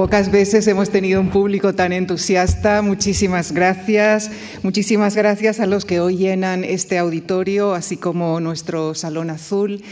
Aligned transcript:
Pocas 0.00 0.30
veces 0.30 0.66
hemos 0.66 0.88
tenido 0.88 1.20
un 1.20 1.28
público 1.28 1.74
tan 1.74 1.92
entusiasta. 1.92 2.80
Muchísimas 2.80 3.52
gracias. 3.52 4.30
Muchísimas 4.62 5.14
gracias 5.14 5.60
a 5.60 5.66
los 5.66 5.84
que 5.84 6.00
hoy 6.00 6.16
llenan 6.16 6.64
este 6.64 6.96
auditorio, 6.96 7.74
así 7.74 7.98
como 7.98 8.40
nuestro 8.40 8.94
Salón 8.94 9.28
Azul 9.28 9.82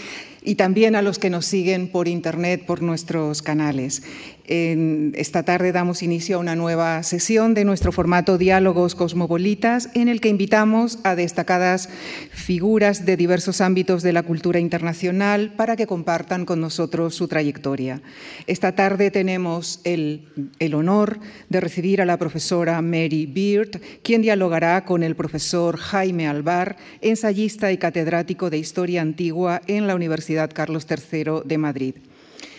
y 0.42 0.54
también 0.54 0.96
a 0.96 1.02
los 1.02 1.18
que 1.18 1.28
nos 1.28 1.44
siguen 1.44 1.88
por 1.88 2.08
Internet, 2.08 2.64
por 2.64 2.80
nuestros 2.80 3.42
canales. 3.42 4.02
Esta 4.48 5.42
tarde 5.42 5.72
damos 5.72 6.02
inicio 6.02 6.36
a 6.36 6.38
una 6.38 6.56
nueva 6.56 7.02
sesión 7.02 7.52
de 7.52 7.66
nuestro 7.66 7.92
formato 7.92 8.38
Diálogos 8.38 8.94
Cosmopolitas, 8.94 9.90
en 9.92 10.08
el 10.08 10.22
que 10.22 10.30
invitamos 10.30 10.98
a 11.04 11.14
destacadas 11.14 11.90
figuras 12.30 13.04
de 13.04 13.18
diversos 13.18 13.60
ámbitos 13.60 14.02
de 14.02 14.14
la 14.14 14.22
cultura 14.22 14.58
internacional 14.58 15.52
para 15.54 15.76
que 15.76 15.86
compartan 15.86 16.46
con 16.46 16.62
nosotros 16.62 17.14
su 17.14 17.28
trayectoria. 17.28 18.00
Esta 18.46 18.74
tarde 18.74 19.10
tenemos 19.10 19.80
el, 19.84 20.28
el 20.60 20.74
honor 20.74 21.18
de 21.50 21.60
recibir 21.60 22.00
a 22.00 22.06
la 22.06 22.16
profesora 22.16 22.80
Mary 22.80 23.26
Beard, 23.26 23.82
quien 24.02 24.22
dialogará 24.22 24.86
con 24.86 25.02
el 25.02 25.14
profesor 25.14 25.76
Jaime 25.76 26.26
Alvar, 26.26 26.78
ensayista 27.02 27.70
y 27.70 27.76
catedrático 27.76 28.48
de 28.48 28.56
Historia 28.56 29.02
Antigua 29.02 29.60
en 29.66 29.86
la 29.86 29.94
Universidad 29.94 30.50
Carlos 30.54 30.86
III 30.88 31.42
de 31.44 31.58
Madrid. 31.58 31.94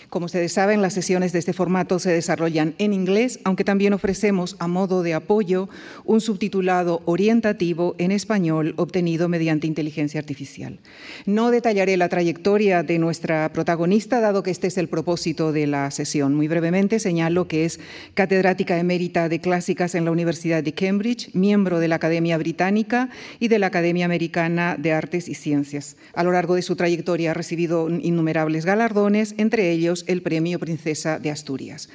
Como 0.09 0.26
ustedes 0.26 0.54
saben, 0.54 0.81
las 0.81 0.94
sesiones 0.94 1.34
de 1.34 1.40
este 1.40 1.54
formato 1.54 1.99
se 1.99 2.09
desarrollan 2.09 2.73
en 2.80 2.94
inglés, 2.94 3.40
aunque 3.44 3.63
también 3.63 3.94
ofrecemos 3.94 4.55
a 4.58 4.68
modo 4.68 5.04
de 5.04 5.13
apoyo 5.13 5.70
un 6.04 6.20
subtitulado 6.20 7.04
orientativo 7.05 7.94
en 7.99 8.12
español 8.12 8.73
obtenido 8.77 9.30
mediante 9.30 9.68
inteligencia 9.68 10.20
artificial. 10.20 10.80
No 11.27 11.52
detallaré 11.52 11.95
la 11.95 12.10
trayectoria 12.10 12.82
de 12.82 12.98
nuestra 12.98 13.54
protagonista, 13.54 14.20
dado 14.20 14.41
que 14.41 14.49
este 14.49 14.65
es 14.65 14.80
el 14.80 14.87
propósito 14.87 15.52
de 15.52 15.68
la 15.68 15.91
sesión. 15.91 16.34
Muy 16.34 16.48
brevemente 16.48 16.98
señalo 16.98 17.48
que 17.48 17.65
es 17.65 17.80
catedrática 18.15 18.80
emérita 18.80 19.30
de 19.30 19.40
clásicas 19.40 19.93
en 19.93 20.05
la 20.05 20.12
Universidad 20.12 20.63
de 20.63 20.74
Cambridge, 20.74 21.30
miembro 21.35 21.80
de 21.80 21.87
la 21.87 21.98
Academia 21.98 22.40
Británica 22.40 23.10
y 23.40 23.48
de 23.48 23.60
la 23.60 23.68
Academia 23.68 24.05
Americana 24.05 24.76
de 24.76 24.91
Artes 24.91 25.30
y 25.30 25.35
Ciencias. 25.35 25.98
A 26.15 26.24
lo 26.24 26.32
largo 26.32 26.55
de 26.55 26.63
su 26.63 26.76
trayectoria 26.76 27.30
ha 27.30 27.35
recibido 27.35 27.91
innumerables 27.91 28.65
galardones, 28.65 29.35
entre 29.37 29.70
ellos 29.70 29.99
el 30.08 30.22
Premio 30.22 30.60
Princesa 30.60 31.20
de 31.20 31.32
Asturias. 31.32 31.90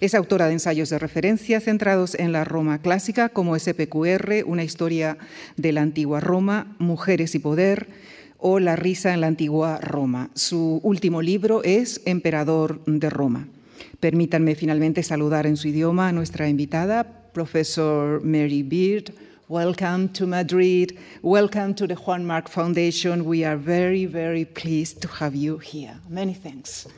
Es 0.00 0.14
autora 0.14 0.46
de 0.48 0.54
ensayos 0.54 0.90
de 0.90 0.98
referencia 0.98 1.60
centrados 1.60 2.16
en 2.16 2.32
la 2.32 2.44
Roma 2.44 2.82
clásica, 2.82 3.28
como 3.28 3.56
SPQR, 3.56 4.44
una 4.46 4.64
historia 4.64 5.16
de 5.56 5.70
la 5.70 5.82
antigua 5.82 6.18
Roma, 6.18 6.74
Mujeres 6.78 7.34
y 7.36 7.38
Poder, 7.38 7.86
o 8.38 8.58
La 8.58 8.74
risa 8.74 9.14
en 9.14 9.20
la 9.20 9.28
antigua 9.28 9.78
Roma. 9.78 10.30
Su 10.34 10.80
último 10.82 11.22
libro 11.22 11.62
es 11.62 12.00
Emperador 12.04 12.84
de 12.84 13.08
Roma. 13.10 13.46
Permítanme 14.00 14.56
finalmente 14.56 15.04
saludar 15.04 15.46
en 15.46 15.56
su 15.56 15.68
idioma 15.68 16.08
a 16.08 16.12
nuestra 16.12 16.48
invitada, 16.48 17.30
profesor 17.32 18.20
Mary 18.24 18.64
Beard. 18.64 19.14
Welcome 19.48 20.08
to 20.14 20.26
Madrid. 20.26 20.98
Welcome 21.22 21.74
to 21.74 21.86
the 21.86 21.94
Juan 21.94 22.24
Marc 22.24 22.48
Foundation. 22.48 23.24
We 23.24 23.44
are 23.44 23.56
very, 23.56 24.06
very 24.06 24.44
pleased 24.44 25.00
to 25.02 25.08
have 25.20 25.36
you 25.36 25.58
here. 25.58 26.00
Many 26.08 26.34
thanks. 26.34 26.88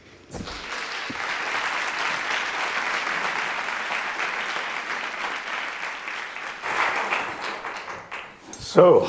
So, 8.74 9.08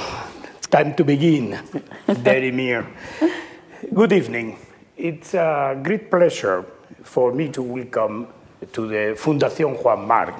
it's 0.57 0.67
time 0.67 0.93
to 0.93 1.03
begin, 1.03 1.57
Derimir. 2.07 2.85
Good 3.91 4.13
evening. 4.13 4.59
It's 4.95 5.33
a 5.33 5.79
great 5.81 6.11
pleasure 6.11 6.63
for 7.01 7.31
me 7.31 7.49
to 7.49 7.63
welcome 7.63 8.27
to 8.73 8.87
the 8.87 9.15
Fundación 9.17 9.83
Juan 9.83 10.07
March, 10.07 10.35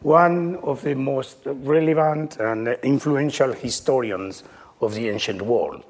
one 0.00 0.56
of 0.62 0.82
the 0.82 0.94
most 0.94 1.38
relevant 1.44 2.36
and 2.36 2.68
influential 2.84 3.52
historians 3.52 4.44
of 4.80 4.94
the 4.94 5.08
ancient 5.08 5.42
world. 5.42 5.82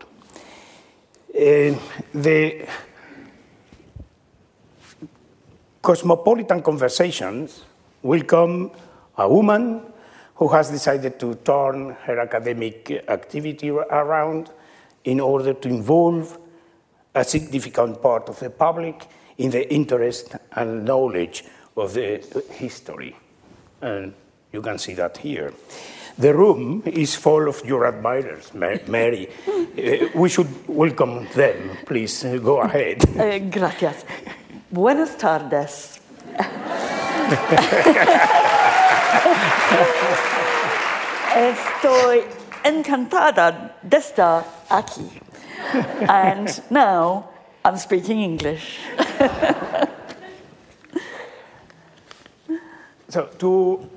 Uh, 1.35 1.75
the 2.15 2.67
cosmopolitan 5.87 6.63
conversations 6.63 7.63
will 8.03 8.25
come 8.25 8.73
a 9.19 9.29
woman 9.29 9.81
who 10.35 10.49
has 10.49 10.69
decided 10.69 11.17
to 11.21 11.37
turn 11.37 11.91
her 12.07 12.19
academic 12.19 12.91
activity 13.09 13.71
around 13.71 14.51
in 15.05 15.21
order 15.21 15.55
to 15.55 15.69
involve 15.69 16.39
a 17.15 17.23
significant 17.23 18.03
part 18.03 18.29
of 18.29 18.37
the 18.41 18.51
public 18.51 19.07
in 19.39 19.51
the 19.51 19.73
interest 19.73 20.35
and 20.57 20.85
knowledge 20.85 21.45
of 21.77 21.95
the 21.95 22.21
history. 22.51 23.15
And 23.81 24.13
you 24.53 24.63
can 24.63 24.79
see 24.79 24.95
that 24.95 25.19
here. 25.19 25.53
The 26.19 26.35
room 26.35 26.83
is 26.85 27.15
full 27.15 27.47
of 27.49 27.63
your 27.65 27.87
admirers, 27.87 28.53
Mary. 28.55 29.29
uh, 29.49 30.09
we 30.17 30.29
should 30.31 30.49
welcome 30.67 31.29
them. 31.35 31.77
Please 31.87 32.25
uh, 32.25 32.39
go 32.39 32.63
ahead. 32.63 33.05
Uh, 33.17 33.39
gracias. 33.39 34.05
Buenas 34.77 35.17
tardes. 35.17 35.99
Estoy 41.35 42.25
encantada 42.63 43.75
de 43.83 43.97
estar 43.97 44.45
aquí. 44.69 45.11
And 46.07 46.61
now 46.69 47.31
I'm 47.65 47.79
speaking 47.79 48.21
English. 48.21 48.79
so, 53.09 53.31
to 53.39 53.89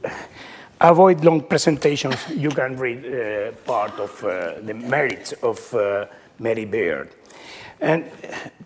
avoid 0.80 1.26
long 1.26 1.42
presentations, 1.42 2.16
you 2.30 2.52
can 2.52 2.78
read 2.78 3.04
uh, 3.06 3.52
part 3.66 4.00
of 4.00 4.24
uh, 4.24 4.62
the 4.62 4.74
merits 4.74 5.34
of 5.44 5.74
uh, 5.74 6.06
Mary 6.40 6.64
Beard. 6.64 7.10
And 7.82 8.06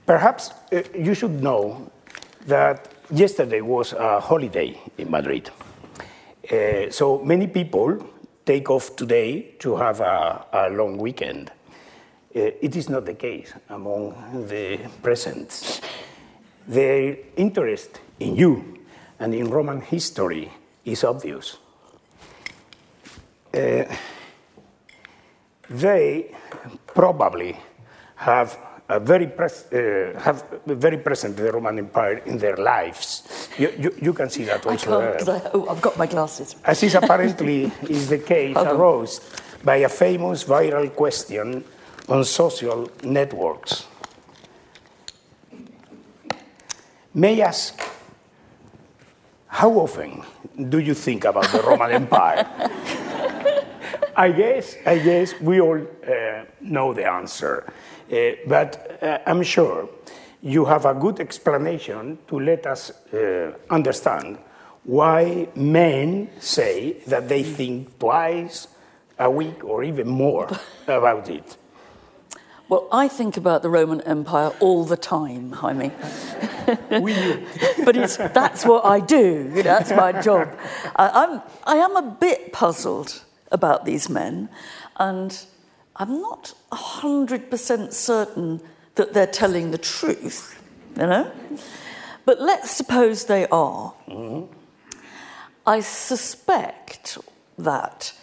perhaps 0.06 0.52
uh, 0.72 0.84
you 0.94 1.16
should 1.16 1.42
know 1.42 1.90
that 2.48 2.92
yesterday 3.12 3.62
was 3.62 3.94
a 3.94 4.20
holiday 4.20 4.80
in 4.98 5.10
Madrid. 5.10 5.50
Uh, 6.52 6.90
so 6.90 7.20
many 7.24 7.48
people 7.48 8.06
take 8.46 8.70
off 8.70 8.96
today 8.96 9.56
to 9.60 9.76
have 9.76 10.02
a, 10.02 10.46
a 10.52 10.70
long 10.70 10.98
weekend. 10.98 11.50
Uh, 12.36 12.52
it 12.62 12.76
is 12.76 12.90
not 12.90 13.06
the 13.06 13.14
case 13.14 13.54
among 13.70 14.48
the 14.48 14.80
present. 15.02 15.82
Their 16.68 17.18
interest 17.38 18.00
in 18.20 18.36
you 18.36 18.80
and 19.20 19.34
in 19.34 19.50
Roman 19.50 19.82
history 19.82 20.52
is 20.84 21.04
obvious. 21.04 21.58
Uh, 23.54 23.84
they 25.70 26.36
probably 26.88 27.58
have 28.16 28.58
very 29.00 29.28
uh, 29.28 30.20
have 30.20 30.44
very 30.66 30.98
present 30.98 31.38
the 31.38 31.52
Roman 31.52 31.80
Empire 31.80 32.22
in 32.26 32.38
their 32.38 32.58
lives. 32.58 33.50
You, 33.58 33.72
you, 33.78 33.96
you 34.02 34.14
can 34.14 34.30
see 34.30 34.44
that 34.46 34.66
also. 34.66 35.02
I 35.02 35.18
can't, 35.18 35.30
I, 35.30 35.50
oh, 35.54 35.68
I've 35.70 35.82
got 35.82 35.98
my 35.98 36.08
glasses. 36.08 36.56
As 36.64 36.84
is 36.84 36.96
apparently 36.96 37.72
is 37.90 38.10
the 38.10 38.20
case, 38.20 38.58
arose 38.58 39.22
by 39.64 39.78
a 39.78 39.90
famous 39.90 40.44
viral 40.44 40.94
question 40.96 41.64
on 42.10 42.24
social 42.26 42.90
networks. 43.04 43.88
May 47.14 47.42
I 47.42 47.48
ask, 47.48 47.80
how 49.48 49.72
often 49.72 50.24
do 50.70 50.80
you 50.80 50.96
think 50.96 51.26
about 51.26 51.52
the 51.52 51.62
Roman 51.62 51.92
Empire? 52.02 52.48
I 54.16 54.32
guess, 54.32 54.76
I 54.86 55.00
guess 55.00 55.40
we 55.40 55.62
all 55.62 55.80
uh, 55.80 56.46
know 56.62 56.94
the 56.94 57.10
answer. 57.10 57.72
Uh, 58.12 58.32
but 58.48 59.00
uh, 59.02 59.20
I'm 59.26 59.44
sure 59.44 59.90
you 60.42 60.66
have 60.66 60.86
a 60.86 60.94
good 60.94 61.20
explanation 61.20 62.18
to 62.28 62.40
let 62.40 62.66
us 62.68 62.92
uh, 63.14 63.54
understand 63.70 64.38
why 64.84 65.48
men 65.56 66.30
say 66.40 66.98
that 67.08 67.30
they 67.30 67.44
think 67.44 67.98
twice 67.98 68.68
a 69.18 69.30
week 69.30 69.64
or 69.64 69.84
even 69.84 70.08
more 70.10 70.50
about 70.88 71.30
it. 71.30 71.58
Well, 72.70 72.88
I 72.92 73.08
think 73.08 73.38
about 73.38 73.62
the 73.62 73.70
Roman 73.70 74.02
Empire 74.02 74.52
all 74.60 74.84
the 74.84 74.98
time, 74.98 75.52
Jaime. 75.52 75.90
but 76.66 77.96
it's, 77.96 78.18
that's 78.18 78.66
what 78.66 78.86
I 78.86 79.00
do. 79.00 79.62
That's 79.62 79.92
my 79.92 80.22
job. 80.22 80.50
I, 80.96 81.10
I'm, 81.10 81.42
I 81.66 81.76
am 81.76 81.96
a 81.96 82.02
bit 82.02 82.54
puzzled 82.54 83.24
about 83.52 83.86
these 83.86 84.10
men, 84.10 84.50
and 84.98 85.46
I'm 85.96 86.22
not 86.22 86.54
100% 86.72 87.94
certain 87.94 88.62
that 88.96 89.14
they're 89.14 89.28
telling 89.28 89.72
the 89.72 89.78
truth, 89.78 90.62
you 90.98 91.06
know? 91.06 91.32
But 92.26 92.42
let's 92.42 92.72
suppose 92.72 93.26
they 93.26 93.48
are. 93.48 93.94
Mm-hmm. 94.08 94.52
I 95.66 95.80
suspect 95.80 97.18
that 97.58 98.14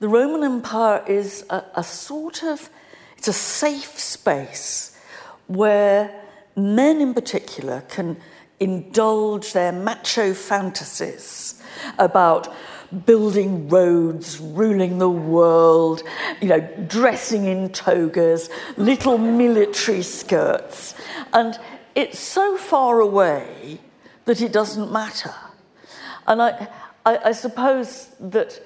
the 0.00 0.08
Roman 0.08 0.42
Empire 0.42 1.04
is 1.06 1.44
a, 1.50 1.64
a 1.76 1.84
sort 1.84 2.42
of 2.42 2.68
it's 3.16 3.28
a 3.28 3.32
safe 3.32 4.00
space 4.00 4.98
where 5.46 6.24
men 6.56 7.00
in 7.00 7.14
particular 7.14 7.82
can 7.82 8.16
indulge 8.58 9.52
their 9.52 9.70
macho 9.70 10.34
fantasies 10.34 11.62
about 12.00 12.52
building 12.92 13.68
roads, 13.68 14.38
ruling 14.38 14.98
the 14.98 15.10
world, 15.10 16.02
you 16.40 16.48
know, 16.48 16.60
dressing 16.86 17.46
in 17.46 17.70
togas, 17.70 18.50
little 18.76 19.18
military 19.18 20.02
skirts. 20.02 20.94
And 21.32 21.58
it's 21.94 22.18
so 22.18 22.56
far 22.56 23.00
away 23.00 23.80
that 24.24 24.40
it 24.40 24.52
doesn't 24.52 24.92
matter. 24.92 25.34
And 26.26 26.42
I, 26.42 26.68
I, 27.04 27.18
I 27.26 27.32
suppose 27.32 28.10
that 28.20 28.60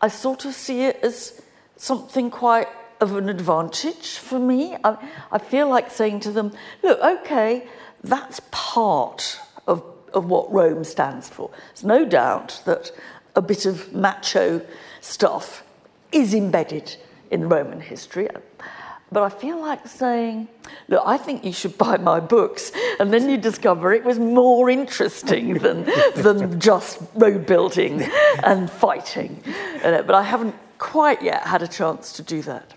I 0.00 0.08
sort 0.08 0.44
of 0.44 0.54
see 0.54 0.82
it 0.82 0.96
as 1.02 1.40
something 1.76 2.30
quite 2.30 2.68
of 3.00 3.16
an 3.16 3.28
advantage 3.28 4.18
for 4.18 4.38
me. 4.38 4.76
I, 4.84 4.96
I 5.30 5.38
feel 5.38 5.68
like 5.68 5.90
saying 5.90 6.20
to 6.20 6.30
them, 6.30 6.52
look, 6.82 7.00
okay, 7.00 7.66
that's 8.04 8.40
part 8.50 9.40
of, 9.66 9.82
of 10.12 10.26
what 10.26 10.52
Rome 10.52 10.84
stands 10.84 11.28
for. 11.28 11.50
There's 11.68 11.84
no 11.84 12.04
doubt 12.04 12.62
that 12.64 12.92
a 13.34 13.42
bit 13.42 13.66
of 13.66 13.92
macho 13.92 14.64
stuff 15.00 15.64
is 16.10 16.34
embedded 16.34 16.96
in 17.30 17.48
Roman 17.48 17.80
history. 17.80 18.28
But 19.10 19.24
I 19.24 19.28
feel 19.28 19.60
like 19.60 19.86
saying, 19.86 20.48
look, 20.88 21.02
I 21.04 21.18
think 21.18 21.44
you 21.44 21.52
should 21.52 21.76
buy 21.76 21.98
my 21.98 22.18
books. 22.18 22.72
And 22.98 23.12
then 23.12 23.28
you 23.28 23.36
discover 23.36 23.92
it 23.92 24.04
was 24.04 24.18
more 24.18 24.70
interesting 24.70 25.54
than, 25.58 25.84
than 26.16 26.58
just 26.68 26.98
road 27.14 27.44
building 27.44 28.02
and 28.42 28.70
fighting. 28.70 29.42
But 29.82 30.14
I 30.14 30.22
haven't 30.22 30.54
quite 30.78 31.20
yet 31.22 31.42
had 31.42 31.62
a 31.62 31.68
chance 31.68 32.12
to 32.14 32.22
do 32.22 32.40
that. 32.42 32.72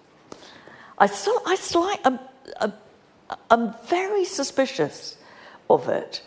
I 0.97 1.07
still, 1.07 1.41
I 1.45 1.55
slight, 1.55 1.99
I'm, 2.03 2.19
I'm, 2.59 2.73
I'm 3.49 3.73
very 3.87 4.25
suspicious 4.25 5.17
of 5.69 5.87
it, 5.89 6.21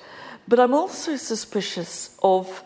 but 0.46 0.58
I'm 0.58 0.74
also 0.74 1.16
suspicious 1.16 2.16
of 2.22 2.62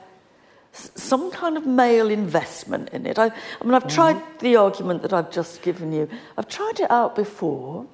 some 0.73 1.31
kind 1.31 1.57
of 1.57 1.67
male 1.67 2.11
investment 2.11 2.89
in 2.91 3.07
it. 3.07 3.19
I, 3.19 3.27
I 3.27 3.65
mean, 3.65 3.75
I've 3.75 3.87
tried 3.87 4.17
mm-hmm. 4.17 4.39
the 4.39 4.57
argument 4.57 5.03
that 5.03 5.13
I've 5.13 5.31
just 5.31 5.63
given 5.63 5.93
you. 5.93 6.09
I've 6.39 6.49
tried 6.49 6.81
it 6.81 6.91
out 6.91 7.15
before, 7.15 7.87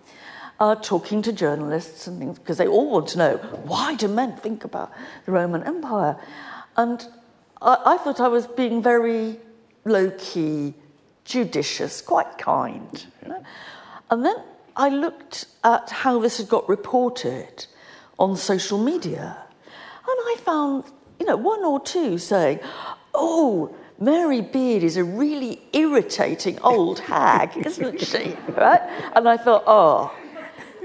uh, 0.60 0.76
talking 0.76 1.20
to 1.22 1.32
journalists 1.32 2.06
and 2.06 2.18
things, 2.18 2.38
because 2.38 2.56
they 2.56 2.68
all 2.68 2.90
want 2.90 3.08
to 3.08 3.18
know 3.18 3.36
why 3.64 3.96
do 3.96 4.06
men 4.06 4.36
think 4.36 4.64
about 4.64 4.92
the 5.26 5.32
Roman 5.32 5.64
Empire? 5.64 6.16
And 6.76 7.04
I, 7.60 7.78
I 7.84 7.96
thought 7.98 8.20
I 8.20 8.28
was 8.28 8.46
being 8.46 8.82
very 8.82 9.38
low 9.84 10.12
key, 10.16 10.74
judicious, 11.24 12.00
quite 12.00 12.38
kind. 12.38 13.06
You 13.22 13.28
know? 13.28 13.42
And 14.10 14.24
then 14.24 14.36
I 14.76 14.88
looked 14.88 15.46
at 15.64 15.90
how 15.90 16.20
this 16.20 16.38
had 16.38 16.48
got 16.48 16.68
reported 16.68 17.66
on 18.20 18.36
social 18.36 18.78
media, 18.78 19.36
and 19.64 20.18
I 20.20 20.36
found 20.44 20.84
you 21.18 21.26
know, 21.26 21.36
one 21.36 21.64
or 21.64 21.80
two 21.80 22.18
saying, 22.18 22.60
oh, 23.14 23.74
Mary 23.98 24.40
Beard 24.40 24.82
is 24.82 24.96
a 24.96 25.04
really 25.04 25.60
irritating 25.72 26.58
old 26.60 27.00
hag, 27.00 27.56
isn't 27.66 28.00
she? 28.00 28.36
Right? 28.48 28.80
And 29.14 29.28
I 29.28 29.36
thought, 29.36 29.64
oh, 29.66 30.14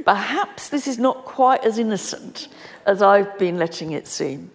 perhaps 0.03 0.69
this 0.69 0.87
is 0.87 0.97
not 0.97 1.25
quite 1.25 1.63
as 1.63 1.77
innocent 1.77 2.47
as 2.85 3.01
I've 3.01 3.37
been 3.37 3.57
letting 3.57 3.91
it 3.91 4.07
seem. 4.07 4.51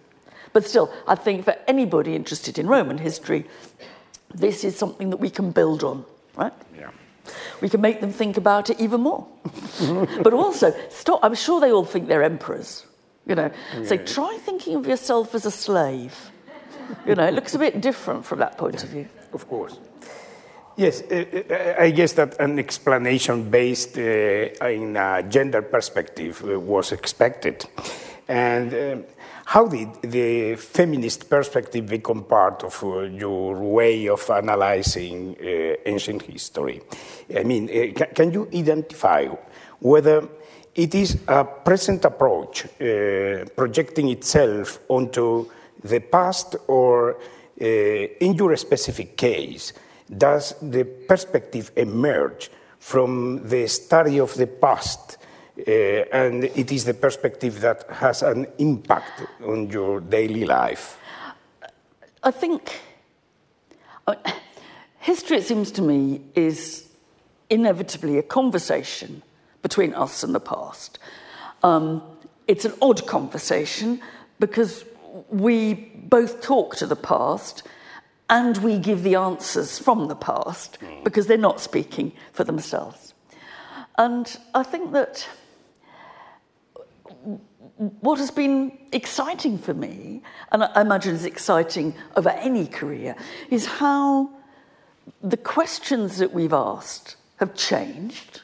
But 0.51 0.65
still, 0.65 0.91
I 1.07 1.15
think 1.15 1.45
for 1.45 1.55
anybody 1.67 2.15
interested 2.15 2.57
in 2.57 2.67
Roman 2.67 2.97
history, 2.97 3.45
this 4.33 4.63
is 4.63 4.77
something 4.77 5.09
that 5.11 5.17
we 5.17 5.29
can 5.29 5.51
build 5.51 5.83
on, 5.83 6.05
right? 6.35 6.53
Yeah. 6.77 6.89
We 7.61 7.69
can 7.69 7.81
make 7.81 8.01
them 8.01 8.11
think 8.11 8.37
about 8.37 8.69
it 8.69 8.79
even 8.79 9.01
more. 9.01 9.27
but 10.23 10.33
also, 10.33 10.73
stop, 10.89 11.19
I'm 11.23 11.35
sure 11.35 11.61
they 11.61 11.71
all 11.71 11.85
think 11.85 12.07
they're 12.07 12.23
emperors. 12.23 12.85
You 13.29 13.35
know, 13.35 13.51
yeah. 13.77 13.85
so 13.85 13.97
try 13.97 14.37
thinking 14.41 14.75
of 14.75 14.87
yourself 14.87 15.35
as 15.35 15.45
a 15.45 15.51
slave. 15.51 16.31
You 17.05 17.13
know, 17.15 17.27
it 17.27 17.33
looks 17.33 17.53
a 17.53 17.59
bit 17.59 17.79
different 17.79 18.25
from 18.25 18.39
that 18.39 18.57
point 18.57 18.83
of 18.83 18.89
view. 18.89 19.07
Of 19.31 19.47
course. 19.47 19.77
Yes, 20.75 21.03
uh, 21.11 21.25
uh, 21.49 21.83
I 21.83 21.91
guess 21.91 22.13
that 22.13 22.39
an 22.39 22.57
explanation 22.57 23.49
based 23.49 23.97
uh, 23.97 24.65
in 24.65 24.97
a 24.97 25.23
gender 25.23 25.61
perspective 25.61 26.41
uh, 26.43 26.59
was 26.59 26.91
expected. 26.91 27.65
And 28.27 28.73
um, 28.73 29.03
how 29.45 29.67
did 29.67 29.89
the 30.01 30.55
feminist 30.55 31.29
perspective 31.29 31.85
become 31.85 32.23
part 32.23 32.63
of 32.63 32.83
uh, 32.83 33.01
your 33.01 33.55
way 33.55 34.07
of 34.07 34.29
analyzing 34.29 35.35
uh, 35.35 35.75
ancient 35.85 36.21
history? 36.21 36.81
I 37.37 37.43
mean, 37.43 37.93
can 37.93 38.31
you 38.31 38.47
identify 38.53 39.27
whether 39.79 40.27
it 40.79 40.95
is 40.95 41.17
a 41.27 41.43
present 41.43 42.05
approach, 42.05 42.65
uh, 42.65 43.43
projecting 43.53 44.07
itself 44.07 44.79
onto 44.87 45.45
the 45.83 45.99
past, 45.99 46.55
or 46.67 47.17
uh, 47.61 47.65
in 47.65 48.33
your 48.35 48.55
specific 48.55 49.17
case, 49.17 49.73
does 50.17 50.55
the 50.61 50.85
perspective 50.85 51.71
emerge 51.75 52.49
from 52.79 53.45
the 53.49 53.67
study 53.67 54.21
of 54.21 54.33
the 54.35 54.47
past, 54.47 55.17
uh, 55.57 55.71
and 56.13 56.45
it 56.45 56.71
is 56.71 56.85
the 56.85 56.93
perspective 56.93 57.59
that 57.59 57.83
has 57.89 58.23
an 58.23 58.47
impact 58.57 59.23
on 59.45 59.69
your 59.69 59.99
daily 59.99 60.45
life? 60.45 60.97
I 62.23 62.31
think 62.31 62.79
uh, 64.07 64.15
history, 64.99 65.39
it 65.39 65.43
seems 65.43 65.71
to 65.71 65.81
me, 65.81 66.21
is 66.35 66.87
inevitably 67.49 68.17
a 68.17 68.23
conversation 68.23 69.23
between 69.61 69.93
us 69.93 70.23
and 70.23 70.33
the 70.33 70.39
past. 70.39 70.99
Um, 71.63 72.01
it's 72.47 72.65
an 72.65 72.73
odd 72.81 73.05
conversation 73.05 74.01
because 74.39 74.85
we 75.29 75.73
both 75.73 76.41
talk 76.41 76.75
to 76.77 76.85
the 76.85 76.95
past 76.95 77.63
and 78.29 78.57
we 78.57 78.77
give 78.77 79.03
the 79.03 79.15
answers 79.15 79.79
from 79.79 80.07
the 80.07 80.15
past 80.15 80.77
because 81.03 81.27
they're 81.27 81.37
not 81.37 81.59
speaking 81.59 82.11
for 82.31 82.43
themselves. 82.43 83.13
And 83.97 84.37
I 84.53 84.63
think 84.63 84.93
that 84.93 85.27
what 88.01 88.19
has 88.19 88.31
been 88.31 88.77
exciting 88.91 89.57
for 89.57 89.73
me, 89.73 90.21
and 90.51 90.63
I 90.63 90.81
imagine 90.81 91.15
is 91.15 91.25
exciting 91.25 91.95
over 92.15 92.29
any 92.29 92.67
career, 92.67 93.15
is 93.49 93.65
how 93.65 94.29
the 95.21 95.37
questions 95.37 96.17
that 96.17 96.33
we've 96.33 96.53
asked 96.53 97.15
have 97.37 97.55
changed 97.55 98.41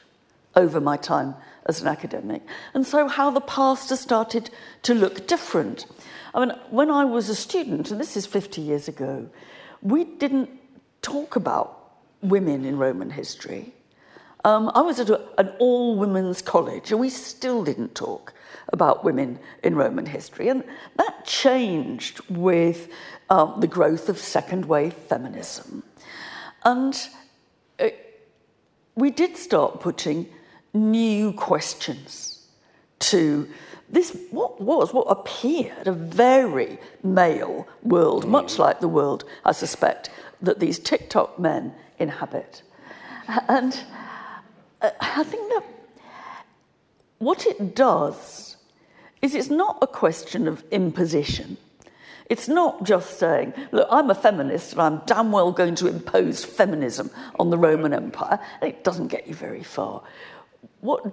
over 0.56 0.80
my 0.80 0.96
time 0.96 1.34
as 1.66 1.82
an 1.82 1.88
academic. 1.88 2.42
And 2.74 2.86
so, 2.86 3.08
how 3.08 3.30
the 3.30 3.40
past 3.40 3.90
has 3.90 4.00
started 4.00 4.50
to 4.82 4.94
look 4.94 5.26
different. 5.26 5.86
I 6.34 6.40
mean, 6.40 6.52
when 6.70 6.90
I 6.90 7.04
was 7.04 7.28
a 7.28 7.34
student, 7.34 7.90
and 7.90 8.00
this 8.00 8.16
is 8.16 8.26
50 8.26 8.60
years 8.60 8.88
ago, 8.88 9.28
we 9.82 10.04
didn't 10.04 10.50
talk 11.02 11.36
about 11.36 11.92
women 12.22 12.64
in 12.64 12.78
Roman 12.78 13.10
history. 13.10 13.72
Um, 14.44 14.70
I 14.74 14.80
was 14.80 15.00
at 15.00 15.10
a, 15.10 15.20
an 15.38 15.52
all 15.58 15.96
women's 15.96 16.40
college, 16.40 16.90
and 16.90 17.00
we 17.00 17.10
still 17.10 17.64
didn't 17.64 17.94
talk 17.94 18.32
about 18.72 19.04
women 19.04 19.38
in 19.62 19.74
Roman 19.74 20.06
history. 20.06 20.48
And 20.48 20.62
that 20.96 21.24
changed 21.24 22.20
with 22.28 22.88
um, 23.28 23.54
the 23.58 23.66
growth 23.66 24.08
of 24.08 24.18
second 24.18 24.66
wave 24.66 24.94
feminism. 24.94 25.82
And 26.64 26.94
it, 27.78 27.94
uh, 27.94 28.12
we 28.94 29.10
did 29.10 29.36
start 29.36 29.80
putting 29.80 30.28
new 30.76 31.32
questions 31.32 32.46
to 32.98 33.48
this 33.88 34.16
what 34.30 34.60
was 34.60 34.92
what 34.92 35.04
appeared 35.04 35.86
a 35.86 35.92
very 35.92 36.78
male 37.02 37.66
world 37.82 38.24
mm. 38.24 38.28
much 38.28 38.58
like 38.58 38.80
the 38.80 38.88
world 38.88 39.24
i 39.44 39.52
suspect 39.52 40.10
that 40.40 40.60
these 40.60 40.78
tiktok 40.78 41.38
men 41.38 41.72
inhabit 41.98 42.62
and 43.48 43.84
uh, 44.82 44.90
i 45.00 45.24
think 45.24 45.48
that 45.50 45.64
what 47.18 47.46
it 47.46 47.74
does 47.74 48.56
is 49.22 49.34
it's 49.34 49.50
not 49.50 49.78
a 49.80 49.86
question 49.86 50.48
of 50.48 50.64
imposition 50.70 51.56
it's 52.28 52.48
not 52.48 52.82
just 52.82 53.18
saying, 53.18 53.54
look, 53.70 53.86
I'm 53.90 54.10
a 54.10 54.14
feminist 54.14 54.72
and 54.72 54.82
I'm 54.82 55.02
damn 55.06 55.30
well 55.30 55.52
going 55.52 55.76
to 55.76 55.86
impose 55.86 56.44
feminism 56.44 57.10
on 57.38 57.50
the 57.50 57.58
Roman 57.58 57.94
Empire. 57.94 58.40
It 58.60 58.82
doesn't 58.82 59.08
get 59.08 59.28
you 59.28 59.34
very 59.34 59.62
far. 59.62 60.02
What, 60.80 61.12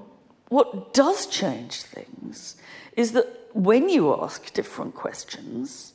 what 0.49 0.93
does 0.93 1.25
change 1.27 1.81
things 1.81 2.55
is 2.95 3.13
that 3.13 3.27
when 3.53 3.89
you 3.89 4.13
ask 4.21 4.53
different 4.53 4.95
questions, 4.95 5.93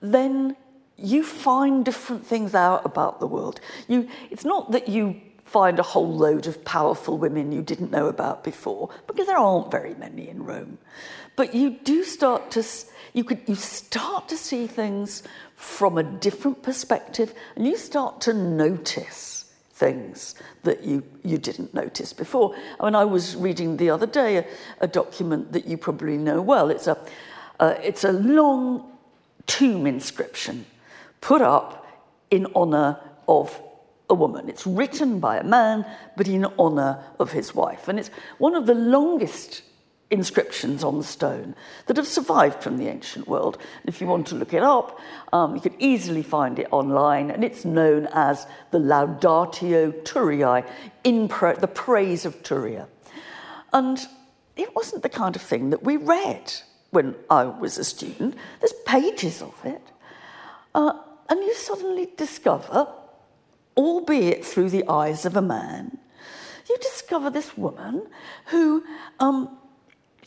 then 0.00 0.56
you 0.96 1.22
find 1.22 1.84
different 1.84 2.26
things 2.26 2.54
out 2.54 2.84
about 2.84 3.20
the 3.20 3.26
world. 3.26 3.60
You, 3.88 4.08
it's 4.30 4.44
not 4.44 4.72
that 4.72 4.88
you 4.88 5.20
find 5.44 5.80
a 5.80 5.82
whole 5.82 6.12
load 6.12 6.46
of 6.46 6.64
powerful 6.64 7.18
women 7.18 7.50
you 7.50 7.62
didn't 7.62 7.90
know 7.90 8.06
about 8.06 8.44
before, 8.44 8.88
because 9.08 9.26
there 9.26 9.36
aren't 9.36 9.70
very 9.70 9.94
many 9.94 10.28
in 10.28 10.44
Rome. 10.44 10.78
But 11.34 11.54
you 11.54 11.70
do 11.70 12.04
start 12.04 12.50
to 12.52 12.64
you 13.12 13.24
could 13.24 13.40
you 13.48 13.56
start 13.56 14.28
to 14.28 14.36
see 14.36 14.68
things 14.68 15.24
from 15.56 15.98
a 15.98 16.04
different 16.04 16.62
perspective, 16.62 17.34
and 17.56 17.66
you 17.66 17.76
start 17.76 18.20
to 18.22 18.32
notice 18.32 19.39
things 19.80 20.34
that 20.62 20.78
you, 20.84 21.02
you 21.24 21.38
didn't 21.38 21.72
notice 21.74 22.12
before. 22.16 22.48
I 22.78 22.84
mean, 22.84 22.94
I 22.94 23.06
was 23.16 23.34
reading 23.46 23.78
the 23.78 23.90
other 23.94 24.06
day 24.06 24.30
a, 24.36 24.44
a 24.80 24.86
document 24.86 25.52
that 25.52 25.64
you 25.70 25.76
probably 25.78 26.16
know 26.16 26.40
well. 26.52 26.70
It's 26.70 26.88
a, 26.88 26.96
Uh, 27.60 27.76
it's 27.88 28.04
a 28.04 28.12
long 28.12 28.82
tomb 29.44 29.86
inscription 29.86 30.64
put 31.20 31.42
up 31.42 31.84
in 32.30 32.46
honour 32.54 32.96
of 33.26 33.60
a 34.08 34.14
woman. 34.14 34.48
It's 34.48 34.66
written 34.66 35.20
by 35.20 35.36
a 35.40 35.44
man, 35.44 35.84
but 36.16 36.26
in 36.26 36.44
honour 36.56 36.92
of 37.18 37.32
his 37.32 37.54
wife. 37.54 37.90
And 37.90 37.98
it's 37.98 38.10
one 38.38 38.56
of 38.56 38.64
the 38.64 38.74
longest 38.74 39.62
inscriptions 40.10 40.82
on 40.82 40.98
the 40.98 41.04
stone 41.04 41.54
that 41.86 41.96
have 41.96 42.06
survived 42.06 42.62
from 42.62 42.76
the 42.76 42.88
ancient 42.88 43.28
world. 43.28 43.58
If 43.84 44.00
you 44.00 44.06
want 44.06 44.26
to 44.28 44.34
look 44.34 44.52
it 44.52 44.62
up, 44.62 44.98
um, 45.32 45.54
you 45.54 45.60
can 45.60 45.74
easily 45.78 46.22
find 46.22 46.58
it 46.58 46.66
online, 46.72 47.30
and 47.30 47.44
it's 47.44 47.64
known 47.64 48.08
as 48.12 48.46
the 48.72 48.78
Laudatio 48.78 49.92
Turiae, 50.02 50.66
in 51.04 51.28
pra- 51.28 51.58
the 51.58 51.68
praise 51.68 52.24
of 52.24 52.42
Turia. 52.42 52.86
And 53.72 54.04
it 54.56 54.74
wasn't 54.74 55.02
the 55.02 55.08
kind 55.08 55.36
of 55.36 55.42
thing 55.42 55.70
that 55.70 55.82
we 55.84 55.96
read 55.96 56.52
when 56.90 57.14
I 57.30 57.44
was 57.44 57.78
a 57.78 57.84
student. 57.84 58.34
There's 58.58 58.74
pages 58.84 59.40
of 59.40 59.54
it. 59.64 59.82
Uh, 60.74 60.92
and 61.28 61.40
you 61.40 61.54
suddenly 61.54 62.08
discover, 62.16 62.88
albeit 63.76 64.44
through 64.44 64.70
the 64.70 64.84
eyes 64.88 65.24
of 65.24 65.36
a 65.36 65.42
man, 65.42 65.98
you 66.68 66.76
discover 66.78 67.30
this 67.30 67.56
woman 67.56 68.06
who 68.46 68.84
um, 69.18 69.58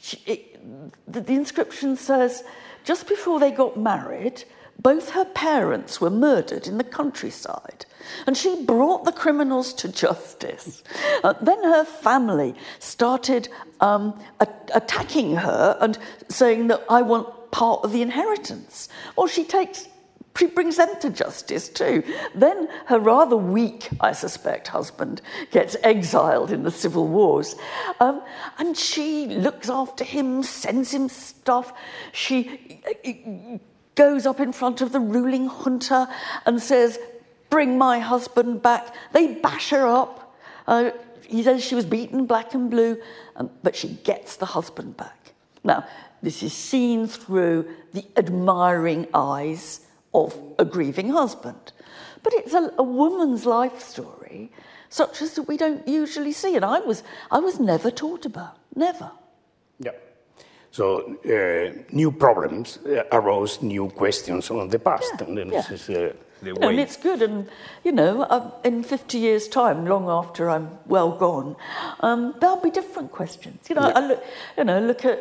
she, 0.03 0.17
it, 0.25 0.60
the, 1.07 1.22
the 1.22 1.33
inscription 1.33 1.95
says 1.95 2.43
just 2.83 3.07
before 3.07 3.39
they 3.39 3.51
got 3.51 3.77
married, 3.77 4.43
both 4.77 5.12
her 5.12 5.24
parents 5.24 6.01
were 6.01 6.10
murdered 6.10 6.67
in 6.67 6.77
the 6.77 6.83
countryside, 6.83 7.86
and 8.27 8.36
she 8.36 8.65
brought 8.65 9.05
the 9.05 9.13
criminals 9.13 9.74
to 9.75 9.88
justice. 9.88 10.83
Uh, 11.24 11.33
then 11.41 11.63
her 11.63 11.86
family 11.86 12.53
started 12.79 13.48
um, 13.79 14.19
a- 14.41 14.48
attacking 14.75 15.38
her 15.38 15.77
and 15.79 15.98
saying 16.27 16.67
that 16.67 16.83
I 16.89 17.01
want 17.01 17.51
part 17.51 17.86
of 17.86 17.93
the 17.93 18.01
inheritance. 18.01 18.89
Well, 19.15 19.27
she 19.27 19.45
takes 19.45 19.88
brings 20.34 20.78
them 20.78 20.90
to 21.02 21.10
justice 21.10 21.70
too. 21.70 22.04
Then 22.34 22.68
her 22.88 23.00
rather 23.00 23.38
weak, 23.38 23.90
I 24.00 24.13
suspect, 24.13 24.68
husband 24.70 25.22
gets 25.52 25.75
exiled 25.84 26.52
in 26.52 26.63
the 26.63 26.72
civil 26.72 27.08
wars. 27.08 27.56
Um, 28.00 28.22
and 28.58 28.78
she 28.78 29.28
looks 29.28 29.70
after 29.70 30.04
him, 30.04 30.44
sends 30.44 30.94
him 30.94 31.10
stuff. 31.10 31.74
She 32.12 32.82
uh, 33.06 33.58
goes 33.96 34.25
up 34.25 34.40
in 34.40 34.54
front 34.54 34.82
of 34.82 34.92
the 34.92 35.00
ruling 35.00 35.48
junta 35.48 36.08
and 36.46 36.62
says, 36.62 37.00
Bring 37.50 37.78
my 37.78 38.00
husband 38.00 38.63
back. 38.63 38.96
They 39.12 39.36
bash 39.36 39.70
her 39.70 39.86
up. 39.88 40.36
Uh, 40.66 40.92
he 41.28 41.44
says 41.44 41.63
she 41.63 41.75
was 41.75 41.86
beaten 41.86 42.25
black 42.25 42.56
and 42.56 42.70
blue, 42.70 43.00
um, 43.36 43.52
but 43.62 43.75
she 43.75 43.90
gets 43.90 44.38
the 44.38 44.48
husband 44.48 44.98
back. 44.98 45.34
Now, 45.63 45.86
this 46.24 46.42
is 46.42 46.54
seen 46.54 47.06
through 47.06 47.70
the 47.94 48.06
admiring 48.18 49.08
eyes 49.13 49.83
of 50.13 50.38
a 50.60 50.65
grieving 50.65 51.10
husband. 51.10 51.72
But 52.22 52.34
it's 52.34 52.53
a, 52.53 52.72
a 52.77 52.84
woman's 52.84 53.46
life 53.46 53.82
story, 53.82 54.51
such 54.89 55.22
as 55.22 55.34
that 55.34 55.43
we 55.43 55.58
don't 55.58 55.88
usually 55.88 56.32
see. 56.32 56.55
And 56.55 56.63
I 56.65 56.79
was, 56.79 57.03
I 57.32 57.39
was 57.39 57.60
never 57.60 57.91
taught 57.91 58.25
about, 58.25 58.58
never. 58.75 59.12
Yeah. 59.79 59.91
So 60.72 61.17
uh, 61.25 61.84
new 61.91 62.12
problems 62.12 62.77
uh, 62.77 63.03
arose, 63.12 63.62
new 63.62 63.89
questions 63.89 64.50
on 64.50 64.70
the 64.70 64.79
past, 64.79 65.13
Yeah, 65.20 65.25
and 65.27 65.38
yeah. 65.38 65.62
this 65.62 65.72
is 65.72 65.89
uh, 65.89 66.13
the 66.41 66.48
You 66.48 66.53
know, 66.53 66.70
and 66.70 66.79
it's 66.79 66.98
good. 66.98 67.22
And, 67.22 67.48
you 67.84 67.91
know, 67.91 68.25
um, 68.29 68.51
in 68.63 68.84
50 68.84 69.17
years' 69.17 69.48
time, 69.48 69.86
long 69.86 70.10
after 70.10 70.50
I'm 70.50 70.70
well 70.88 71.12
gone, 71.12 71.55
um, 72.00 72.36
there'll 72.39 72.62
be 72.62 72.72
different 72.72 73.12
questions. 73.12 73.70
You 73.70 73.75
know, 73.75 73.91
I 73.96 74.08
look, 74.08 74.24
you 74.58 74.63
know, 74.63 74.79
look 74.79 75.05
at 75.05 75.20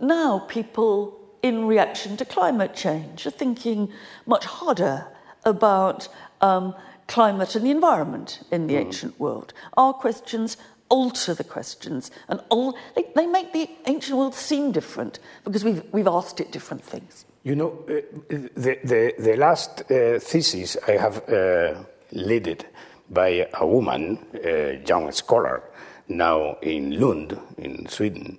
now 0.00 0.40
people 0.40 1.21
in 1.42 1.66
reaction 1.66 2.16
to 2.16 2.24
climate 2.24 2.74
change 2.74 3.26
are 3.26 3.30
thinking 3.30 3.92
much 4.26 4.44
harder 4.44 5.06
about 5.44 6.08
um, 6.40 6.74
climate 7.08 7.54
and 7.56 7.66
the 7.66 7.70
environment 7.70 8.40
in 8.50 8.68
the 8.68 8.76
ancient 8.76 9.18
world. 9.18 9.52
Our 9.76 9.92
questions 9.92 10.56
alter 10.88 11.34
the 11.34 11.44
questions 11.44 12.10
and 12.28 12.40
al- 12.50 12.76
they, 12.94 13.06
they 13.16 13.26
make 13.26 13.52
the 13.52 13.68
ancient 13.86 14.16
world 14.18 14.34
seem 14.34 14.72
different 14.72 15.18
because 15.44 15.64
we've, 15.64 15.82
we've 15.90 16.06
asked 16.06 16.38
it 16.38 16.52
different 16.52 16.84
things. 16.84 17.24
You 17.44 17.56
know, 17.56 17.84
uh, 17.88 18.00
the, 18.28 18.78
the, 18.84 19.14
the 19.18 19.36
last 19.36 19.90
uh, 19.90 20.18
thesis 20.20 20.76
I 20.86 20.92
have 20.92 21.28
uh, 21.28 21.82
led 22.12 22.66
by 23.10 23.48
a 23.54 23.66
woman, 23.66 24.18
a 24.44 24.80
young 24.86 25.10
scholar, 25.12 25.62
now 26.08 26.56
in 26.62 27.00
Lund, 27.00 27.38
in 27.58 27.88
Sweden, 27.88 28.38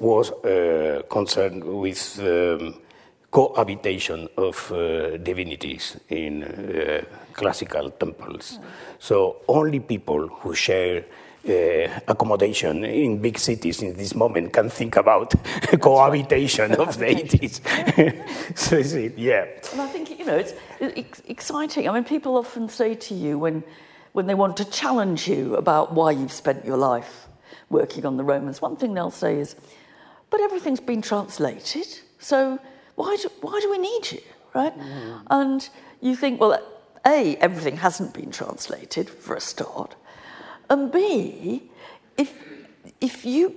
was 0.00 0.30
uh, 0.30 1.02
concerned 1.08 1.64
with 1.64 2.20
um, 2.20 2.74
cohabitation 3.30 4.28
of 4.36 4.72
uh, 4.72 5.16
divinities 5.18 5.96
in 6.08 6.42
uh, 6.42 7.02
classical 7.32 7.90
temples. 7.90 8.58
So 8.98 9.36
only 9.48 9.80
people 9.80 10.28
who 10.28 10.54
share 10.54 11.04
uh, 11.48 11.88
accommodation 12.06 12.84
in 12.84 13.18
big 13.18 13.38
cities 13.38 13.82
in 13.82 13.96
this 13.96 14.14
moment 14.14 14.52
can 14.52 14.68
think 14.68 14.96
about 14.96 15.32
cohabitation 15.80 16.72
of 16.72 16.98
deities. 16.98 17.60
so 18.54 18.76
is 18.76 18.94
it, 18.94 19.16
yeah. 19.16 19.46
And 19.72 19.80
I 19.80 19.86
think, 19.86 20.10
you 20.18 20.26
know, 20.26 20.36
it's, 20.36 20.52
it's 20.80 21.22
exciting. 21.28 21.88
I 21.88 21.92
mean, 21.92 22.04
people 22.04 22.36
often 22.36 22.68
say 22.68 22.94
to 22.94 23.14
you 23.14 23.38
when, 23.38 23.62
when 24.12 24.26
they 24.26 24.34
want 24.34 24.56
to 24.58 24.64
challenge 24.66 25.28
you 25.28 25.56
about 25.56 25.94
why 25.94 26.10
you've 26.10 26.32
spent 26.32 26.64
your 26.64 26.76
life 26.76 27.28
working 27.70 28.04
on 28.04 28.16
the 28.16 28.24
Romans, 28.24 28.60
one 28.60 28.76
thing 28.76 28.94
they'll 28.94 29.10
say 29.10 29.38
is, 29.38 29.56
but 30.28 30.40
everything's 30.40 30.80
been 30.80 31.02
translated, 31.02 31.86
so 32.18 32.58
why 32.96 33.16
do, 33.20 33.30
why 33.40 33.58
do 33.60 33.70
we 33.70 33.78
need 33.78 34.12
you, 34.12 34.20
right? 34.54 34.78
Mm. 34.78 35.22
And 35.30 35.68
you 36.00 36.14
think, 36.16 36.40
well, 36.40 36.60
A, 37.06 37.36
everything 37.36 37.78
hasn't 37.78 38.12
been 38.12 38.30
translated 38.30 39.08
for 39.08 39.34
a 39.34 39.40
start, 39.40 39.94
and 40.68 40.92
B, 40.92 41.70
if, 42.16 42.34
if 43.00 43.24
you 43.24 43.56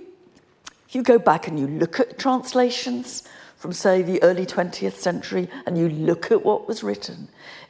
if 0.94 0.98
you 0.98 1.02
go 1.02 1.18
back 1.18 1.48
and 1.48 1.58
you 1.58 1.66
look 1.66 1.98
at 1.98 2.20
translations 2.20 3.24
from, 3.56 3.72
say, 3.72 4.00
the 4.02 4.22
early 4.22 4.46
20th 4.46 4.92
century 4.92 5.48
and 5.66 5.76
you 5.76 5.88
look 5.88 6.30
at 6.30 6.44
what 6.44 6.68
was 6.68 6.84
written, 6.84 7.26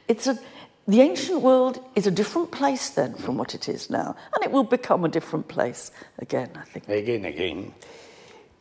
it's 0.07 0.27
a, 0.27 0.37
the 0.87 1.01
ancient 1.01 1.41
world 1.41 1.83
is 1.95 2.05
a 2.07 2.11
different 2.11 2.51
place 2.51 2.89
then 2.91 3.15
from 3.15 3.37
what 3.37 3.55
it 3.55 3.67
is 3.67 3.89
now. 3.89 4.15
And 4.33 4.43
it 4.43 4.51
will 4.51 4.63
become 4.63 5.03
a 5.03 5.09
different 5.09 5.47
place 5.47 5.91
again, 6.19 6.51
I 6.55 6.63
think. 6.63 6.87
Again, 6.87 7.25
again. 7.25 7.73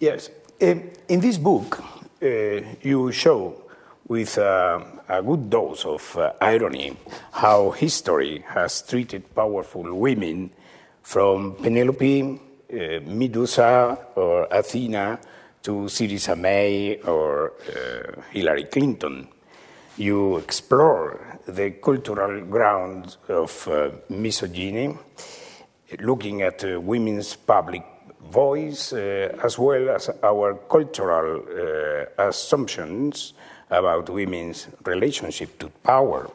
Yes. 0.01 0.31
Um, 0.63 0.91
in 1.09 1.21
this 1.21 1.37
book, 1.37 1.83
uh, 2.23 2.27
you 2.83 3.13
show 3.13 3.63
with 4.09 4.39
uh, 4.39 4.81
a 5.09 5.23
good 5.23 5.51
dose 5.51 5.85
of 5.85 6.17
uh, 6.17 6.33
irony 6.41 6.97
how 7.33 7.71
history 7.71 8.45
has 8.49 8.83
treated 8.83 9.35
powerful 9.35 9.95
women 9.95 10.51
from 11.03 11.55
Penelope, 11.57 12.41
uh, 12.73 12.77
Medusa, 13.05 13.99
or 14.15 14.49
Athena 14.51 15.19
to 15.63 15.89
Theresa 15.89 16.37
May 16.37 17.01
or 17.01 17.53
uh, 17.69 18.21
Hillary 18.31 18.65
Clinton. 18.65 19.29
You 19.97 20.39
explore 20.39 21.34
the 21.47 21.73
cultural 21.73 22.45
grounds 22.45 23.19
of 23.29 23.69
uh, 23.69 23.91
misogyny, 24.09 24.97
looking 26.01 26.43
at 26.43 26.65
uh, 26.65 26.81
women's 26.81 27.37
public 27.37 27.85
voice 28.31 28.93
uh, 28.93 29.37
as 29.43 29.59
well 29.59 29.91
as 29.91 30.11
our 30.23 30.55
cultural 30.69 31.43
uh, 31.43 32.29
assumptions 32.29 33.35
about 33.71 34.09
women's 34.09 34.69
relationship 34.85 35.59
to 35.59 35.69
power. 35.69 36.31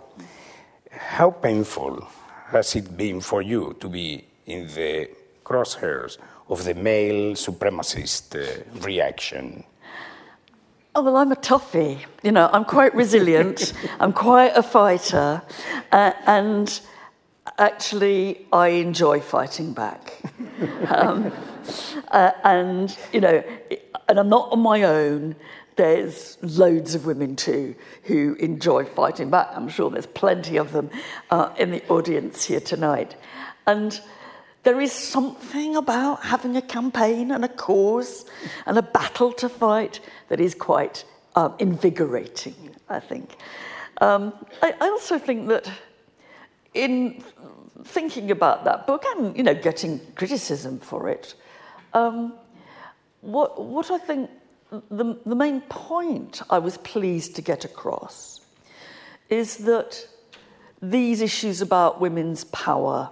How 0.91 1.31
painful 1.31 2.07
has 2.47 2.75
it 2.75 2.95
been 2.95 3.21
for 3.21 3.41
you 3.41 3.75
to 3.79 3.89
be 3.89 4.25
in 4.45 4.67
the 4.67 5.09
crosshairs 5.43 6.17
of 6.49 6.63
the 6.63 6.73
male 6.75 7.35
supremacist 7.35 8.35
uh, 8.35 8.63
reaction? 8.81 9.63
Oh, 10.99 11.01
well, 11.01 11.15
I'm 11.15 11.31
a 11.31 11.37
toughie. 11.37 11.97
You 12.23 12.33
know, 12.33 12.49
I'm 12.51 12.65
quite 12.65 12.93
resilient. 12.93 13.71
I'm 14.01 14.11
quite 14.11 14.51
a 14.53 14.61
fighter. 14.61 15.41
Uh, 15.93 16.11
and 16.25 16.81
actually, 17.57 18.45
I 18.51 18.67
enjoy 18.67 19.21
fighting 19.21 19.71
back. 19.71 20.19
um, 20.89 21.31
uh, 22.09 22.31
and, 22.43 22.97
you 23.13 23.21
know, 23.21 23.41
and 24.09 24.19
I'm 24.19 24.27
not 24.27 24.51
on 24.51 24.59
my 24.59 24.83
own. 24.83 25.37
There's 25.77 26.37
loads 26.41 26.95
of 26.95 27.05
women 27.05 27.37
too 27.37 27.75
who 28.03 28.33
enjoy 28.33 28.83
fighting 28.83 29.29
back. 29.29 29.51
I'm 29.53 29.69
sure 29.69 29.89
there's 29.89 30.05
plenty 30.05 30.57
of 30.57 30.73
them 30.73 30.89
uh, 31.31 31.53
in 31.57 31.71
the 31.71 31.87
audience 31.87 32.43
here 32.43 32.59
tonight. 32.59 33.15
And 33.65 33.97
there 34.63 34.81
is 34.81 34.91
something 34.91 35.75
about 35.75 36.23
having 36.23 36.57
a 36.57 36.61
campaign 36.61 37.31
and 37.31 37.45
a 37.45 37.47
cause 37.47 38.25
and 38.65 38.77
a 38.77 38.81
battle 38.81 39.31
to 39.33 39.49
fight 39.49 39.99
that 40.27 40.39
is 40.39 40.53
quite 40.53 41.05
um, 41.35 41.55
invigorating, 41.59 42.75
I 42.89 42.99
think. 42.99 43.35
Um, 44.01 44.33
I, 44.61 44.73
I 44.79 44.89
also 44.89 45.17
think 45.17 45.47
that 45.47 45.69
in 46.73 47.23
thinking 47.83 48.31
about 48.31 48.65
that 48.65 48.85
book 48.85 49.03
and 49.15 49.35
you 49.35 49.43
know 49.43 49.55
getting 49.55 49.99
criticism 50.15 50.79
for 50.79 51.09
it, 51.09 51.35
um, 51.93 52.33
what 53.21 53.63
what 53.63 53.91
I 53.91 53.97
think 53.97 54.29
the, 54.71 55.17
the 55.25 55.35
main 55.35 55.61
point 55.61 56.41
I 56.49 56.59
was 56.59 56.77
pleased 56.77 57.35
to 57.37 57.41
get 57.41 57.65
across 57.65 58.41
is 59.29 59.57
that 59.57 60.07
these 60.81 61.21
issues 61.21 61.61
about 61.61 61.99
women's 61.99 62.43
power 62.45 63.09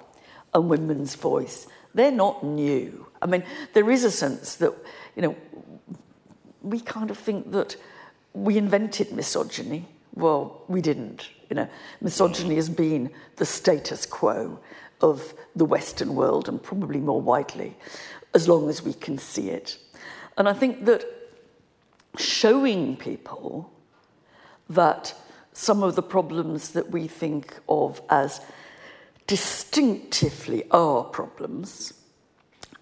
and 0.57 0.69
women's 0.69 1.15
voice, 1.15 1.67
they're 1.93 2.11
not 2.11 2.43
new. 2.43 3.05
I 3.21 3.27
mean, 3.27 3.43
there 3.73 3.89
is 3.91 4.03
a 4.03 4.11
sense 4.11 4.55
that, 4.55 4.73
you 5.15 5.21
know, 5.21 5.35
we 6.61 6.79
kind 6.79 7.11
of 7.11 7.17
think 7.17 7.51
that 7.51 7.75
we 8.33 8.57
invented 8.57 9.11
misogyny. 9.11 9.85
Well, 10.15 10.63
we 10.67 10.81
didn't. 10.81 11.29
You 11.49 11.55
know, 11.57 11.69
misogyny 12.01 12.55
has 12.55 12.69
been 12.69 13.11
the 13.35 13.45
status 13.45 14.05
quo 14.05 14.59
of 14.99 15.33
the 15.55 15.63
Western 15.63 16.15
world 16.15 16.49
and 16.49 16.61
probably 16.61 16.99
more 16.99 17.21
widely, 17.21 17.77
as 18.33 18.47
long 18.49 18.67
as 18.67 18.81
we 18.81 18.93
can 18.93 19.19
see 19.19 19.49
it. 19.51 19.77
And 20.37 20.49
I 20.49 20.53
think 20.53 20.85
that 20.85 21.05
showing 22.17 22.97
people 22.97 23.71
that 24.69 25.13
some 25.53 25.83
of 25.83 25.95
the 25.95 26.03
problems 26.03 26.71
that 26.71 26.89
we 26.89 27.07
think 27.07 27.59
of 27.69 28.01
as 28.09 28.41
distinctively 29.27 30.63
our 30.71 31.03
problems 31.03 31.93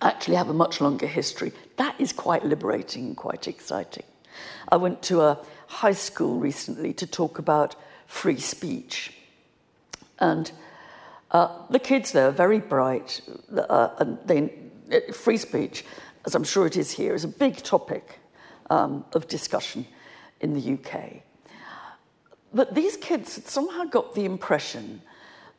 actually 0.01 0.35
have 0.35 0.49
a 0.49 0.53
much 0.53 0.79
longer 0.79 1.07
history. 1.07 1.51
That 1.77 1.99
is 1.99 2.13
quite 2.13 2.45
liberating 2.45 3.07
and 3.07 3.17
quite 3.17 3.47
exciting. 3.47 4.03
I 4.69 4.77
went 4.77 5.01
to 5.03 5.21
a 5.21 5.39
high 5.67 5.93
school 5.93 6.39
recently 6.39 6.93
to 6.93 7.07
talk 7.07 7.39
about 7.39 7.75
free 8.05 8.39
speech. 8.39 9.13
And 10.19 10.51
uh, 11.31 11.65
the 11.69 11.79
kids 11.79 12.11
there 12.11 12.27
are 12.27 12.31
very 12.31 12.59
bright, 12.59 13.21
uh, 13.57 13.89
and 13.99 14.19
they, 14.25 14.53
free 15.11 15.37
speech, 15.37 15.83
as 16.25 16.35
I'm 16.35 16.43
sure 16.43 16.67
it 16.67 16.77
is 16.77 16.91
here, 16.91 17.15
is 17.15 17.23
a 17.23 17.29
big 17.29 17.57
topic 17.57 18.19
um, 18.69 19.05
of 19.13 19.27
discussion 19.27 19.87
in 20.39 20.53
the 20.53 20.73
UK. 20.73 21.23
But 22.53 22.75
these 22.75 22.95
kids 22.97 23.35
had 23.35 23.47
somehow 23.47 23.85
got 23.85 24.13
the 24.15 24.25
impression 24.25 25.01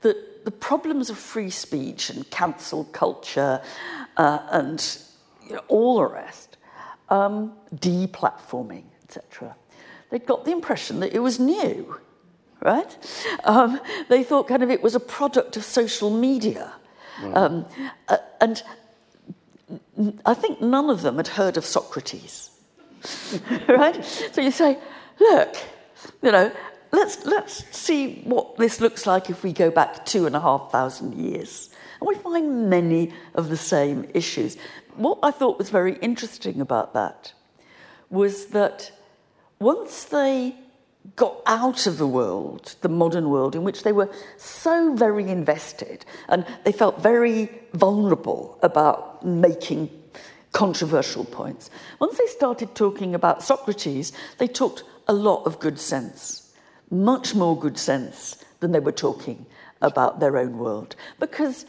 that 0.07 0.45
the 0.45 0.51
problems 0.51 1.11
of 1.11 1.19
free 1.19 1.51
speech 1.51 2.11
and 2.11 2.29
cancel 2.31 2.85
culture 2.85 3.61
uh, 4.17 4.39
and 4.51 4.99
you 5.47 5.55
know, 5.55 5.63
all 5.69 5.97
the 5.97 6.07
rest, 6.07 6.57
um, 7.09 7.53
deplatforming, 7.75 8.85
etc., 9.05 9.57
they 10.11 10.21
got 10.21 10.45
the 10.45 10.53
impression 10.53 11.01
that 11.01 11.13
it 11.13 11.19
was 11.19 11.41
new, 11.41 11.99
right? 12.61 12.97
Um, 13.45 13.81
they 14.09 14.23
thought 14.23 14.47
kind 14.47 14.63
of 14.63 14.71
it 14.71 14.83
was 14.83 14.95
a 14.95 15.01
product 15.01 15.57
of 15.57 15.65
social 15.65 16.11
media. 16.11 16.73
Mm. 17.21 17.37
Um, 17.37 17.67
uh, 18.09 18.19
and 18.41 18.63
I 20.25 20.35
think 20.35 20.61
none 20.61 20.91
of 20.91 21.03
them 21.03 21.17
had 21.17 21.29
heard 21.29 21.57
of 21.57 21.65
Socrates. 21.65 22.51
right? 23.69 24.05
So 24.33 24.41
you 24.41 24.53
say, 24.53 24.79
look, 25.19 25.57
you 26.23 26.31
know, 26.31 26.53
let's, 26.97 27.25
let's 27.25 27.77
see 27.77 28.23
what 28.25 28.57
this 28.57 28.81
looks 28.81 29.07
like 29.07 29.31
if 29.31 29.45
we 29.45 29.53
go 29.53 29.71
back 29.71 30.05
two 30.05 30.27
and 30.27 30.35
a 30.35 30.41
half 30.41 30.73
thousand 30.73 31.15
years. 31.15 31.71
And 32.01 32.09
we 32.09 32.15
find 32.17 32.69
many 32.69 33.13
of 33.35 33.49
the 33.49 33.57
same 33.57 34.09
issues. 34.13 34.57
What 34.97 35.19
I 35.23 35.31
thought 35.31 35.59
was 35.59 35.71
very 35.71 35.97
interesting 35.99 36.61
about 36.61 36.95
that 36.95 37.33
was 38.11 38.47
that 38.47 38.91
once 39.59 40.05
they 40.05 40.57
got 41.15 41.41
out 41.47 41.87
of 41.87 41.99
the 41.99 42.07
world, 42.07 42.75
the 42.81 42.89
modern 42.89 43.31
world, 43.31 43.55
in 43.55 43.63
which 43.63 43.85
they 43.85 43.93
were 43.93 44.11
so 44.37 44.95
very 44.95 45.29
invested 45.29 46.05
and 46.29 46.45
they 46.65 46.73
felt 46.73 47.01
very 47.01 47.49
vulnerable 47.73 48.59
about 48.63 49.25
making 49.25 49.89
controversial 50.53 51.25
points. 51.25 51.71
Once 52.01 52.19
they 52.19 52.27
started 52.27 52.75
talking 52.75 53.15
about 53.15 53.43
Socrates, 53.43 54.13
they 54.39 54.49
talked 54.49 54.83
a 55.07 55.13
lot 55.13 55.45
of 55.45 55.61
good 55.61 55.79
sense, 55.79 56.46
much 56.91 57.35
more 57.35 57.59
good 57.59 57.79
sense 57.79 58.45
than 58.61 58.73
they 58.73 58.81
were 58.81 58.93
talking 58.93 59.47
about 59.83 60.21
their 60.21 60.39
own 60.39 60.59
world. 60.59 60.97
Because 61.19 61.67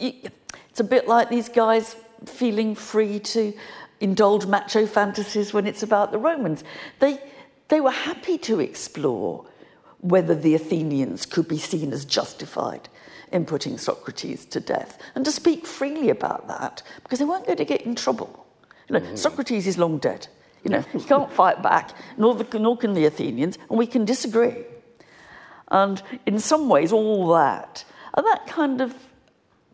it's 0.00 0.80
a 0.80 0.84
bit 0.84 1.06
like 1.06 1.28
these 1.28 1.48
guys 1.48 1.96
feeling 2.26 2.74
free 2.74 3.18
to 3.18 3.52
indulge 4.00 4.46
macho 4.46 4.86
fantasies 4.86 5.52
when 5.52 5.66
it's 5.66 5.82
about 5.82 6.12
the 6.12 6.18
Romans. 6.18 6.64
They, 6.98 7.20
they 7.68 7.80
were 7.80 7.90
happy 7.90 8.38
to 8.38 8.60
explore 8.60 9.46
whether 10.00 10.34
the 10.34 10.54
Athenians 10.54 11.24
could 11.26 11.48
be 11.48 11.58
seen 11.58 11.92
as 11.92 12.04
justified 12.04 12.88
in 13.32 13.46
putting 13.46 13.78
Socrates 13.78 14.44
to 14.46 14.60
death 14.60 14.98
and 15.14 15.24
to 15.24 15.32
speak 15.32 15.66
freely 15.66 16.10
about 16.10 16.46
that 16.48 16.82
because 17.02 17.18
they 17.18 17.24
weren't 17.24 17.46
going 17.46 17.58
to 17.58 17.64
get 17.64 17.82
in 17.82 17.94
trouble. 17.94 18.46
You 18.88 18.94
know, 18.94 19.00
mm-hmm. 19.00 19.16
Socrates 19.16 19.66
is 19.66 19.78
long 19.78 19.98
dead. 19.98 20.28
You 20.64 20.70
know, 20.70 20.80
he 20.80 21.00
can't 21.00 21.30
fight 21.30 21.62
back, 21.62 21.90
nor, 22.16 22.34
the, 22.34 22.58
nor 22.58 22.76
can 22.76 22.94
the 22.94 23.04
Athenians, 23.04 23.58
and 23.68 23.78
we 23.78 23.86
can 23.86 24.04
disagree. 24.04 24.64
And 25.68 26.02
in 26.26 26.38
some 26.38 26.68
ways, 26.68 26.92
all 26.92 27.28
that, 27.28 27.84
and 28.14 28.26
that 28.26 28.46
kind 28.46 28.80
of 28.80 28.94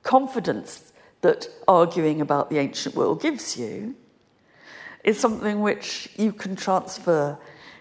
confidence 0.02 0.92
that 1.20 1.48
arguing 1.68 2.20
about 2.20 2.50
the 2.50 2.58
ancient 2.58 2.94
world 2.94 3.22
gives 3.22 3.56
you, 3.56 3.94
is 5.04 5.18
something 5.18 5.60
which 5.60 6.08
you 6.16 6.32
can 6.32 6.56
transfer 6.56 7.38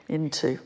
into 0.08 0.60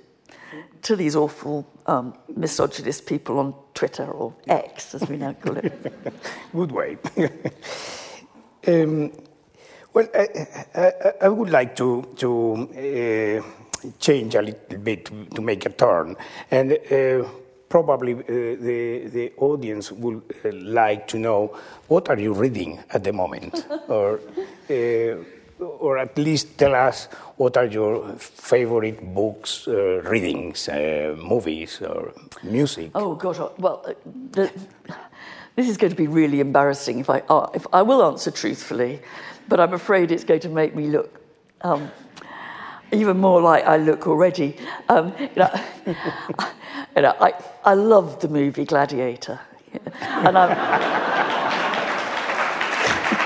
to 0.83 0.95
these 0.95 1.15
awful 1.15 1.67
um, 1.87 2.13
misogynist 2.35 3.05
people 3.05 3.39
on 3.39 3.55
Twitter 3.73 4.05
or 4.05 4.35
X, 4.47 4.93
as 4.95 5.07
we 5.07 5.17
now 5.17 5.33
call 5.33 5.57
it. 5.57 5.73
Good 6.53 6.71
way. 6.71 6.97
um, 8.67 9.11
well, 9.93 10.07
I, 10.13 10.47
I, 10.75 10.91
I, 11.21 11.29
would 11.29 11.49
like 11.49 11.75
to, 11.77 12.07
to 12.17 12.69
uh, 12.73 13.89
change 13.99 14.35
a 14.35 14.41
little 14.41 14.77
bit 14.79 15.05
to, 15.05 15.41
make 15.41 15.65
a 15.65 15.69
turn. 15.69 16.15
And 16.51 16.73
uh, 16.73 17.27
probably 17.69 18.13
uh, 18.13 18.25
the, 18.27 19.07
the 19.07 19.33
audience 19.37 19.91
would 19.91 20.21
uh, 20.45 20.49
like 20.53 21.07
to 21.09 21.19
know 21.19 21.57
what 21.87 22.09
are 22.09 22.19
you 22.19 22.33
reading 22.33 22.79
at 22.89 23.03
the 23.03 23.13
moment? 23.13 23.65
or 23.87 24.19
uh, 24.69 25.15
or 25.59 25.97
at 25.97 26.17
least 26.17 26.57
tell 26.57 26.75
us 26.75 27.05
what 27.37 27.57
are 27.57 27.65
your 27.65 28.13
favorite 28.17 29.13
books, 29.13 29.67
uh, 29.67 30.01
readings, 30.03 30.67
uh, 30.67 31.15
movies, 31.17 31.81
or 31.81 32.13
music. 32.43 32.91
Oh 32.95 33.15
gosh, 33.15 33.39
uh, 33.39 33.49
well, 33.57 33.83
uh, 33.87 33.93
the, 34.31 34.51
this 35.55 35.69
is 35.69 35.77
going 35.77 35.91
to 35.91 35.97
be 35.97 36.07
really 36.07 36.39
embarrassing 36.39 36.99
if 36.99 37.09
I 37.09 37.23
uh, 37.29 37.47
if 37.53 37.65
I 37.71 37.81
will 37.81 38.03
answer 38.03 38.31
truthfully, 38.31 39.01
but 39.47 39.59
I'm 39.59 39.73
afraid 39.73 40.11
it's 40.11 40.23
going 40.23 40.39
to 40.41 40.49
make 40.49 40.75
me 40.75 40.87
look. 40.87 41.21
Um, 41.61 41.91
even 42.91 43.17
more 43.17 43.41
like 43.41 43.65
I 43.65 43.77
look 43.77 44.07
already. 44.07 44.57
Um, 44.89 45.13
you 45.19 45.29
know, 45.35 45.65
you 46.95 47.01
know, 47.01 47.15
I, 47.19 47.33
I 47.65 47.73
love 47.73 48.19
the 48.21 48.27
movie 48.27 48.65
Gladiator. 48.65 49.39
And, 50.01 50.37
I'm, 50.37 50.51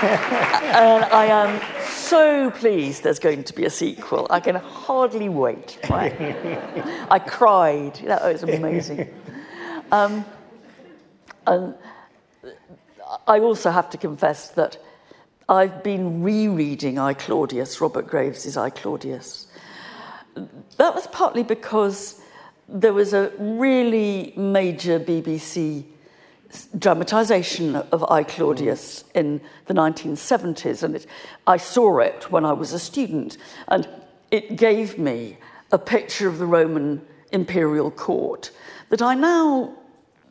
and 0.02 1.04
I 1.04 1.26
am 1.26 1.60
so 1.84 2.50
pleased 2.52 3.02
there's 3.02 3.18
going 3.18 3.44
to 3.44 3.52
be 3.52 3.66
a 3.66 3.70
sequel. 3.70 4.26
I 4.30 4.40
can 4.40 4.54
hardly 4.54 5.28
wait. 5.28 5.78
Right? 5.90 6.18
I 7.10 7.18
cried. 7.18 7.96
That 7.96 8.24
was 8.24 8.42
amazing. 8.42 9.14
Um, 9.92 10.24
and 11.46 11.74
I 13.26 13.40
also 13.40 13.70
have 13.70 13.90
to 13.90 13.98
confess 13.98 14.48
that 14.50 14.78
I've 15.48 15.82
been 15.82 16.22
rereading 16.22 16.98
I 16.98 17.14
Claudius, 17.14 17.80
Robert 17.80 18.06
Graves' 18.06 18.56
I 18.56 18.68
Claudius. 18.68 19.46
That 20.34 20.94
was 20.94 21.06
partly 21.06 21.42
because 21.42 22.20
there 22.68 22.92
was 22.92 23.14
a 23.14 23.32
really 23.38 24.34
major 24.36 25.00
BBC 25.00 25.84
dramatisation 26.78 27.76
of 27.76 28.04
I 28.10 28.24
Claudius 28.24 29.04
in 29.14 29.40
the 29.66 29.74
1970s, 29.74 30.82
and 30.82 30.96
it, 30.96 31.06
I 31.46 31.56
saw 31.56 31.98
it 31.98 32.30
when 32.30 32.44
I 32.44 32.52
was 32.52 32.74
a 32.74 32.78
student, 32.78 33.38
and 33.68 33.88
it 34.30 34.56
gave 34.56 34.98
me 34.98 35.38
a 35.72 35.78
picture 35.78 36.28
of 36.28 36.38
the 36.38 36.46
Roman 36.46 37.00
imperial 37.32 37.90
court 37.90 38.50
that 38.90 39.00
I 39.00 39.14
now 39.14 39.74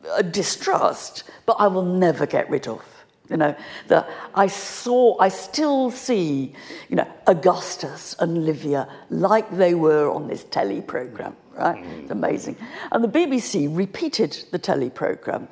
uh, 0.08 0.22
distrust, 0.22 1.24
but 1.44 1.54
I 1.58 1.66
will 1.66 1.84
never 1.84 2.24
get 2.24 2.48
rid 2.48 2.68
of. 2.68 2.97
You 3.30 3.36
know, 3.36 3.54
that 3.88 4.08
I 4.34 4.46
saw, 4.46 5.18
I 5.18 5.28
still 5.28 5.90
see, 5.90 6.54
you 6.88 6.96
know, 6.96 7.06
Augustus 7.26 8.16
and 8.18 8.46
Livia 8.46 8.88
like 9.10 9.50
they 9.50 9.74
were 9.74 10.10
on 10.10 10.28
this 10.28 10.44
telly 10.44 10.80
program, 10.80 11.36
right? 11.54 11.84
It's 12.00 12.10
amazing. 12.10 12.56
And 12.90 13.04
the 13.04 13.08
BBC 13.08 13.74
repeated 13.76 14.44
the 14.50 14.58
telly 14.58 14.88
program 14.88 15.48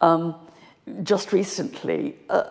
um, 0.00 0.34
just 1.04 1.32
recently 1.32 2.16
uh, 2.28 2.50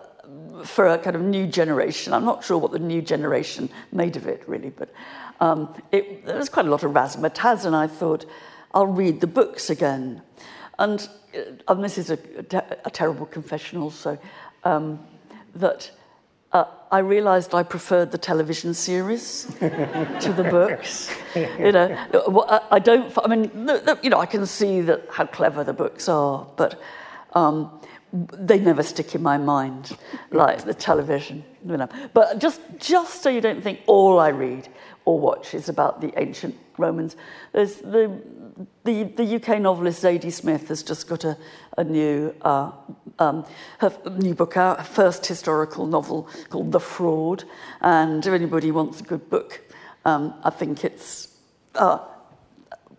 for 0.63 0.87
a 0.87 0.97
kind 0.97 1.15
of 1.15 1.21
new 1.21 1.47
generation. 1.47 2.13
I'm 2.13 2.25
not 2.25 2.43
sure 2.43 2.57
what 2.57 2.71
the 2.71 2.79
new 2.79 3.01
generation 3.01 3.69
made 3.91 4.15
of 4.15 4.27
it, 4.27 4.43
really, 4.47 4.69
but 4.69 4.91
um, 5.39 5.73
it, 5.91 6.25
there 6.25 6.37
was 6.37 6.49
quite 6.49 6.65
a 6.65 6.69
lot 6.69 6.83
of 6.83 6.91
razzmatazz, 6.91 7.65
and 7.65 7.75
I 7.75 7.87
thought, 7.87 8.25
I'll 8.73 8.87
read 8.87 9.21
the 9.21 9.27
books 9.27 9.69
again. 9.69 10.21
And, 10.77 11.07
uh, 11.35 11.41
and 11.67 11.83
this 11.83 11.97
is 11.97 12.09
a, 12.09 12.19
a, 12.51 12.77
a 12.85 12.91
terrible 12.91 13.25
confession 13.25 13.79
also, 13.79 14.17
um, 14.63 14.99
that 15.55 15.91
uh, 16.51 16.65
I 16.91 16.99
realised 16.99 17.53
I 17.53 17.63
preferred 17.63 18.11
the 18.11 18.17
television 18.17 18.73
series 18.73 19.45
to 19.59 20.33
the 20.35 20.47
books. 20.49 21.15
You 21.35 21.71
know, 21.71 22.65
I 22.71 22.79
don't. 22.79 23.15
I 23.23 23.27
mean, 23.27 23.51
you 24.01 24.09
know, 24.09 24.19
I 24.19 24.25
can 24.25 24.45
see 24.45 24.81
that 24.81 25.07
how 25.11 25.25
clever 25.27 25.63
the 25.63 25.73
books 25.73 26.09
are, 26.09 26.47
but 26.55 26.81
um, 27.33 27.79
they 28.11 28.59
never 28.59 28.81
stick 28.81 29.13
in 29.13 29.21
my 29.21 29.37
mind 29.37 29.95
like 30.31 30.63
the 30.63 30.73
television. 30.73 31.43
You 31.63 31.77
know. 31.77 31.89
But 32.13 32.39
just 32.39 32.61
just 32.79 33.21
so 33.21 33.29
you 33.29 33.41
don't 33.41 33.61
think 33.61 33.81
all 33.85 34.19
I 34.19 34.29
read 34.29 34.67
or 35.05 35.19
watch 35.19 35.53
is 35.53 35.69
about 35.69 36.01
the 36.01 36.11
ancient 36.19 36.55
Romans, 36.79 37.15
there's 37.53 37.75
the 37.75 38.19
the, 38.83 39.03
the 39.03 39.35
UK 39.35 39.61
novelist 39.61 40.03
Zadie 40.03 40.33
Smith 40.33 40.67
has 40.67 40.83
just 40.83 41.07
got 41.07 41.23
a, 41.23 41.37
a 41.79 41.83
new, 41.83 42.35
uh, 42.41 42.71
um, 43.19 43.45
her 43.79 43.91
new 44.17 44.35
book 44.35 44.57
out, 44.57 44.79
her 44.79 44.83
first 44.83 45.25
historical 45.25 45.87
novel 45.87 46.27
called 46.49 46.71
The 46.73 46.79
Fraud. 46.79 47.45
And 47.81 48.25
if 48.25 48.33
anybody 48.33 48.69
wants 48.71 48.99
a 48.99 49.03
good 49.03 49.29
book, 49.29 49.61
um, 50.03 50.33
I 50.43 50.49
think 50.49 50.83
it's 50.83 51.29
uh, 51.75 51.99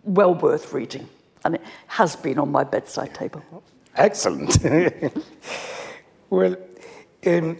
well 0.03 0.33
worth 0.33 0.73
reading. 0.73 1.07
And 1.45 1.55
it 1.55 1.61
has 1.87 2.15
been 2.15 2.39
on 2.39 2.51
my 2.51 2.63
bedside 2.63 3.13
table. 3.13 3.43
Excellent. 3.95 4.57
well, 6.29 6.55
um, 7.27 7.57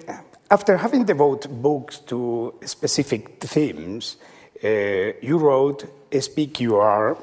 after 0.49 0.77
having 0.77 1.05
devoted 1.05 1.61
books 1.61 1.99
to 1.99 2.55
specific 2.65 3.39
themes, 3.39 4.17
uh, 4.63 5.13
you 5.21 5.37
wrote 5.37 5.85
SPQR 6.11 7.17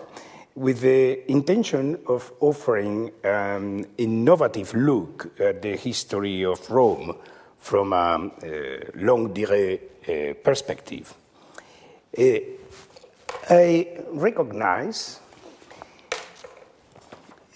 with 0.59 0.81
the 0.81 1.31
intention 1.31 2.01
of 2.09 2.33
offering 2.41 3.13
an 3.23 3.87
innovative 3.97 4.75
look 4.75 5.31
at 5.39 5.63
the 5.63 5.77
history 5.77 6.45
of 6.45 6.69
Rome 6.69 7.15
from 7.57 7.93
a 7.93 8.31
longue 8.97 9.33
durée 9.33 9.81
uh, 10.09 10.35
perspective. 10.43 11.15
Uh, 12.17 12.39
I 13.51 13.87
recognize 14.13 15.21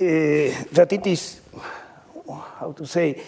uh, 0.00 0.04
that 0.72 0.92
it 0.92 1.06
is, 1.08 1.40
how 2.60 2.72
to 2.72 2.86
say, 2.86 3.20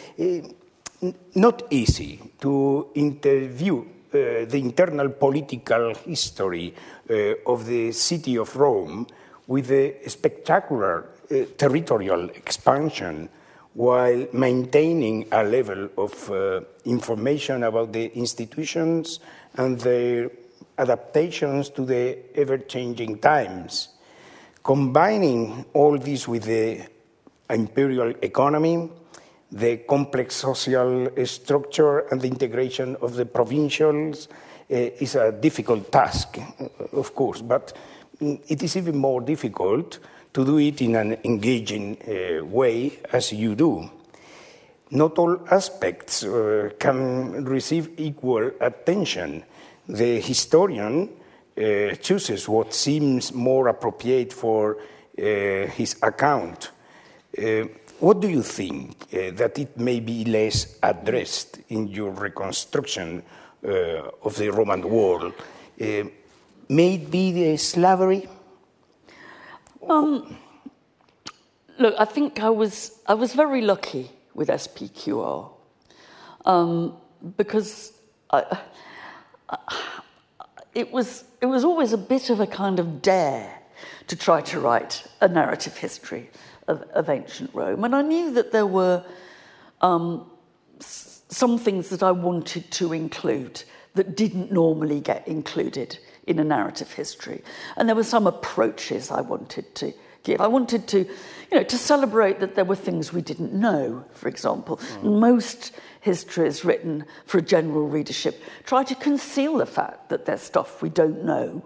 not 1.34 1.64
easy 1.70 2.20
to 2.40 2.90
interview 2.94 3.78
uh, 3.78 4.44
the 4.46 4.58
internal 4.58 5.08
political 5.08 5.94
history 5.94 6.72
uh, 7.10 7.34
of 7.46 7.66
the 7.66 7.90
city 7.90 8.38
of 8.38 8.54
Rome 8.54 9.06
with 9.46 9.70
a 9.70 10.08
spectacular 10.08 11.06
uh, 11.30 11.44
territorial 11.56 12.30
expansion 12.30 13.28
while 13.74 14.26
maintaining 14.32 15.26
a 15.32 15.42
level 15.42 15.88
of 15.98 16.30
uh, 16.30 16.60
information 16.84 17.64
about 17.64 17.92
the 17.92 18.06
institutions 18.16 19.20
and 19.56 19.80
their 19.80 20.30
adaptations 20.78 21.70
to 21.70 21.84
the 21.84 22.18
ever 22.36 22.58
changing 22.58 23.18
times. 23.18 23.88
Combining 24.62 25.64
all 25.72 25.98
this 25.98 26.26
with 26.26 26.44
the 26.44 26.80
imperial 27.50 28.14
economy, 28.22 28.88
the 29.52 29.78
complex 29.78 30.36
social 30.36 31.10
structure, 31.26 32.00
and 32.10 32.20
the 32.20 32.28
integration 32.28 32.96
of 33.02 33.14
the 33.14 33.26
provincials 33.26 34.28
uh, 34.28 34.74
is 34.74 35.14
a 35.14 35.32
difficult 35.32 35.92
task, 35.92 36.38
of 36.92 37.14
course, 37.14 37.42
but 37.42 37.72
it 38.48 38.62
is 38.62 38.76
even 38.76 38.96
more 38.96 39.20
difficult 39.20 39.98
to 40.32 40.44
do 40.44 40.58
it 40.58 40.82
in 40.82 40.96
an 40.96 41.16
engaging 41.24 41.96
uh, 42.02 42.44
way 42.44 42.98
as 43.12 43.32
you 43.32 43.54
do. 43.54 43.88
Not 44.90 45.18
all 45.18 45.40
aspects 45.50 46.24
uh, 46.24 46.70
can 46.78 47.44
receive 47.44 47.98
equal 47.98 48.50
attention. 48.60 49.44
The 49.88 50.20
historian 50.20 51.08
uh, 51.56 51.94
chooses 52.02 52.48
what 52.48 52.74
seems 52.74 53.32
more 53.32 53.68
appropriate 53.68 54.32
for 54.32 54.76
uh, 54.76 55.66
his 55.68 55.96
account. 56.02 56.70
Uh, 57.38 57.66
what 58.00 58.20
do 58.20 58.28
you 58.28 58.42
think 58.42 59.06
uh, 59.12 59.30
that 59.32 59.58
it 59.58 59.78
may 59.78 60.00
be 60.00 60.24
less 60.24 60.78
addressed 60.82 61.60
in 61.68 61.86
your 61.88 62.10
reconstruction 62.10 63.22
of 63.62 64.36
the 64.36 64.50
Roman 64.50 64.82
world? 64.82 65.32
It 66.68 67.10
be 67.10 67.32
the 67.32 67.56
slavery? 67.56 68.28
Um, 69.88 70.36
look, 71.78 71.94
I 71.98 72.04
think 72.04 72.40
I 72.40 72.50
was, 72.50 73.00
I 73.06 73.14
was 73.14 73.34
very 73.34 73.60
lucky 73.60 74.10
with 74.34 74.48
SPQR 74.48 75.50
um, 76.44 76.96
because 77.36 77.92
I, 78.30 78.58
it, 80.74 80.90
was, 80.90 81.24
it 81.40 81.46
was 81.46 81.64
always 81.64 81.92
a 81.92 81.98
bit 81.98 82.30
of 82.30 82.40
a 82.40 82.46
kind 82.46 82.78
of 82.78 83.02
dare 83.02 83.60
to 84.06 84.16
try 84.16 84.40
to 84.42 84.60
write 84.60 85.06
a 85.20 85.28
narrative 85.28 85.76
history 85.76 86.30
of, 86.66 86.82
of 86.92 87.08
ancient 87.08 87.50
Rome. 87.52 87.84
And 87.84 87.94
I 87.94 88.02
knew 88.02 88.32
that 88.32 88.52
there 88.52 88.66
were 88.66 89.04
um, 89.80 90.30
some 90.78 91.58
things 91.58 91.90
that 91.90 92.02
I 92.02 92.10
wanted 92.10 92.70
to 92.72 92.92
include 92.92 93.64
that 93.94 94.16
didn't 94.16 94.50
normally 94.50 95.00
get 95.00 95.26
included 95.28 95.98
in 96.26 96.38
a 96.38 96.44
narrative 96.44 96.92
history. 96.92 97.42
And 97.76 97.88
there 97.88 97.96
were 97.96 98.04
some 98.04 98.26
approaches 98.26 99.10
I 99.10 99.20
wanted 99.20 99.74
to 99.76 99.92
give. 100.22 100.40
I 100.40 100.46
wanted 100.46 100.88
to, 100.88 101.00
you 101.00 101.58
know, 101.58 101.62
to 101.62 101.76
celebrate 101.76 102.40
that 102.40 102.54
there 102.54 102.64
were 102.64 102.76
things 102.76 103.12
we 103.12 103.22
didn't 103.22 103.52
know, 103.52 104.04
for 104.12 104.28
example. 104.28 104.78
Mm. 105.02 105.20
Most 105.20 105.72
histories 106.00 106.64
written 106.64 107.04
for 107.26 107.38
a 107.38 107.42
general 107.42 107.88
readership 107.88 108.42
try 108.64 108.82
to 108.84 108.94
conceal 108.94 109.58
the 109.58 109.66
fact 109.66 110.08
that 110.08 110.24
there's 110.24 110.42
stuff 110.42 110.82
we 110.82 110.88
don't 110.88 111.24
know. 111.24 111.64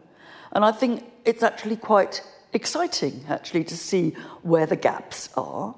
And 0.53 0.65
I 0.65 0.73
think 0.73 1.05
it's 1.25 1.43
actually 1.43 1.77
quite 1.77 2.23
exciting, 2.53 3.25
actually, 3.29 3.65
to 3.65 3.77
see 3.77 4.11
where 4.43 4.67
the 4.67 4.77
gaps 4.77 5.29
are. 5.37 5.75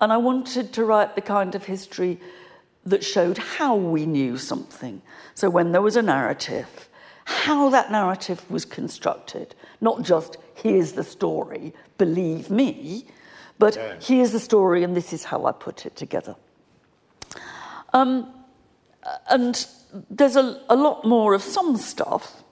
And 0.00 0.12
I 0.12 0.16
wanted 0.16 0.72
to 0.74 0.84
write 0.84 1.14
the 1.14 1.20
kind 1.20 1.54
of 1.54 1.64
history 1.64 2.20
that 2.84 3.04
showed 3.04 3.38
how 3.38 3.74
we 3.74 4.06
knew 4.06 4.36
something. 4.36 5.02
So 5.34 5.50
when 5.50 5.72
there 5.72 5.82
was 5.82 5.96
a 5.96 6.02
narrative, 6.02 6.88
how 7.26 7.68
that 7.70 7.90
narrative 7.90 8.48
was 8.48 8.64
constructed. 8.64 9.54
Not 9.80 10.02
just, 10.02 10.36
here's 10.54 10.92
the 10.92 11.02
story, 11.02 11.74
believe 11.98 12.50
me, 12.50 13.06
but 13.58 13.74
yeah. 13.74 13.96
here's 14.00 14.30
the 14.30 14.40
story 14.40 14.84
and 14.84 14.96
this 14.96 15.12
is 15.12 15.24
how 15.24 15.44
I 15.44 15.52
put 15.52 15.86
it 15.86 15.96
together. 15.96 16.36
Um, 17.92 18.32
and 19.28 19.66
there's 20.08 20.36
a, 20.36 20.60
a 20.68 20.76
lot 20.76 21.04
more 21.04 21.34
of 21.34 21.42
some 21.42 21.76
stuff 21.76 22.44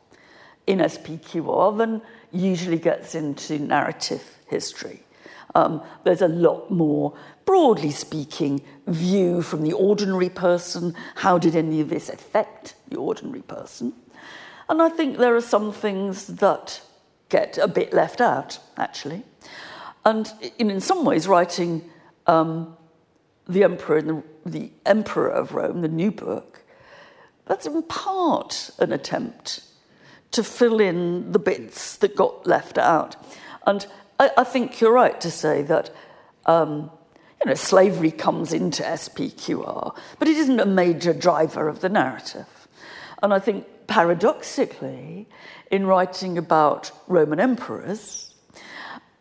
in 0.67 0.79
SPQR 0.79 1.79
than 1.79 2.03
usually 2.33 2.79
gets 2.79 3.15
into 3.15 3.61
narrative 3.61 4.39
history. 4.49 5.05
Um, 5.55 5.83
there's 6.03 6.23
a 6.23 6.29
lot 6.29 6.73
more, 6.73 7.15
broadly 7.45 7.93
speaking, 7.93 8.61
view 8.89 9.41
from 9.41 9.63
the 9.63 9.73
ordinary 9.73 10.31
person. 10.31 10.97
How 11.17 11.39
did 11.39 11.55
any 11.55 11.81
of 11.81 11.91
this 11.91 12.09
affect 12.09 12.75
the 12.89 12.97
ordinary 12.97 13.43
person? 13.43 13.93
And 14.69 14.81
I 14.81 14.89
think 14.89 15.19
there 15.19 15.37
are 15.37 15.41
some 15.41 15.73
things 15.73 16.27
that 16.27 16.81
get 17.29 17.59
a 17.59 17.69
bit 17.69 17.93
left 17.93 18.21
out, 18.21 18.59
actually. 18.77 19.23
And 20.05 20.33
in, 20.59 20.81
some 20.81 21.05
ways, 21.05 21.27
writing 21.27 21.91
um, 22.27 22.77
The 23.49 23.65
Emperor 23.65 24.03
the, 24.03 24.23
the 24.45 24.71
Emperor 24.85 25.29
of 25.29 25.53
Rome, 25.53 25.81
the 25.81 25.89
new 25.89 26.11
book, 26.11 26.63
that's 27.47 27.67
in 27.67 27.83
part 27.83 28.71
an 28.79 28.93
attempt 28.93 29.61
to 30.31 30.43
fill 30.43 30.81
in 30.81 31.33
the 31.33 31.39
bits 31.39 31.97
that 31.99 32.17
got 32.17 32.47
left 32.47 32.79
out. 32.79 33.17
And 33.67 33.87
I, 34.19 34.31
I 34.39 34.45
think 34.45 34.81
you're 34.81 34.93
right 34.93 35.21
to 35.21 35.31
say 35.31 35.63
that 35.63 35.91
um, 36.47 36.91
you 37.45 37.51
know, 37.51 37.55
slavery 37.55 38.11
comes 38.11 38.53
into 38.53 38.83
SPQR, 38.83 39.97
but 40.19 40.29
it 40.29 40.37
isn't 40.37 40.61
a 40.61 40.67
major 40.67 41.13
driver 41.13 41.69
of 41.69 41.81
the 41.81 41.89
narrative. 41.89 42.47
And 43.23 43.33
I 43.33 43.39
think 43.39 43.67
paradoxically, 43.87 45.29
in 45.71 45.87
writing 45.87 46.39
about 46.39 46.91
Roman 47.09 47.41
emperors, 47.41 48.35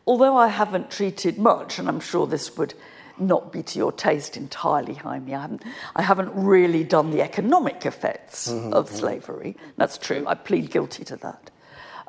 although 0.06 0.38
I 0.38 0.48
haven't 0.48 0.92
treated 0.92 1.38
much, 1.38 1.80
and 1.80 1.88
I'm 1.88 2.00
sure 2.00 2.28
this 2.28 2.58
would 2.58 2.74
not 3.18 3.52
be 3.52 3.64
to 3.64 3.80
your 3.80 3.92
taste 3.92 4.38
entirely, 4.38 4.96
Jaime, 4.96 5.34
I 5.34 5.42
haven't, 5.42 5.64
I 5.96 6.02
haven't 6.02 6.32
really 6.34 6.84
done 6.84 7.12
the 7.12 7.22
economic 7.22 7.86
effects 7.86 8.50
mm-hmm. 8.50 8.74
of 8.74 8.90
slavery. 8.90 9.56
That's 9.78 9.98
true, 9.98 10.26
I 10.28 10.36
plead 10.36 10.72
guilty 10.72 11.04
to 11.06 11.16
that. 11.18 11.52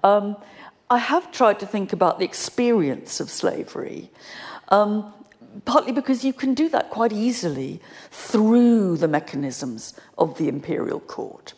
Um, 0.02 0.36
I 0.90 0.98
have 0.98 1.32
tried 1.32 1.60
to 1.60 1.66
think 1.66 1.92
about 1.92 2.18
the 2.18 2.24
experience 2.24 3.20
of 3.20 3.30
slavery. 3.30 4.10
Um, 4.68 5.12
partly 5.64 5.92
because 5.92 6.24
you 6.24 6.32
can 6.32 6.54
do 6.54 6.68
that 6.68 6.90
quite 6.90 7.12
easily 7.12 7.80
through 8.10 8.96
the 8.96 9.08
mechanisms 9.08 9.94
of 10.18 10.36
the 10.38 10.48
imperial 10.48 11.00
court. 11.00 11.54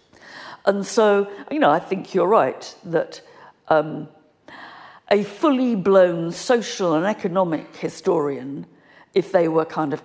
And 0.66 0.84
so, 0.84 1.30
you 1.50 1.58
know, 1.58 1.70
I 1.70 1.78
think 1.78 2.14
you're 2.14 2.26
right 2.26 2.74
that 2.84 3.22
um, 3.68 4.08
a 5.10 5.22
fully 5.22 5.76
blown 5.76 6.32
social 6.32 6.94
and 6.94 7.06
economic 7.06 7.76
historian, 7.76 8.66
if 9.14 9.30
they 9.30 9.48
were 9.48 9.64
kind 9.64 9.92
of 9.92 10.02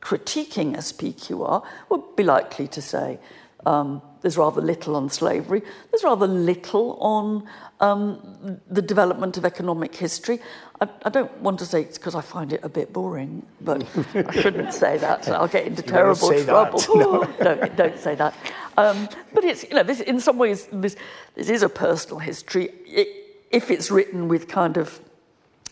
critiquing 0.00 0.76
SPQR, 0.76 1.64
would 1.90 2.16
be 2.16 2.22
likely 2.22 2.68
to 2.68 2.80
say 2.80 3.18
Um, 3.66 4.02
there's 4.20 4.36
rather 4.36 4.60
little 4.60 4.96
on 4.96 5.08
slavery. 5.08 5.62
There's 5.90 6.04
rather 6.04 6.26
little 6.26 6.98
on 7.00 7.48
um, 7.80 8.60
the 8.70 8.82
development 8.82 9.36
of 9.36 9.44
economic 9.44 9.94
history. 9.94 10.40
I, 10.84 11.06
I 11.06 11.10
don't 11.10 11.36
want 11.40 11.58
to 11.60 11.66
say 11.66 11.82
it's 11.82 11.98
because 11.98 12.14
I 12.14 12.20
find 12.20 12.52
it 12.52 12.60
a 12.62 12.68
bit 12.68 12.92
boring, 12.92 13.44
but 13.60 13.86
I 14.14 14.40
shouldn't 14.40 14.72
say 14.72 14.98
that. 14.98 15.28
I'll 15.28 15.48
get 15.48 15.66
into 15.66 15.82
terrible 15.82 16.32
trouble. 16.44 16.84
No. 16.94 17.22
no, 17.40 17.68
don't 17.76 17.98
say 17.98 18.14
that. 18.14 18.34
Um, 18.76 19.08
but 19.32 19.44
it's, 19.44 19.64
you 19.64 19.74
know, 19.74 19.82
this, 19.82 20.00
in 20.00 20.20
some 20.20 20.38
ways, 20.38 20.68
this, 20.72 20.96
this 21.34 21.48
is 21.48 21.62
a 21.62 21.68
personal 21.68 22.18
history. 22.18 22.70
It, 22.86 23.08
if 23.50 23.70
it's 23.70 23.90
written 23.90 24.28
with 24.28 24.48
kind 24.48 24.76
of 24.76 25.00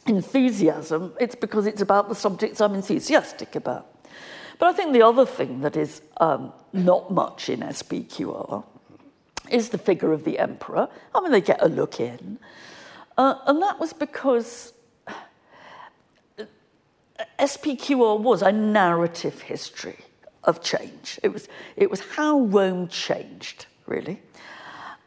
enthusiasm, 0.07 1.13
it's 1.21 1.35
because 1.35 1.67
it's 1.67 1.83
about 1.83 2.09
the 2.09 2.15
subjects 2.15 2.61
I'm 2.61 2.75
enthusiastic 2.75 3.55
about. 3.55 3.87
But 4.59 4.69
I 4.69 4.73
think 4.73 4.93
the 4.93 5.03
other 5.03 5.27
thing 5.27 5.61
that 5.61 5.77
is 5.77 6.03
um, 6.19 6.53
not 6.73 7.11
much 7.11 7.49
in 7.49 7.61
SPQR 7.61 8.65
is 9.51 9.71
the 9.71 9.79
figure 9.79 10.13
of 10.13 10.25
the 10.25 10.39
emperor. 10.39 10.89
I 11.15 11.21
mean, 11.21 11.33
they 11.33 11.41
get 11.41 11.61
a 11.61 11.69
look 11.69 12.01
in. 12.01 12.39
Uh, 13.19 13.35
and 13.47 13.61
that 13.63 13.79
was 13.79 13.93
because 13.93 14.73
SPQR 17.39 18.21
was 18.21 18.43
a 18.43 18.53
narrative 18.53 19.43
history 19.43 19.99
of 20.45 20.63
change. 20.63 21.19
It 21.23 21.33
was, 21.33 21.49
it 21.77 21.91
was 21.91 22.01
how 22.01 22.41
Rome 22.41 22.89
changed, 22.89 23.67
really. 23.87 24.21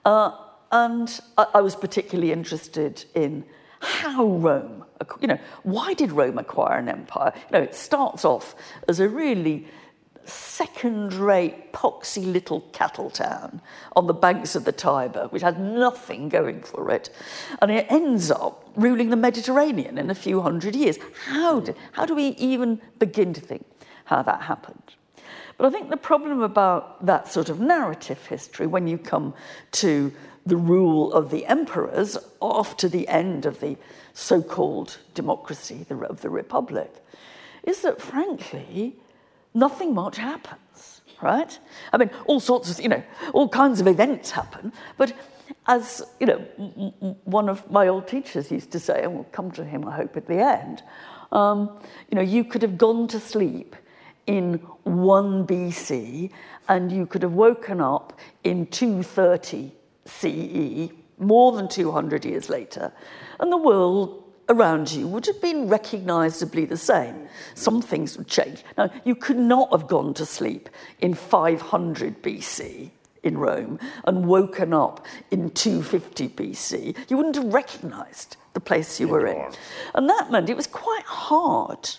Uh, 0.03 0.31
and 0.71 1.19
I, 1.37 1.47
I 1.55 1.61
was 1.61 1.75
particularly 1.75 2.31
interested 2.31 3.05
in 3.13 3.45
how 3.79 4.25
Rome, 4.25 4.85
you 5.19 5.27
know, 5.27 5.39
why 5.63 5.93
did 5.93 6.11
Rome 6.11 6.37
acquire 6.37 6.79
an 6.79 6.89
empire? 6.89 7.33
You 7.35 7.59
know, 7.59 7.63
it 7.63 7.75
starts 7.75 8.25
off 8.25 8.55
as 8.87 8.99
a 8.99 9.07
really 9.07 9.67
second 10.27 11.13
rate, 11.13 11.73
poxy 11.73 12.31
little 12.31 12.61
cattle 12.71 13.09
town 13.09 13.61
on 13.95 14.07
the 14.07 14.13
banks 14.13 14.55
of 14.55 14.65
the 14.65 14.71
Tiber, 14.71 15.27
which 15.27 15.41
has 15.41 15.57
nothing 15.57 16.29
going 16.29 16.61
for 16.61 16.91
it. 16.91 17.09
And 17.61 17.71
it 17.71 17.85
ends 17.89 18.31
up 18.31 18.69
ruling 18.75 19.09
the 19.09 19.15
Mediterranean 19.15 19.97
in 19.97 20.09
a 20.09 20.15
few 20.15 20.41
hundred 20.41 20.75
years. 20.75 20.97
How 21.27 21.59
do, 21.59 21.75
how 21.93 22.05
do 22.05 22.15
we 22.15 22.29
even 22.29 22.81
begin 22.99 23.33
to 23.33 23.41
think 23.41 23.65
how 24.05 24.21
that 24.23 24.43
happened? 24.43 24.95
But 25.57 25.67
I 25.67 25.69
think 25.69 25.89
the 25.89 25.97
problem 25.97 26.41
about 26.41 27.05
that 27.05 27.27
sort 27.31 27.49
of 27.49 27.59
narrative 27.59 28.25
history, 28.27 28.67
when 28.67 28.87
you 28.87 28.97
come 28.97 29.33
to 29.73 30.11
the 30.45 30.57
rule 30.57 31.11
of 31.13 31.31
the 31.31 31.45
emperors 31.45 32.17
after 32.41 32.87
the 32.87 33.07
end 33.07 33.45
of 33.45 33.61
the 33.61 33.77
so 34.13 34.41
called 34.41 34.97
democracy 35.13 35.85
of 35.89 36.21
the 36.21 36.29
Republic, 36.29 36.93
is 37.63 37.81
that 37.81 38.01
frankly, 38.01 38.95
nothing 39.55 39.93
much 39.93 40.17
happens, 40.17 41.01
right? 41.21 41.57
I 41.91 41.97
mean, 41.97 42.11
all 42.27 42.39
sorts 42.39 42.69
of, 42.69 42.79
you 42.79 42.89
know, 42.89 43.03
all 43.33 43.49
kinds 43.49 43.81
of 43.81 43.87
events 43.87 44.31
happen, 44.31 44.73
but 44.97 45.13
as, 45.67 46.03
you 46.19 46.27
know, 46.27 46.37
one 47.23 47.49
of 47.49 47.69
my 47.71 47.87
old 47.87 48.07
teachers 48.07 48.51
used 48.51 48.71
to 48.71 48.79
say, 48.79 49.03
and 49.03 49.13
we'll 49.13 49.23
come 49.25 49.51
to 49.51 49.63
him, 49.63 49.87
I 49.87 49.95
hope, 49.95 50.15
at 50.17 50.27
the 50.27 50.39
end, 50.39 50.83
um, 51.31 51.79
you 52.09 52.15
know, 52.15 52.21
you 52.21 52.43
could 52.43 52.61
have 52.61 52.77
gone 52.77 53.07
to 53.07 53.19
sleep 53.19 53.75
in 54.27 54.55
1 54.83 55.47
BC 55.47 56.31
and 56.67 56.91
you 56.91 57.05
could 57.05 57.21
have 57.23 57.33
woken 57.33 57.79
up 57.81 58.19
in 58.43 58.67
230 58.67 59.71
CE, 60.05 60.93
more 61.17 61.51
than 61.53 61.67
200 61.67 62.25
years 62.25 62.49
later, 62.49 62.91
and 63.39 63.51
the 63.51 63.57
world 63.57 64.24
around 64.49 64.91
you 64.91 65.07
would 65.07 65.25
have 65.25 65.41
been 65.41 65.67
recognizably 65.67 66.65
the 66.65 66.77
same. 66.77 67.27
Some 67.53 67.81
things 67.81 68.17
would 68.17 68.27
change. 68.27 68.63
Now, 68.77 68.91
you 69.03 69.15
could 69.15 69.37
not 69.37 69.71
have 69.71 69.87
gone 69.87 70.13
to 70.15 70.25
sleep 70.25 70.69
in 70.99 71.13
500 71.13 72.21
BC 72.21 72.91
in 73.23 73.37
Rome 73.37 73.79
and 74.05 74.27
woken 74.27 74.73
up 74.73 75.05
in 75.31 75.49
250 75.49 76.29
BC. 76.29 76.95
You 77.09 77.17
wouldn't 77.17 77.35
have 77.35 77.53
recognized 77.53 78.37
the 78.53 78.59
place 78.59 78.99
you 78.99 79.07
were 79.07 79.25
in. 79.25 79.51
And 79.93 80.09
that 80.09 80.31
meant 80.31 80.49
it 80.49 80.55
was 80.55 80.67
quite 80.67 81.05
hard 81.05 81.89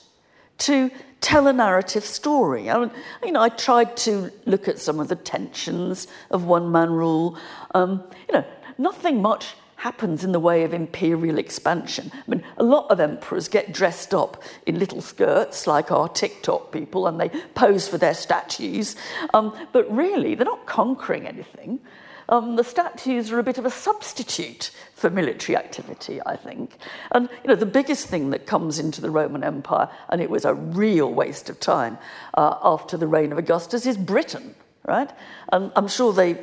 to 0.58 0.90
tell 1.20 1.48
a 1.48 1.52
narrative 1.52 2.04
story. 2.04 2.70
I, 2.70 2.88
you 3.24 3.32
know, 3.32 3.42
I 3.42 3.48
tried 3.48 3.96
to 3.98 4.30
look 4.46 4.68
at 4.68 4.78
some 4.78 5.00
of 5.00 5.08
the 5.08 5.16
tensions 5.16 6.06
of 6.30 6.44
one 6.44 6.70
man 6.70 6.90
rule. 6.90 7.36
Um, 7.74 8.04
you 8.28 8.34
know, 8.34 8.44
nothing 8.78 9.20
much 9.20 9.54
happens 9.76 10.24
in 10.24 10.32
the 10.32 10.40
way 10.40 10.64
of 10.64 10.72
imperial 10.72 11.38
expansion. 11.38 12.10
I 12.14 12.30
mean, 12.30 12.42
a 12.56 12.64
lot 12.64 12.90
of 12.90 12.98
emperors 12.98 13.48
get 13.48 13.72
dressed 13.72 14.14
up 14.14 14.42
in 14.66 14.78
little 14.78 15.00
skirts 15.00 15.66
like 15.66 15.92
our 15.92 16.08
TikTok 16.08 16.72
people 16.72 17.06
and 17.06 17.20
they 17.20 17.28
pose 17.54 17.86
for 17.86 17.98
their 17.98 18.14
statues, 18.14 18.96
um, 19.34 19.56
but 19.72 19.90
really 19.94 20.34
they're 20.34 20.46
not 20.46 20.66
conquering 20.66 21.26
anything. 21.26 21.80
Um, 22.28 22.56
the 22.56 22.64
statues 22.64 23.30
are 23.30 23.38
a 23.38 23.44
bit 23.44 23.58
of 23.58 23.64
a 23.64 23.70
substitute 23.70 24.72
for 24.94 25.10
military 25.10 25.56
activity, 25.56 26.20
I 26.26 26.36
think. 26.36 26.76
And 27.12 27.28
you 27.44 27.48
know, 27.48 27.54
the 27.54 27.66
biggest 27.66 28.08
thing 28.08 28.30
that 28.30 28.46
comes 28.46 28.78
into 28.78 29.00
the 29.00 29.10
Roman 29.10 29.44
Empire, 29.44 29.88
and 30.08 30.20
it 30.20 30.30
was 30.30 30.44
a 30.44 30.54
real 30.54 31.12
waste 31.12 31.48
of 31.48 31.60
time 31.60 31.98
uh, 32.34 32.56
after 32.62 32.96
the 32.96 33.06
reign 33.06 33.30
of 33.30 33.38
Augustus, 33.38 33.86
is 33.86 33.96
Britain, 33.96 34.54
right? 34.84 35.10
And 35.52 35.70
I'm 35.76 35.86
sure 35.86 36.12
they 36.12 36.38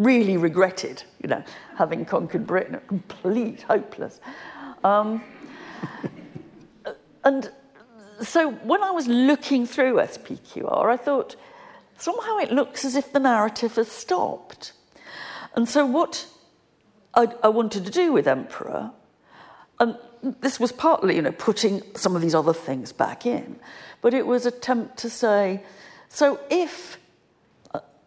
really 0.00 0.38
regretted, 0.38 1.02
you 1.22 1.28
know, 1.28 1.44
having 1.76 2.04
conquered 2.06 2.46
Britain, 2.46 2.80
complete 2.86 3.62
hopeless. 3.62 4.18
Um, 4.82 5.22
and 7.24 7.50
so 8.22 8.50
when 8.50 8.82
I 8.82 8.90
was 8.90 9.06
looking 9.06 9.66
through 9.66 9.96
SPQR, 9.96 10.86
I 10.86 10.96
thought 10.96 11.36
somehow 11.98 12.38
it 12.38 12.50
looks 12.50 12.84
as 12.84 12.96
if 12.96 13.12
the 13.12 13.20
narrative 13.20 13.76
has 13.76 13.88
stopped. 13.88 14.72
And 15.54 15.68
so 15.68 15.84
what 15.84 16.26
I, 17.14 17.28
I 17.42 17.48
wanted 17.48 17.84
to 17.84 17.90
do 17.90 18.12
with 18.12 18.26
Emperor, 18.26 18.92
and 19.78 19.98
this 20.22 20.58
was 20.58 20.72
partly, 20.72 21.16
you 21.16 21.22
know, 21.22 21.32
putting 21.32 21.82
some 21.94 22.16
of 22.16 22.22
these 22.22 22.34
other 22.34 22.54
things 22.54 22.92
back 22.92 23.26
in, 23.26 23.58
but 24.00 24.14
it 24.14 24.26
was 24.26 24.46
an 24.46 24.54
attempt 24.54 24.96
to 24.98 25.10
say, 25.10 25.62
so 26.08 26.40
if 26.50 26.98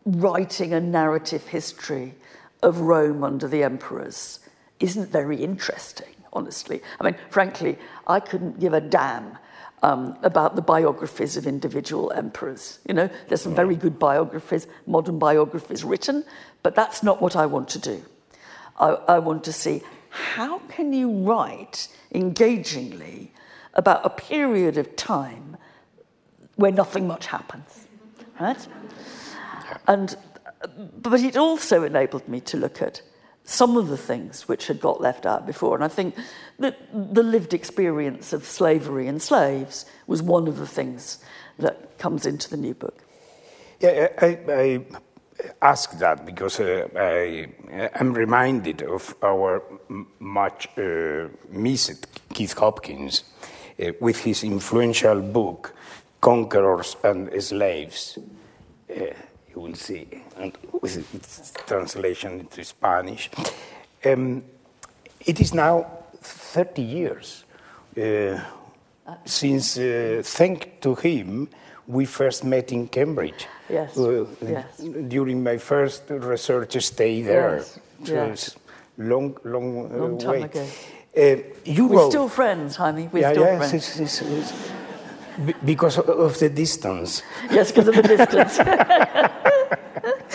writing 0.06 0.74
a 0.74 0.80
narrative 0.80 1.48
history 1.48 2.16
of 2.62 2.80
Rome 2.82 3.24
under 3.24 3.48
the 3.48 3.63
emperors 3.63 4.39
isn't 4.80 5.10
very 5.10 5.44
interesting, 5.44 6.13
honestly. 6.32 6.82
I 7.00 7.06
mean, 7.06 7.16
frankly, 7.30 7.78
I 8.08 8.20
couldn't 8.20 8.60
give 8.60 8.74
a 8.74 8.82
damn 8.82 9.38
um, 9.82 10.18
about 10.24 10.56
the 10.56 10.62
biographies 10.62 11.38
of 11.38 11.46
individual 11.46 12.12
emperors. 12.13 12.80
You 12.88 12.94
know, 12.94 13.10
there's 13.28 13.42
some 13.42 13.56
very 13.56 13.76
good 13.76 14.00
biographies, 14.00 14.68
modern 14.88 15.20
biographies 15.20 15.84
written, 15.84 16.24
but 16.63 16.74
that's 16.74 17.04
not 17.04 17.22
what 17.22 17.36
I 17.36 17.46
want 17.46 17.70
to 17.70 17.80
do. 17.80 18.04
I, 18.80 18.89
I 19.08 19.20
want 19.20 19.44
to 19.44 19.54
see 19.54 19.84
how 20.10 20.60
can 20.70 20.94
you 20.94 21.12
write 21.12 21.89
engagingly 22.13 23.34
about 23.74 24.06
a 24.06 24.10
period 24.10 24.78
of 24.78 24.96
time 24.96 25.58
where 26.56 26.72
nothing 26.72 27.08
much 27.08 27.26
happens, 27.26 27.88
right? 28.39 28.68
And, 29.88 30.16
but 31.02 31.22
it 31.22 31.38
also 31.38 31.84
enabled 31.84 32.28
me 32.28 32.40
to 32.42 32.58
look 32.58 32.82
at 32.82 33.02
some 33.44 33.76
of 33.78 33.88
the 33.90 33.98
things 33.98 34.48
which 34.48 34.68
had 34.68 34.80
got 34.80 35.02
left 35.02 35.26
out 35.26 35.46
before. 35.46 35.76
And 35.76 35.84
I 35.84 35.90
think 35.90 36.16
that 36.60 36.78
the 36.94 37.24
lived 37.24 37.54
experience 37.54 38.34
of 38.34 38.46
slavery 38.46 39.08
and 39.08 39.22
slaves 39.22 39.86
was 40.08 40.22
one 40.22 40.48
of 40.48 40.58
the 40.58 40.68
things 40.68 41.20
that 41.60 41.98
comes 41.98 42.26
into 42.26 42.50
the 42.50 42.58
new 42.58 42.74
book. 42.74 43.04
Yeah, 43.80 44.08
I, 44.22 44.40
I 44.50 44.86
ask 45.62 45.98
that 46.00 46.26
because 46.26 46.60
uh, 46.60 46.88
I 46.96 47.48
am 47.96 48.14
reminded 48.14 48.82
of 48.84 49.14
our 49.22 49.62
much 50.20 50.70
uh, 50.78 51.28
missed 51.50 52.08
Keith 52.34 52.58
Hopkins 52.58 53.24
uh, 53.80 53.92
with 54.00 54.20
his 54.20 54.44
influential 54.44 55.22
book, 55.22 55.76
Conquerors 56.22 56.96
and 57.04 57.30
Slaves. 57.44 58.18
You 59.56 59.62
will 59.62 59.76
see, 59.76 60.08
and 60.38 60.58
with 60.82 61.13
its 61.13 61.54
translation 61.68 62.39
into 62.39 62.63
Spanish. 62.63 63.30
Um, 64.04 64.44
it 65.26 65.39
is 65.39 65.54
now 65.54 65.86
30 66.22 66.82
years 66.82 67.46
uh, 67.98 68.39
since, 69.26 69.78
uh, 69.78 70.22
thanks 70.24 70.68
to 70.82 70.96
him, 70.96 71.50
we 71.88 72.06
first 72.06 72.44
met 72.44 72.72
in 72.72 72.88
Cambridge. 72.88 73.48
Yes. 73.70 73.98
Uh, 73.98 74.26
yes. 74.42 74.78
During 74.78 75.44
my 75.44 75.58
first 75.58 76.04
research 76.10 76.82
stay 76.84 77.22
there. 77.22 77.58
Yes. 77.58 77.80
Yes. 78.04 78.56
long, 78.98 79.38
long, 79.44 79.92
uh, 79.92 79.98
long 79.98 80.18
time 80.18 80.32
way. 80.32 80.42
ago. 80.44 80.68
Uh, 81.16 81.36
you 81.66 81.88
We're 81.88 81.98
wrote, 81.98 82.12
still 82.12 82.30
friends, 82.30 82.76
Jaime. 82.76 83.10
We're 83.12 83.20
yeah, 83.20 83.32
still 83.32 83.44
yes, 83.44 83.70
friends. 83.70 84.00
It's, 84.00 84.00
it's, 84.00 84.22
it's, 84.22 84.72
because 85.66 85.98
of 86.00 86.39
the 86.39 86.50
distance. 86.50 87.24
Yes, 87.52 87.72
because 87.72 87.88
of 87.88 87.96
the 87.96 88.04
distance. 88.04 88.58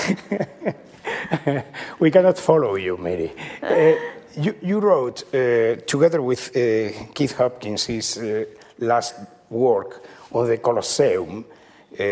we 1.99 2.11
cannot 2.11 2.39
follow 2.39 2.77
you, 2.77 2.97
Mary. 2.97 3.33
Uh, 3.63 3.93
you, 4.37 4.55
you, 4.63 4.81
wrote, 4.81 5.23
uh, 5.35 5.77
together 5.87 6.23
with 6.23 6.51
uh, 6.57 6.91
Keith 7.15 7.37
Hopkins, 7.37 7.85
his 7.85 8.19
uh, 8.19 8.45
last 8.79 9.15
work 9.51 10.05
on 10.33 10.47
the 10.47 10.59
Colosseum, 10.59 11.45
uh, 11.99 12.05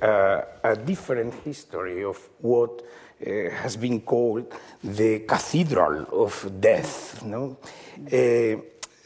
uh, 0.00 0.44
a 0.62 0.76
different 0.76 1.34
history 1.44 2.04
of 2.04 2.18
what 2.40 2.82
uh, 3.20 3.50
has 3.50 3.76
been 3.76 4.00
called 4.00 4.52
the 4.82 5.20
cathedral 5.20 6.06
of 6.12 6.60
death. 6.60 7.22
No? 7.24 7.58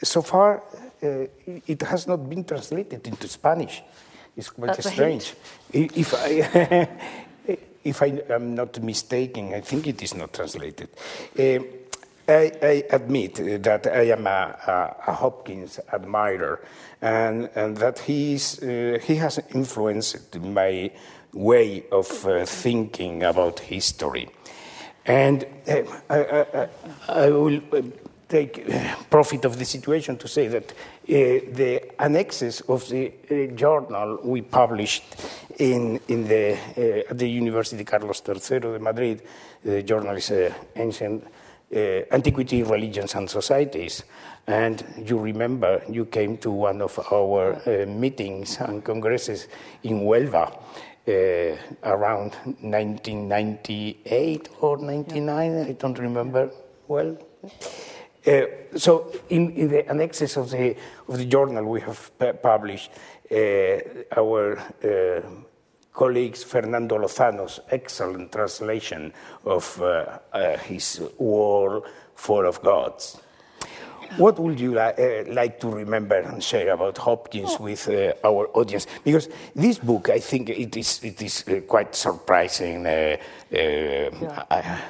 So 0.01 0.21
far, 0.21 0.63
it 1.01 1.81
has 1.81 2.07
not 2.07 2.29
been 2.29 2.43
translated 2.43 3.05
into 3.07 3.27
Spanish. 3.27 3.83
It's 4.37 4.49
quite 4.49 4.67
That's 4.67 4.91
strange. 4.91 5.33
If 5.73 6.13
I, 6.13 6.87
if 7.83 8.01
I 8.01 8.21
am 8.29 8.55
not 8.55 8.81
mistaken, 8.81 9.53
I 9.53 9.61
think 9.61 9.87
it 9.87 10.01
is 10.01 10.15
not 10.15 10.33
translated. 10.33 10.89
Uh, 11.37 11.59
I, 12.27 12.51
I, 12.61 12.83
admit 12.91 13.63
that 13.63 13.87
I 13.87 14.11
am 14.11 14.27
a, 14.27 14.55
a, 15.09 15.11
a 15.11 15.13
Hopkins 15.13 15.79
admirer, 15.91 16.61
and, 17.01 17.49
and 17.55 17.75
that 17.77 17.99
he, 17.99 18.35
uh, 18.35 18.99
he 18.99 19.15
has 19.15 19.39
influenced 19.55 20.39
my 20.39 20.91
way 21.33 21.85
of 21.91 22.25
uh, 22.25 22.45
thinking 22.45 23.23
about 23.23 23.59
history. 23.59 24.29
And 25.05 25.45
uh, 25.67 25.83
I, 26.09 26.45
I, 26.53 26.67
I, 27.07 27.29
will 27.29 27.61
uh, 27.71 27.81
take 28.27 28.69
uh, 28.69 28.95
profit 29.09 29.45
of 29.45 29.57
the 29.57 29.65
situation 29.65 30.17
to 30.17 30.27
say 30.27 30.47
that 30.49 30.73
Uh, 31.09 31.41
the 31.53 31.81
annexes 31.99 32.61
of 32.67 32.87
the 32.89 33.11
uh, 33.31 33.47
journal 33.55 34.19
we 34.23 34.41
published 34.43 35.03
in, 35.57 35.99
in 36.07 36.27
the, 36.27 36.53
uh, 36.77 37.09
at 37.09 37.17
the 37.17 37.27
University 37.27 37.83
Carlos 37.83 38.21
III 38.29 38.59
de 38.59 38.77
Madrid, 38.77 39.23
the 39.63 39.81
journal 39.81 40.15
is 40.17 40.31
Ancient 40.75 41.25
Antiquity, 42.11 42.61
Religions 42.61 43.15
and 43.15 43.27
Societies. 43.27 44.03
And 44.45 44.83
you 45.03 45.17
remember 45.17 45.81
you 45.89 46.05
came 46.05 46.37
to 46.37 46.51
one 46.51 46.79
of 46.79 46.99
our 47.11 47.55
uh, 47.55 47.87
meetings 47.87 48.59
and 48.59 48.83
congresses 48.83 49.47
in 49.81 50.01
Huelva 50.01 50.53
uh, 51.07 51.55
around 51.85 52.35
1998 52.61 54.49
or 54.61 54.77
99, 54.77 55.57
I 55.57 55.71
don't 55.71 55.97
remember 55.97 56.51
well. 56.87 57.17
Uh, 58.25 58.41
so, 58.75 59.11
in, 59.29 59.51
in, 59.51 59.69
the 59.69 59.89
annexes 59.89 60.35
of 60.35 60.49
the, 60.49 60.75
of 61.07 61.17
the 61.17 61.25
journal, 61.25 61.63
we 61.63 61.79
have 61.81 62.11
published 62.41 62.91
uh, 63.31 63.77
our 64.17 64.59
uh, 64.83 65.21
colleagues 65.93 66.43
Fernando 66.43 66.97
Lozano's 66.97 67.61
excellent 67.71 68.31
translation 68.31 69.13
of 69.45 69.81
uh, 69.81 70.19
uh, 70.33 70.57
his 70.57 71.01
World 71.17 71.85
Full 72.15 72.45
of 72.45 72.61
Gods. 72.61 73.21
What 74.17 74.37
would 74.39 74.59
you 74.59 74.73
li- 74.73 75.23
like 75.31 75.59
to 75.61 75.69
remember 75.69 76.15
and 76.15 76.43
share 76.43 76.73
about 76.73 76.97
Hopkins 76.97 77.57
with 77.59 77.87
uh, 77.87 78.13
our 78.23 78.49
audience? 78.53 78.87
Because 79.03 79.29
this 79.55 79.77
book, 79.77 80.09
I 80.09 80.19
think 80.19 80.49
it 80.49 80.75
is, 80.75 80.99
it 81.03 81.21
is 81.21 81.45
quite 81.67 81.95
surprising. 81.95 82.83
Yeah. 82.83 84.45
I, 84.49 84.81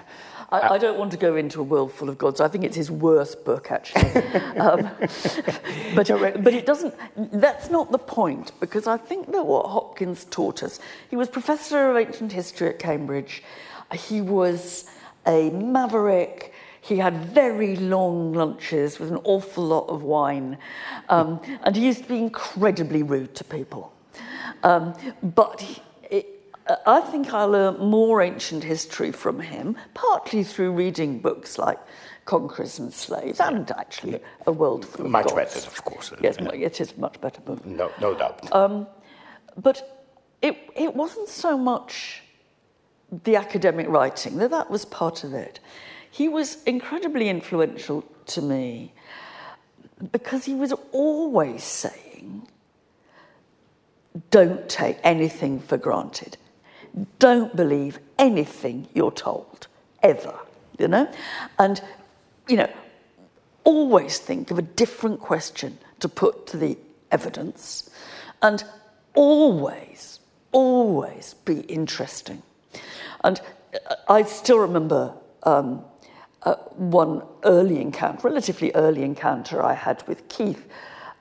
I, 0.52 0.76
I, 0.76 0.78
don't 0.78 0.98
want 0.98 1.12
to 1.12 1.18
go 1.18 1.36
into 1.36 1.60
a 1.60 1.64
world 1.64 1.92
full 1.92 2.10
of 2.10 2.18
gods. 2.18 2.42
I 2.42 2.48
think 2.48 2.64
it's 2.64 2.76
his 2.76 2.90
worst 2.90 3.46
book, 3.46 3.72
actually. 3.72 4.10
um, 4.58 4.90
but, 5.96 6.08
but 6.44 6.54
it 6.54 6.66
doesn't, 6.66 6.96
that's 7.16 7.70
not 7.70 7.92
the 7.92 8.00
point, 8.00 8.52
because 8.60 8.88
I 8.88 8.98
think 8.98 9.32
that 9.32 9.46
what 9.46 9.68
Hopkins 9.68 10.26
taught 10.26 10.64
us, 10.64 10.80
he 11.10 11.16
was 11.16 11.30
professor 11.30 11.92
of 11.92 11.98
ancient 11.98 12.32
history 12.32 12.70
at 12.70 12.80
Cambridge. 12.80 13.44
He 13.94 14.22
was 14.22 14.90
a 15.28 15.50
maverick 15.52 16.54
he 16.82 16.98
had 16.98 17.16
very 17.18 17.76
long 17.76 18.34
lunches 18.34 19.00
with 19.00 19.12
an 19.12 19.20
awful 19.24 19.66
lot 19.66 19.88
of 19.90 20.02
wine, 20.02 20.58
um, 21.10 21.40
and 21.64 21.76
he 21.76 21.86
used 21.86 22.04
to 22.04 22.10
be 22.10 22.18
incredibly 22.18 23.04
rude 23.04 23.36
to 23.36 23.44
people. 23.44 23.94
Um, 24.64 24.96
but 25.22 25.62
he, 25.62 25.82
I 26.86 27.02
think 27.02 27.34
I 27.34 27.44
learned 27.44 27.80
more 27.80 28.22
ancient 28.22 28.64
history 28.64 29.12
from 29.12 29.40
him, 29.40 29.76
partly 29.94 30.44
through 30.44 30.74
reading 30.74 31.20
books 31.20 31.58
like 31.58 31.80
Conquerors 32.26 32.78
and 32.78 32.94
Slaves, 32.94 33.40
and 33.40 33.70
actually 33.72 34.20
A 34.46 34.52
World 34.52 34.86
Full 34.86 35.06
of 35.06 35.12
Much 35.12 35.26
Gods. 35.26 35.36
better, 35.36 35.68
of 35.68 35.84
course. 35.84 36.14
Yes, 36.22 36.38
yeah. 36.40 36.52
it 36.54 36.80
is 36.80 36.94
a 36.96 37.00
much 37.00 37.20
better 37.22 37.42
book. 37.42 37.66
No, 37.66 37.92
no 38.00 38.14
doubt. 38.14 38.54
Um, 38.54 38.86
but 39.58 40.06
it, 40.42 40.70
it 40.76 40.96
wasn't 40.96 41.28
so 41.28 41.58
much 41.58 42.22
the 43.24 43.36
academic 43.36 43.88
writing, 43.88 44.38
though 44.38 44.48
that 44.48 44.70
was 44.70 44.86
part 44.86 45.24
of 45.24 45.34
it. 45.34 45.60
He 46.12 46.30
was 46.30 46.62
incredibly 46.64 47.30
influential 47.30 48.04
to 48.28 48.42
me 48.42 48.94
because 50.12 50.46
he 50.46 50.54
was 50.54 50.74
always 50.92 51.64
saying, 51.64 52.48
don't 54.30 54.70
take 54.70 54.98
anything 55.04 55.60
for 55.60 55.78
granted. 55.78 56.38
Don't 57.20 57.56
believe 57.56 58.00
anything 58.18 58.88
you're 58.94 59.12
told, 59.12 59.68
ever, 60.02 60.38
you 60.78 60.88
know? 60.88 61.12
And, 61.58 61.82
you 62.48 62.58
know, 62.58 62.70
always 63.64 64.18
think 64.18 64.52
of 64.52 64.58
a 64.58 64.64
different 64.64 65.20
question 65.20 65.78
to 66.00 66.10
put 66.10 66.48
to 66.48 66.58
the 66.58 66.78
evidence 67.12 67.90
and 68.42 68.64
always, 69.14 70.20
always 70.52 71.36
be 71.46 71.62
interesting. 71.62 72.42
And 73.24 73.42
I 74.08 74.24
still 74.24 74.60
remember 74.60 75.14
um, 75.44 75.84
uh, 76.44 76.56
one 76.76 77.22
early 77.44 77.80
encounter, 77.82 78.28
relatively 78.28 78.72
early 78.74 79.04
encounter 79.04 79.62
I 79.62 79.74
had 79.74 80.08
with 80.08 80.28
Keith, 80.30 80.66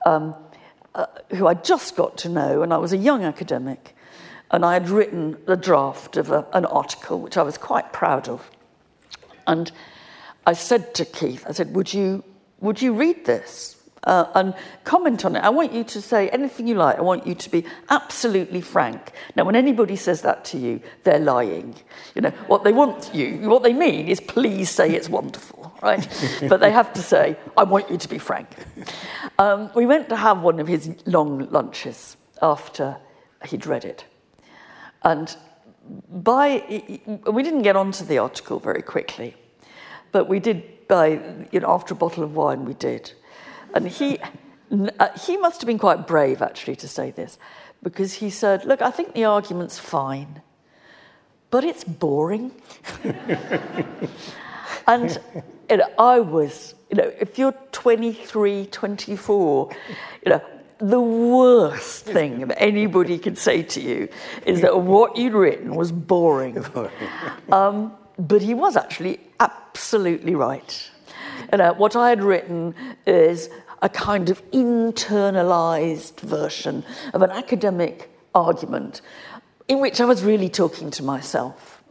um, 0.05 0.35
uh, 0.95 1.05
who 1.31 1.45
I 1.47 1.53
just 1.53 1.95
got 1.95 2.17
to 2.19 2.29
know, 2.29 2.63
and 2.63 2.73
I 2.73 2.77
was 2.77 2.93
a 2.93 2.97
young 2.97 3.23
academic, 3.23 3.95
and 4.51 4.65
I 4.65 4.73
had 4.73 4.89
written 4.89 5.37
the 5.45 5.57
draft 5.57 6.17
of 6.17 6.31
a, 6.31 6.45
an 6.53 6.65
article 6.65 7.19
which 7.19 7.37
I 7.37 7.43
was 7.43 7.57
quite 7.57 7.93
proud 7.93 8.27
of. 8.27 8.49
And 9.47 9.71
I 10.45 10.53
said 10.53 10.93
to 10.95 11.05
Keith, 11.05 11.45
I 11.47 11.51
said, 11.51 11.75
Would 11.75 11.93
you, 11.93 12.23
would 12.59 12.81
you 12.81 12.93
read 12.93 13.25
this? 13.25 13.79
uh, 14.03 14.25
and 14.35 14.53
comment 14.83 15.25
on 15.25 15.35
it. 15.35 15.39
I 15.39 15.49
want 15.49 15.73
you 15.73 15.83
to 15.83 16.01
say 16.01 16.29
anything 16.29 16.67
you 16.67 16.75
like. 16.75 16.97
I 16.97 17.01
want 17.01 17.27
you 17.27 17.35
to 17.35 17.49
be 17.49 17.65
absolutely 17.89 18.61
frank. 18.61 19.11
Now, 19.35 19.45
when 19.45 19.55
anybody 19.55 19.95
says 19.95 20.21
that 20.21 20.45
to 20.45 20.57
you, 20.57 20.81
they're 21.03 21.19
lying. 21.19 21.75
You 22.15 22.21
know, 22.21 22.29
what 22.47 22.63
they 22.63 22.73
want 22.73 23.13
you, 23.13 23.49
what 23.49 23.63
they 23.63 23.73
mean 23.73 24.07
is 24.07 24.19
please 24.19 24.69
say 24.69 24.91
it's 24.95 25.09
wonderful, 25.09 25.73
right? 25.81 26.07
but 26.49 26.59
they 26.59 26.71
have 26.71 26.93
to 26.93 27.01
say, 27.01 27.37
I 27.57 27.63
want 27.63 27.89
you 27.89 27.97
to 27.97 28.09
be 28.09 28.17
frank. 28.17 28.49
Um, 29.37 29.69
we 29.75 29.85
went 29.85 30.09
to 30.09 30.15
have 30.15 30.41
one 30.41 30.59
of 30.59 30.67
his 30.67 30.95
long 31.05 31.49
lunches 31.49 32.17
after 32.41 32.97
he'd 33.45 33.65
read 33.65 33.85
it. 33.85 34.05
And 35.03 35.35
by, 36.09 36.63
we 37.31 37.43
didn't 37.43 37.61
get 37.63 37.75
onto 37.75 38.05
the 38.05 38.17
article 38.17 38.59
very 38.59 38.81
quickly, 38.81 39.35
but 40.11 40.27
we 40.27 40.39
did 40.39 40.87
by, 40.87 41.19
you 41.51 41.59
know, 41.59 41.69
after 41.69 41.93
a 41.93 41.97
bottle 41.97 42.23
of 42.23 42.35
wine, 42.35 42.65
we 42.65 42.73
did. 42.73 43.13
And 43.73 43.87
he, 43.87 44.19
uh, 44.99 45.09
he 45.17 45.37
must 45.37 45.61
have 45.61 45.67
been 45.67 45.79
quite 45.79 46.07
brave, 46.07 46.41
actually, 46.41 46.75
to 46.77 46.87
say 46.87 47.11
this, 47.11 47.37
because 47.81 48.13
he 48.15 48.29
said, 48.29 48.65
Look, 48.65 48.81
I 48.81 48.91
think 48.91 49.13
the 49.13 49.25
argument's 49.25 49.79
fine, 49.79 50.41
but 51.51 51.63
it's 51.63 51.83
boring. 51.83 52.51
and 54.87 55.19
you 55.69 55.77
know, 55.77 55.89
I 55.97 56.19
was, 56.19 56.75
you 56.89 56.97
know, 56.97 57.11
if 57.19 57.37
you're 57.37 57.53
23, 57.71 58.65
24, 58.65 59.69
you 60.25 60.31
know, 60.31 60.41
the 60.79 61.01
worst 61.01 62.05
thing 62.05 62.47
that 62.47 62.61
anybody 62.61 63.19
could 63.19 63.37
say 63.37 63.63
to 63.63 63.81
you 63.81 64.07
is 64.45 64.61
that 64.61 64.81
what 64.81 65.17
you'd 65.17 65.33
written 65.33 65.75
was 65.75 65.91
boring. 66.11 66.63
Um, 67.51 67.93
but 68.17 68.41
he 68.41 68.53
was 68.53 68.75
actually 68.75 69.19
absolutely 69.39 70.35
right. 70.35 70.89
And 71.49 71.61
uh, 71.61 71.73
what 71.73 71.95
I 71.95 72.09
had 72.09 72.23
written 72.23 72.75
is 73.05 73.49
a 73.81 73.89
kind 73.89 74.29
of 74.29 74.41
internalized 74.51 76.19
version 76.19 76.83
of 77.13 77.21
an 77.21 77.31
academic 77.31 78.09
argument 78.35 79.01
in 79.67 79.79
which 79.79 80.01
I 80.01 80.05
was 80.05 80.23
really 80.23 80.49
talking 80.49 80.91
to 80.91 81.03
myself. 81.03 81.81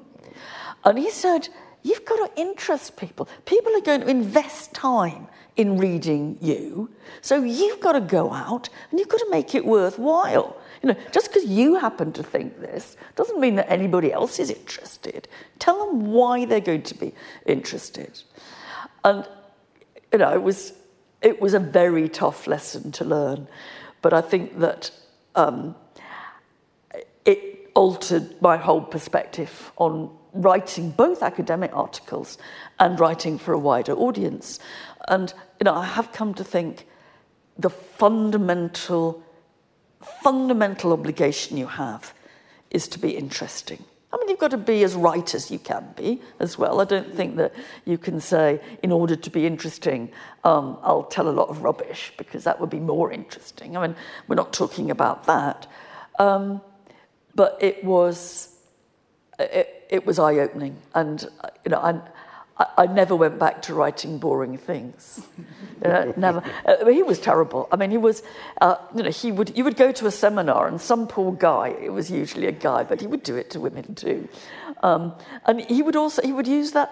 And 0.84 0.98
he 0.98 1.10
said, 1.10 1.48
You've 1.82 2.04
got 2.04 2.16
to 2.16 2.40
interest 2.40 2.96
people. 2.96 3.28
People 3.46 3.74
are 3.76 3.80
going 3.80 4.00
to 4.00 4.08
invest 4.08 4.74
time 4.74 5.28
in 5.58 5.76
reading 5.76 6.38
you. 6.40 6.88
So 7.20 7.42
you've 7.42 7.80
got 7.80 7.92
to 7.92 8.00
go 8.00 8.32
out 8.32 8.70
and 8.90 8.98
you've 8.98 9.08
got 9.08 9.18
to 9.18 9.28
make 9.28 9.54
it 9.54 9.66
worthwhile. 9.66 10.56
You 10.82 10.90
know, 10.90 10.96
just 11.12 11.26
because 11.28 11.44
you 11.44 11.74
happen 11.74 12.12
to 12.12 12.22
think 12.22 12.60
this 12.60 12.96
doesn't 13.16 13.40
mean 13.40 13.56
that 13.56 13.68
anybody 13.68 14.12
else 14.12 14.38
is 14.38 14.50
interested. 14.50 15.26
Tell 15.58 15.84
them 15.84 16.06
why 16.06 16.44
they're 16.44 16.60
going 16.60 16.84
to 16.84 16.94
be 16.94 17.12
interested. 17.44 18.22
And 19.04 19.26
you 20.12 20.20
know, 20.20 20.32
it 20.32 20.42
was, 20.42 20.72
it 21.20 21.40
was 21.40 21.54
a 21.54 21.58
very 21.58 22.08
tough 22.08 22.46
lesson 22.46 22.92
to 22.92 23.04
learn. 23.04 23.48
But 24.00 24.12
I 24.12 24.20
think 24.20 24.60
that 24.60 24.92
um, 25.34 25.74
it 27.24 27.70
altered 27.74 28.40
my 28.40 28.56
whole 28.56 28.80
perspective 28.80 29.72
on 29.76 30.10
writing 30.32 30.90
both 30.90 31.22
academic 31.22 31.74
articles 31.74 32.38
and 32.78 33.00
writing 33.00 33.38
for 33.38 33.52
a 33.52 33.58
wider 33.58 33.92
audience. 33.92 34.60
And 35.08 35.32
you 35.58 35.64
know, 35.64 35.74
I 35.74 35.86
have 35.86 36.12
come 36.12 36.34
to 36.34 36.44
think 36.44 36.86
the 37.58 37.70
fundamental, 37.70 39.22
fundamental 40.22 40.92
obligation 40.92 41.56
you 41.56 41.66
have 41.66 42.14
is 42.70 42.86
to 42.88 42.98
be 42.98 43.16
interesting. 43.16 43.84
I 44.10 44.16
mean, 44.16 44.28
you've 44.28 44.38
got 44.38 44.52
to 44.52 44.56
be 44.56 44.84
as 44.84 44.94
right 44.94 45.34
as 45.34 45.50
you 45.50 45.58
can 45.58 45.92
be 45.94 46.22
as 46.38 46.56
well. 46.56 46.80
I 46.80 46.84
don't 46.84 47.14
think 47.14 47.36
that 47.36 47.52
you 47.84 47.98
can 47.98 48.20
say, 48.20 48.60
in 48.82 48.90
order 48.90 49.16
to 49.16 49.30
be 49.30 49.44
interesting, 49.44 50.10
um, 50.44 50.78
I'll 50.82 51.04
tell 51.04 51.28
a 51.28 51.30
lot 51.30 51.48
of 51.48 51.62
rubbish 51.62 52.12
because 52.16 52.44
that 52.44 52.58
would 52.58 52.70
be 52.70 52.80
more 52.80 53.12
interesting. 53.12 53.76
I 53.76 53.86
mean, 53.86 53.96
we're 54.26 54.36
not 54.36 54.52
talking 54.52 54.90
about 54.90 55.24
that. 55.24 55.66
Um, 56.18 56.62
but 57.34 57.58
it 57.60 57.84
was, 57.84 58.56
it, 59.38 59.86
it 59.90 60.06
was 60.06 60.18
eye 60.18 60.38
opening. 60.38 60.76
And, 60.94 61.28
you 61.64 61.70
know, 61.70 61.80
I, 62.58 62.66
I, 62.78 62.86
never 62.86 63.14
went 63.14 63.38
back 63.38 63.62
to 63.62 63.74
writing 63.74 64.18
boring 64.18 64.58
things. 64.58 65.26
uh, 65.84 66.12
never. 66.16 66.42
Uh, 66.64 66.86
he 66.86 67.02
was 67.02 67.18
terrible. 67.18 67.68
I 67.70 67.76
mean, 67.76 67.90
he 67.90 67.98
was. 67.98 68.22
Uh, 68.60 68.76
you 68.94 69.02
know, 69.02 69.10
he 69.10 69.32
would. 69.32 69.56
You 69.56 69.64
would 69.64 69.76
go 69.76 69.92
to 69.92 70.06
a 70.06 70.10
seminar, 70.10 70.66
and 70.66 70.80
some 70.80 71.06
poor 71.06 71.32
guy. 71.32 71.68
It 71.80 71.92
was 71.92 72.10
usually 72.10 72.46
a 72.46 72.52
guy, 72.52 72.84
but 72.84 73.00
he 73.00 73.06
would 73.06 73.22
do 73.22 73.36
it 73.36 73.50
to 73.50 73.60
women 73.60 73.94
too. 73.94 74.28
Um, 74.82 75.14
and 75.46 75.60
he 75.60 75.82
would 75.82 75.96
also. 75.96 76.22
He 76.22 76.32
would 76.32 76.48
use 76.48 76.72
that 76.72 76.90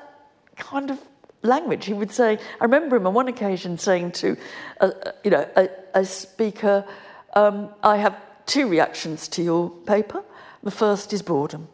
kind 0.57 0.91
of 0.91 1.01
language. 1.43 1.87
He 1.87 1.95
would 1.95 2.12
say. 2.12 2.39
I 2.61 2.64
remember 2.64 2.97
him 2.97 3.07
on 3.07 3.14
one 3.14 3.29
occasion 3.29 3.79
saying 3.79 4.12
to, 4.12 4.37
a, 4.81 4.93
you 5.25 5.31
know, 5.31 5.49
a, 5.57 5.69
a 5.95 6.05
speaker, 6.05 6.85
um, 7.35 7.71
"I 7.83 7.97
have 7.97 8.17
two 8.47 8.69
reactions 8.69 9.29
to 9.29 9.43
your 9.43 9.71
paper. 9.71 10.23
The 10.62 10.71
first 10.71 11.12
is 11.12 11.23
boredom." 11.23 11.69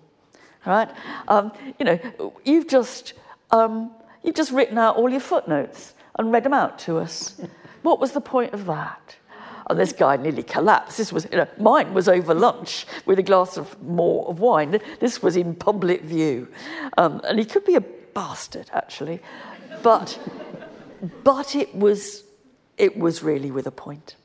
Right? 0.64 0.88
Um, 1.26 1.52
you 1.80 1.84
know, 1.84 2.32
you've 2.44 2.68
just 2.68 3.14
um, 3.52 3.92
you've 4.22 4.34
just 4.34 4.50
written 4.50 4.78
out 4.78 4.96
all 4.96 5.08
your 5.08 5.20
footnotes 5.20 5.94
and 6.18 6.32
read 6.32 6.44
them 6.44 6.54
out 6.54 6.78
to 6.80 6.98
us. 6.98 7.40
What 7.82 8.00
was 8.00 8.12
the 8.12 8.20
point 8.20 8.52
of 8.52 8.66
that? 8.66 9.16
And 9.70 9.78
this 9.78 9.92
guy 9.92 10.16
nearly 10.16 10.42
collapsed. 10.42 10.98
This 10.98 11.12
was, 11.12 11.26
you 11.30 11.38
know, 11.38 11.46
mine 11.58 11.94
was 11.94 12.08
over 12.08 12.34
lunch 12.34 12.86
with 13.06 13.18
a 13.18 13.22
glass 13.22 13.56
of 13.56 13.80
more 13.82 14.26
of 14.28 14.40
wine. 14.40 14.80
This 15.00 15.22
was 15.22 15.36
in 15.36 15.54
public 15.54 16.02
view. 16.02 16.48
Um, 16.98 17.20
and 17.24 17.38
he 17.38 17.44
could 17.44 17.64
be 17.64 17.76
a 17.76 17.80
bastard, 17.80 18.70
actually. 18.72 19.20
But, 19.82 20.18
but 21.22 21.54
it, 21.54 21.74
was, 21.74 22.24
it 22.76 22.96
was 22.96 23.22
really 23.22 23.50
with 23.50 23.66
a 23.66 23.70
point. 23.70 24.16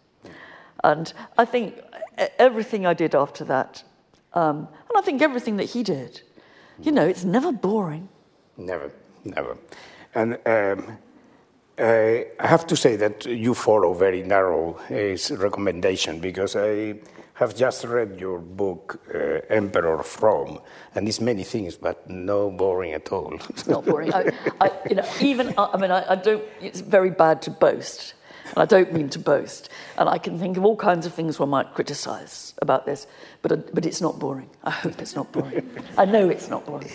And 0.84 1.14
I 1.38 1.46
think 1.46 1.80
everything 2.40 2.86
I 2.86 2.94
did 2.94 3.14
after 3.16 3.44
that, 3.46 3.84
um, 4.34 4.58
and 4.58 4.98
I 4.98 5.02
think 5.02 5.22
everything 5.22 5.58
that 5.58 5.66
he 5.66 5.84
did, 5.84 6.22
you 6.82 6.92
know, 6.92 7.06
it's 7.08 7.24
never 7.24 7.52
boring. 7.52 8.10
Never 8.58 8.92
never. 9.36 9.58
And 10.16 10.38
um, 10.46 10.98
I 11.78 12.28
have 12.40 12.66
to 12.68 12.76
say 12.76 12.96
that 12.96 13.26
you 13.26 13.54
follow 13.54 13.94
very 13.94 14.24
narrow 14.24 14.80
uh, 14.90 15.36
recommendation 15.36 16.20
because 16.20 16.56
I 16.56 16.96
have 17.36 17.56
just 17.56 17.84
read 17.84 18.20
your 18.20 18.40
book, 18.40 19.00
uh, 19.14 19.42
Emperor 19.54 20.00
of 20.00 20.24
Rome, 20.24 20.60
and 20.96 21.08
it's 21.08 21.22
many 21.22 21.44
things, 21.44 21.78
but 21.78 22.10
no 22.10 22.50
boring 22.50 22.94
at 22.94 23.12
all. 23.12 23.36
It's 23.50 23.68
not 23.68 23.86
boring. 23.86 24.12
I, 24.12 24.32
I, 24.60 24.72
you 24.90 24.96
know, 24.96 25.06
even 25.22 25.54
I 25.58 25.78
mean, 25.78 25.92
I, 25.92 26.14
I 26.14 26.16
don't. 26.16 26.44
It's 26.60 26.82
very 26.82 27.12
bad 27.12 27.44
to 27.44 27.52
boast. 27.52 28.16
And 28.50 28.58
I 28.60 28.66
don't 28.66 28.94
mean 28.94 29.10
to 29.10 29.20
boast. 29.20 29.70
And 29.98 30.08
I 30.08 30.18
can 30.18 30.40
think 30.40 30.58
of 30.58 30.66
all 30.66 30.78
kinds 30.78 31.06
of 31.06 31.14
things 31.14 31.38
one 31.38 31.50
might 31.50 31.74
criticize 31.74 32.54
about 32.62 32.86
this, 32.86 33.06
but, 33.42 33.76
but 33.76 33.86
it's 33.86 34.00
not 34.00 34.20
boring. 34.20 34.50
I 34.64 34.72
hope 34.72 35.02
it's 35.02 35.16
not 35.16 35.32
boring. 35.34 35.70
I 35.98 36.06
know 36.06 36.30
it's 36.30 36.50
not 36.50 36.66
boring. 36.66 36.90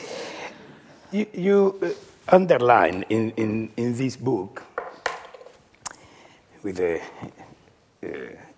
You, 1.11 1.26
you 1.35 1.78
uh, 1.83 1.89
underline 2.33 3.05
in, 3.11 3.30
in, 3.33 3.70
in 3.76 3.95
this 3.95 4.16
book 4.16 4.62
with 6.62 6.76
the 6.76 7.01
uh, 8.03 8.09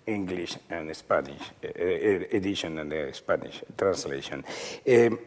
English 0.07 0.57
and 0.69 0.95
Spanish 0.95 1.41
uh, 1.63 1.67
edition 2.37 2.79
and 2.79 2.91
the 2.91 3.09
Spanish 3.13 3.61
translation. 3.77 4.43
Um, 4.87 5.19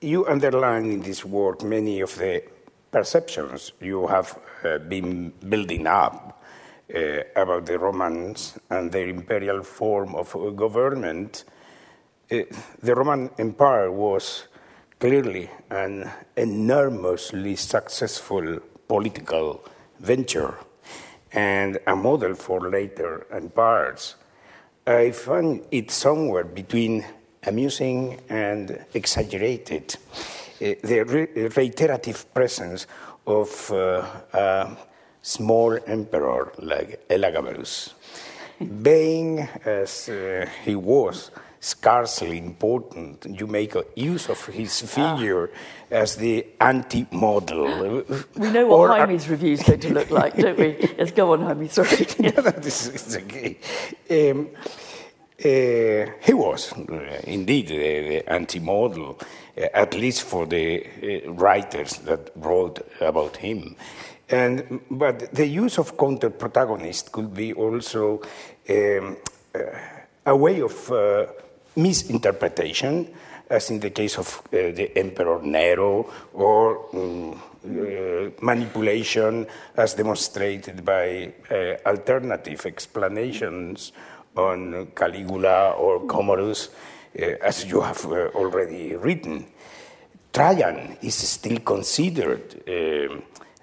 you 0.00 0.26
underline 0.26 0.86
in 0.86 1.00
this 1.00 1.24
work 1.24 1.62
many 1.62 2.00
of 2.00 2.16
the 2.16 2.42
perceptions 2.90 3.72
you 3.80 4.06
have 4.08 4.38
uh, 4.64 4.78
been 4.78 5.32
building 5.48 5.86
up 5.86 6.42
uh, 6.94 7.20
about 7.36 7.66
the 7.66 7.78
Romans 7.78 8.58
and 8.70 8.90
their 8.90 9.08
imperial 9.08 9.62
form 9.62 10.14
of 10.14 10.32
government. 10.56 11.44
Uh, 12.30 12.42
the 12.82 12.94
Roman 12.94 13.30
Empire 13.38 13.90
was 13.90 14.48
clearly 15.04 15.50
an 15.68 16.10
enormously 16.34 17.54
successful 17.56 18.58
political 18.88 19.62
venture 20.00 20.54
and 21.30 21.78
a 21.86 21.94
model 21.94 22.34
for 22.34 22.70
later 22.70 23.26
empires. 23.30 24.14
I 24.86 25.10
find 25.10 25.60
it 25.70 25.90
somewhere 25.90 26.44
between 26.44 27.04
amusing 27.46 28.18
and 28.30 28.86
exaggerated. 28.94 29.94
Uh, 29.94 30.72
the 30.82 31.02
re- 31.02 31.48
reiterative 31.54 32.32
presence 32.32 32.86
of 33.26 33.70
uh, 33.72 34.06
a 34.32 34.74
small 35.20 35.78
emperor 35.86 36.50
like 36.60 37.06
Elagabalus, 37.10 37.92
being 38.82 39.40
as 39.66 40.08
uh, 40.08 40.48
he 40.64 40.74
was 40.74 41.30
scarcely 41.64 42.36
important. 42.38 43.24
You 43.24 43.46
make 43.46 43.74
use 43.96 44.28
of 44.28 44.44
his 44.46 44.82
figure 44.82 45.50
ah. 45.50 46.02
as 46.02 46.16
the 46.16 46.46
anti 46.60 47.06
model. 47.10 48.04
We 48.36 48.50
know 48.50 48.66
what 48.66 48.98
Jaime's 48.98 49.28
review 49.28 49.54
is 49.54 49.62
going 49.62 49.80
to 49.80 49.94
look 49.94 50.10
like, 50.10 50.36
don't 50.36 50.58
we? 50.58 50.76
Let's 50.98 51.12
go 51.12 51.32
on, 51.32 51.40
Jaime, 51.40 51.68
sorry. 51.68 51.88
this 52.60 52.86
is 52.88 53.16
okay. 53.16 53.58
Um, 54.10 54.50
uh, 55.42 56.12
he 56.20 56.32
was 56.32 56.72
uh, 56.72 57.20
indeed 57.24 57.68
the, 57.68 57.76
the 57.76 58.32
anti 58.32 58.60
model, 58.60 59.18
uh, 59.56 59.66
at 59.72 59.94
least 59.94 60.22
for 60.22 60.46
the 60.46 60.86
uh, 61.26 61.32
writers 61.32 61.96
that 62.00 62.30
wrote 62.36 62.86
about 63.00 63.38
him. 63.38 63.74
And, 64.28 64.80
but 64.90 65.34
the 65.34 65.46
use 65.46 65.78
of 65.78 65.96
counter 65.96 66.30
protagonist 66.30 67.12
could 67.12 67.32
be 67.34 67.52
also 67.52 68.22
um, 68.68 69.16
uh, 69.54 69.60
a 70.26 70.36
way 70.36 70.60
of 70.60 70.90
uh, 70.90 71.26
misinterpretation, 71.76 73.08
as 73.48 73.70
in 73.70 73.80
the 73.80 73.90
case 73.90 74.18
of 74.18 74.42
uh, 74.46 74.50
the 74.50 74.96
Emperor 74.96 75.42
Nero, 75.42 76.10
or 76.32 76.86
um, 76.94 77.32
uh, 77.64 78.30
manipulation, 78.40 79.46
as 79.76 79.94
demonstrated 79.94 80.84
by 80.84 81.32
uh, 81.50 81.76
alternative 81.86 82.66
explanations 82.66 83.92
on 84.36 84.88
Caligula 84.94 85.72
or 85.72 86.06
Commodus, 86.06 86.70
uh, 87.18 87.24
as 87.42 87.64
you 87.64 87.80
have 87.80 88.04
uh, 88.06 88.28
already 88.34 88.96
written. 88.96 89.46
Trajan 90.32 90.98
is 91.02 91.14
still 91.14 91.60
considered 91.60 92.60
um, 92.68 93.22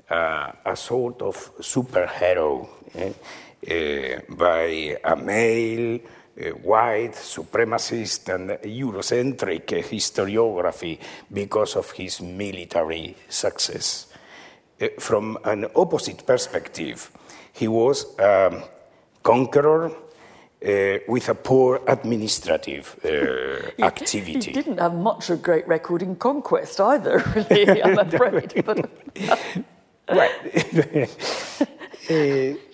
a 0.09 0.76
sort 0.76 1.22
of 1.22 1.51
superhero 1.59 2.68
eh, 3.64 4.20
by 4.30 4.97
a 5.03 5.16
male 5.16 5.99
white, 6.63 7.13
supremacist, 7.13 8.33
and 8.33 8.49
Eurocentric 8.63 9.65
historiography 9.83 10.99
because 11.31 11.75
of 11.75 11.91
his 11.91 12.21
military 12.21 13.15
success. 13.29 14.07
Uh, 14.81 14.87
from 14.99 15.37
an 15.45 15.67
opposite 15.75 16.25
perspective, 16.25 17.11
he 17.53 17.67
was 17.67 18.17
a 18.19 18.63
conqueror 19.23 19.91
uh, 20.63 20.97
with 21.07 21.29
a 21.29 21.35
poor 21.35 21.81
administrative 21.87 22.99
uh, 23.05 23.83
activity. 23.83 24.51
He 24.51 24.51
didn't 24.51 24.79
have 24.79 24.93
much 24.93 25.29
of 25.29 25.39
a 25.39 25.41
great 25.41 25.67
record 25.67 26.01
in 26.01 26.15
conquest 26.15 26.79
either, 26.79 27.19
really, 27.49 27.83
I'm 27.83 27.99
afraid. 27.99 28.63
but, 28.65 28.89
right. 30.09 30.31
uh, 32.09 32.70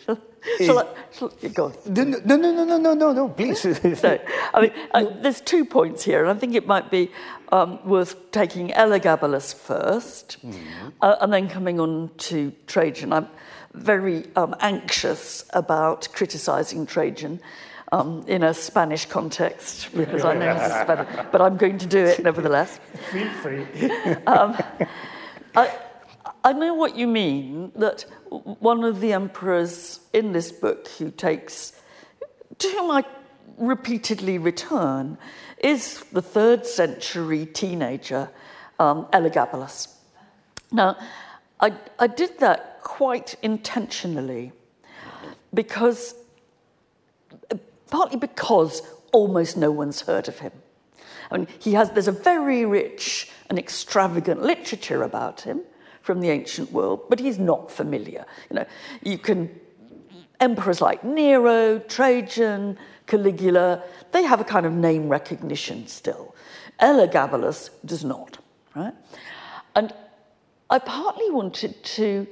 Shall 0.59 0.79
I, 0.79 0.85
shall, 1.11 1.29
go 1.53 1.73
No, 1.85 2.03
no, 2.03 2.35
no, 2.35 2.65
no, 2.65 2.77
no, 2.77 2.93
no, 2.93 3.13
no, 3.13 3.29
please. 3.29 3.61
so, 3.99 4.19
I 4.53 4.61
mean, 4.61 4.71
uh, 4.93 5.05
there's 5.21 5.41
two 5.41 5.65
points 5.65 6.03
here, 6.03 6.21
and 6.21 6.29
I 6.29 6.39
think 6.39 6.55
it 6.55 6.67
might 6.67 6.89
be 6.89 7.11
um, 7.51 7.79
worth 7.87 8.31
taking 8.31 8.69
Elagabalus 8.69 9.53
first, 9.53 10.37
mm. 10.45 10.55
uh, 11.01 11.15
and 11.21 11.31
then 11.31 11.49
coming 11.49 11.79
on 11.79 12.11
to 12.17 12.51
Trajan. 12.65 13.13
I'm 13.13 13.27
very 13.73 14.25
um, 14.35 14.55
anxious 14.59 15.45
about 15.53 16.07
criticising 16.13 16.85
Trajan. 16.85 17.39
Um, 17.89 18.25
in 18.27 18.43
a 18.43 18.53
Spanish 18.53 19.05
context, 19.05 19.95
because 19.95 20.25
I 20.25 20.33
know 20.33 20.53
he's 20.55 20.73
Spanish, 20.73 21.25
but 21.31 21.39
I'm 21.39 21.55
going 21.55 21.77
to 21.77 21.85
do 21.85 22.03
it 22.03 22.21
nevertheless. 22.21 22.81
Feel 23.13 23.29
free. 23.35 23.63
um, 24.27 24.57
I, 25.55 25.71
I 26.43 26.53
know 26.53 26.73
what 26.73 26.95
you 26.95 27.07
mean 27.07 27.71
that 27.75 28.05
one 28.29 28.83
of 28.83 29.01
the 29.01 29.13
emperors 29.13 29.99
in 30.13 30.31
this 30.31 30.51
book 30.51 30.87
who 30.97 31.11
takes, 31.11 31.73
to 32.59 32.67
whom 32.69 32.91
I 32.91 33.03
repeatedly 33.57 34.37
return, 34.37 35.17
is 35.57 36.03
the 36.11 36.21
third 36.21 36.65
century 36.65 37.45
teenager, 37.45 38.29
um, 38.79 39.05
Elagabalus. 39.13 39.93
Now, 40.71 40.97
I, 41.59 41.73
I 41.97 42.07
did 42.07 42.39
that 42.39 42.81
quite 42.81 43.35
intentionally 43.41 44.51
because, 45.53 46.13
partly 47.89 48.17
because 48.17 48.81
almost 49.11 49.57
no 49.57 49.71
one's 49.71 50.01
heard 50.01 50.27
of 50.27 50.39
him. 50.39 50.51
I 51.31 51.37
mean, 51.37 51.47
he 51.59 51.73
has, 51.73 51.91
there's 51.91 52.07
a 52.07 52.11
very 52.11 52.63
rich 52.63 53.29
and 53.49 53.57
extravagant 53.57 54.41
literature 54.41 55.03
about 55.03 55.41
him 55.41 55.61
from 56.07 56.21
the 56.21 56.29
ancient 56.29 56.71
world, 56.71 57.01
but 57.09 57.19
he's 57.19 57.37
not 57.37 57.69
familiar. 57.69 58.25
You 58.49 58.55
know, 58.55 58.65
you 59.03 59.17
can, 59.17 59.59
emperors 60.39 60.79
like 60.79 61.03
Nero, 61.03 61.79
Trajan, 61.79 62.77
Caligula, 63.07 63.83
they 64.13 64.23
have 64.23 64.39
a 64.39 64.45
kind 64.45 64.65
of 64.65 64.71
name 64.71 65.09
recognition 65.09 65.85
still. 65.85 66.33
Elagabalus 66.79 67.71
does 67.85 68.05
not, 68.05 68.37
right? 68.73 68.93
And 69.75 69.93
I 70.69 70.79
partly 70.79 71.29
wanted 71.29 71.83
to 71.97 72.25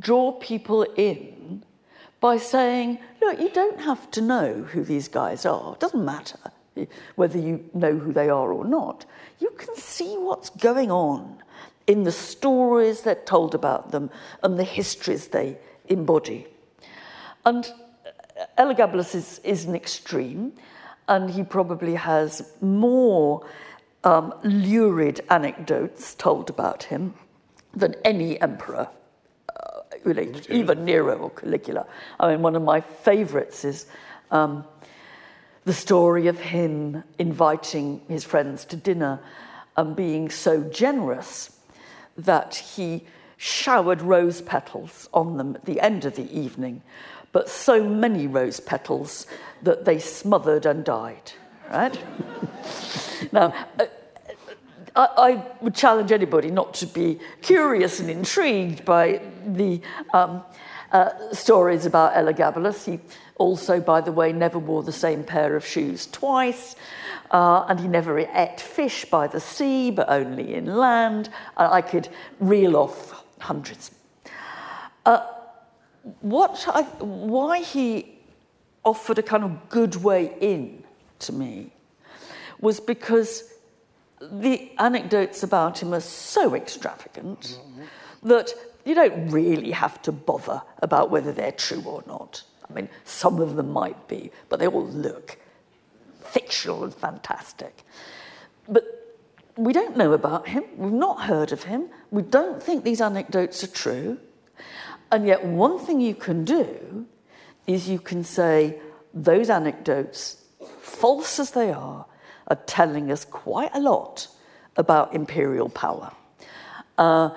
draw 0.00 0.32
people 0.32 0.82
in 0.96 1.64
by 2.20 2.38
saying, 2.38 2.98
look, 3.20 3.38
you 3.38 3.50
don't 3.50 3.80
have 3.82 4.10
to 4.10 4.20
know 4.20 4.64
who 4.72 4.82
these 4.82 5.06
guys 5.06 5.46
are. 5.46 5.74
It 5.74 5.80
doesn't 5.80 6.04
matter 6.04 6.38
whether 7.14 7.38
you 7.38 7.70
know 7.72 7.96
who 7.96 8.12
they 8.12 8.28
are 8.28 8.52
or 8.52 8.64
not. 8.64 9.04
You 9.38 9.50
can 9.50 9.76
see 9.76 10.16
what's 10.16 10.50
going 10.50 10.90
on 10.90 11.42
in 11.92 12.04
the 12.04 12.12
stories 12.12 13.02
that 13.02 13.26
told 13.26 13.54
about 13.54 13.90
them 13.90 14.10
and 14.42 14.58
the 14.58 14.64
histories 14.64 15.28
they 15.28 15.58
embody. 15.88 16.46
And 17.44 17.70
Elagabalus 18.56 19.14
is, 19.14 19.40
is 19.44 19.66
an 19.66 19.74
extreme, 19.74 20.54
and 21.06 21.28
he 21.28 21.42
probably 21.42 21.94
has 21.96 22.50
more 22.62 23.46
um, 24.04 24.32
lurid 24.42 25.20
anecdotes 25.28 26.14
told 26.14 26.48
about 26.48 26.84
him 26.84 27.12
than 27.74 27.94
any 28.06 28.40
emperor, 28.40 28.88
uh, 29.54 29.80
really, 30.04 30.34
even 30.48 30.86
Nero 30.86 31.18
or 31.18 31.30
Caligula. 31.30 31.86
I 32.18 32.30
mean, 32.30 32.40
one 32.40 32.56
of 32.56 32.62
my 32.62 32.80
favourites 32.80 33.66
is 33.66 33.84
um, 34.30 34.64
the 35.64 35.74
story 35.74 36.26
of 36.26 36.40
him 36.40 37.04
inviting 37.18 38.00
his 38.08 38.24
friends 38.24 38.64
to 38.64 38.76
dinner 38.76 39.20
and 39.76 39.94
being 39.94 40.30
so 40.30 40.62
generous 40.64 41.58
that 42.16 42.54
he 42.54 43.04
showered 43.36 44.00
rose 44.02 44.40
petals 44.40 45.08
on 45.12 45.36
them 45.36 45.56
at 45.56 45.64
the 45.64 45.80
end 45.80 46.04
of 46.04 46.14
the 46.14 46.30
evening, 46.36 46.82
but 47.32 47.48
so 47.48 47.82
many 47.82 48.26
rose 48.26 48.60
petals 48.60 49.26
that 49.62 49.84
they 49.84 49.98
smothered 49.98 50.66
and 50.66 50.84
died. 50.84 51.32
Right? 51.70 51.98
now, 53.32 53.54
I, 54.94 55.08
I, 55.16 55.46
would 55.62 55.74
challenge 55.74 56.12
anybody 56.12 56.50
not 56.50 56.74
to 56.74 56.86
be 56.86 57.18
curious 57.40 57.98
and 57.98 58.10
intrigued 58.10 58.84
by 58.84 59.22
the 59.46 59.80
um, 60.12 60.42
uh, 60.92 61.32
stories 61.32 61.86
about 61.86 62.14
Elagabalus. 62.14 62.84
He 62.84 63.00
also, 63.36 63.80
by 63.80 64.00
the 64.00 64.12
way, 64.12 64.32
never 64.32 64.58
wore 64.58 64.82
the 64.82 64.92
same 64.92 65.24
pair 65.24 65.56
of 65.56 65.66
shoes 65.66 66.06
twice. 66.06 66.76
Uh, 67.30 67.64
and 67.68 67.80
he 67.80 67.88
never 67.88 68.18
ate 68.18 68.60
fish 68.60 69.06
by 69.06 69.26
the 69.26 69.40
sea, 69.40 69.90
but 69.90 70.08
only 70.08 70.54
in 70.54 70.66
land. 70.66 71.30
Uh, 71.56 71.68
I 71.72 71.80
could 71.80 72.08
reel 72.38 72.76
off 72.76 73.24
hundreds. 73.40 73.90
Uh, 75.06 75.26
what 76.20 76.64
I, 76.68 76.82
why 76.82 77.60
he 77.62 78.18
offered 78.84 79.18
a 79.18 79.22
kind 79.22 79.44
of 79.44 79.68
good 79.68 79.96
way 79.96 80.34
in 80.40 80.84
to 81.20 81.32
me 81.32 81.72
was 82.60 82.80
because 82.80 83.52
the 84.20 84.70
anecdotes 84.78 85.42
about 85.42 85.82
him 85.82 85.92
are 85.94 86.00
so 86.00 86.54
extravagant 86.54 87.58
mm-hmm. 87.60 88.28
that 88.28 88.54
you 88.84 88.94
don't 88.94 89.28
really 89.28 89.70
have 89.70 90.02
to 90.02 90.12
bother 90.12 90.62
about 90.80 91.10
whether 91.10 91.32
they're 91.32 91.52
true 91.52 91.82
or 91.84 92.02
not. 92.06 92.42
I 92.68 92.72
mean, 92.72 92.88
some 93.04 93.40
of 93.40 93.56
them 93.56 93.70
might 93.70 94.08
be, 94.08 94.30
but 94.48 94.58
they 94.58 94.66
all 94.66 94.86
look 94.86 95.38
fictional 96.24 96.84
and 96.84 96.94
fantastic. 96.94 97.84
But 98.68 98.84
we 99.56 99.72
don't 99.72 99.96
know 99.96 100.12
about 100.12 100.48
him, 100.48 100.64
we've 100.76 100.92
not 100.92 101.22
heard 101.22 101.52
of 101.52 101.64
him, 101.64 101.88
we 102.10 102.22
don't 102.22 102.62
think 102.62 102.84
these 102.84 103.00
anecdotes 103.00 103.62
are 103.62 103.68
true. 103.68 104.18
And 105.10 105.26
yet, 105.26 105.44
one 105.44 105.78
thing 105.78 106.00
you 106.00 106.14
can 106.14 106.44
do 106.44 107.06
is 107.66 107.88
you 107.88 107.98
can 107.98 108.24
say, 108.24 108.80
those 109.12 109.50
anecdotes, 109.50 110.42
false 110.80 111.38
as 111.38 111.50
they 111.50 111.70
are, 111.70 112.06
are 112.48 112.56
telling 112.66 113.12
us 113.12 113.24
quite 113.26 113.70
a 113.74 113.80
lot 113.80 114.28
about 114.76 115.14
imperial 115.14 115.68
power. 115.68 116.12
Uh, 116.96 117.30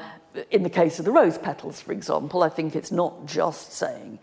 in 0.51 0.63
the 0.63 0.69
case 0.69 0.99
of 0.99 1.05
the 1.05 1.11
rose 1.11 1.37
petals, 1.37 1.81
for 1.81 1.91
example, 1.91 2.43
I 2.43 2.49
think 2.49 2.75
it's 2.75 2.91
not 2.91 3.25
just 3.25 3.73
saying 3.73 4.19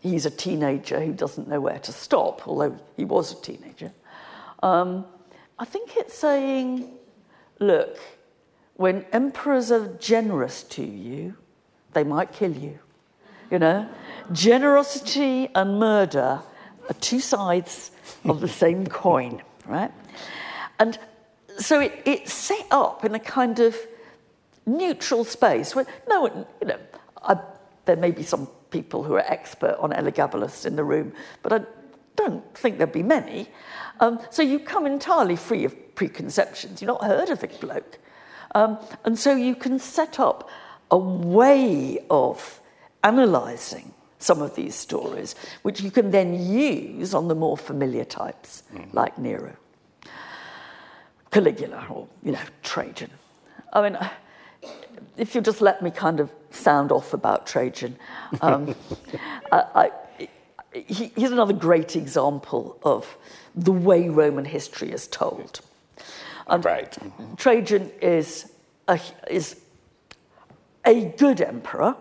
he's 0.00 0.26
a 0.26 0.30
teenager 0.30 1.00
who 1.00 1.12
doesn't 1.12 1.48
know 1.48 1.60
where 1.60 1.78
to 1.80 1.92
stop, 1.92 2.46
although 2.48 2.78
he 2.96 3.04
was 3.04 3.32
a 3.32 3.42
teenager. 3.42 3.92
Um, 4.62 5.04
I 5.58 5.64
think 5.64 5.96
it's 5.96 6.16
saying, 6.16 6.90
look, 7.58 7.98
when 8.74 9.04
emperors 9.12 9.70
are 9.70 9.88
generous 9.98 10.62
to 10.64 10.82
you, 10.82 11.36
they 11.92 12.04
might 12.04 12.32
kill 12.32 12.52
you. 12.52 12.78
You 13.50 13.58
know, 13.58 13.88
generosity 14.32 15.50
and 15.54 15.78
murder 15.78 16.40
are 16.88 16.94
two 17.00 17.20
sides 17.20 17.90
of 18.24 18.40
the 18.40 18.48
same 18.48 18.86
coin, 18.86 19.42
right? 19.66 19.92
And 20.78 20.98
so 21.58 21.80
it, 21.80 22.02
it's 22.06 22.32
set 22.32 22.66
up 22.70 23.04
in 23.04 23.14
a 23.14 23.18
kind 23.18 23.58
of 23.58 23.76
neutral 24.78 25.24
space 25.24 25.74
where 25.74 25.86
no 26.08 26.22
one, 26.22 26.46
you 26.60 26.68
know, 26.68 26.78
I, 27.22 27.38
there 27.84 27.96
may 27.96 28.10
be 28.10 28.22
some 28.22 28.48
people 28.70 29.02
who 29.02 29.14
are 29.14 29.32
expert 29.32 29.76
on 29.78 29.90
Elagabalus 29.90 30.64
in 30.64 30.76
the 30.76 30.84
room, 30.84 31.12
but 31.42 31.52
I 31.52 31.60
don't 32.16 32.56
think 32.56 32.78
there'd 32.78 32.92
be 32.92 33.02
many. 33.02 33.48
Um, 34.00 34.20
so 34.30 34.42
you 34.42 34.58
come 34.58 34.86
entirely 34.86 35.36
free 35.36 35.64
of 35.64 35.94
preconceptions. 35.94 36.80
You've 36.80 36.88
not 36.88 37.04
heard 37.04 37.30
of 37.30 37.40
the 37.40 37.48
bloke. 37.48 37.98
Um, 38.54 38.78
and 39.04 39.18
so 39.18 39.34
you 39.34 39.54
can 39.54 39.78
set 39.78 40.18
up 40.18 40.48
a 40.90 40.98
way 40.98 41.98
of 42.10 42.60
analysing 43.04 43.94
some 44.18 44.42
of 44.42 44.54
these 44.54 44.74
stories, 44.74 45.34
which 45.62 45.80
you 45.80 45.90
can 45.90 46.10
then 46.10 46.34
use 46.52 47.14
on 47.14 47.28
the 47.28 47.34
more 47.34 47.56
familiar 47.56 48.04
types, 48.04 48.62
mm-hmm. 48.74 48.94
like 48.96 49.16
Nero, 49.18 49.56
Caligula, 51.30 51.86
or, 51.88 52.06
you 52.22 52.32
know, 52.32 52.40
Trajan. 52.62 53.10
I 53.72 53.82
mean, 53.82 53.98
if 55.16 55.34
you 55.34 55.40
just 55.40 55.60
let 55.60 55.82
me 55.82 55.90
kind 55.90 56.20
of 56.20 56.30
sound 56.50 56.92
off 56.92 57.12
about 57.12 57.46
Trajan, 57.46 57.96
um, 58.40 58.74
I, 59.52 59.64
I, 59.74 59.90
he, 60.72 61.12
he's 61.16 61.30
another 61.30 61.52
great 61.52 61.96
example 61.96 62.78
of 62.82 63.16
the 63.54 63.72
way 63.72 64.08
Roman 64.08 64.44
history 64.44 64.90
is 64.90 65.06
told. 65.06 65.60
Um, 66.46 66.62
right. 66.62 66.96
Trajan 67.36 67.90
is 68.00 68.52
a, 68.88 68.98
is 69.28 69.60
a 70.84 71.06
good 71.16 71.40
emperor 71.40 71.96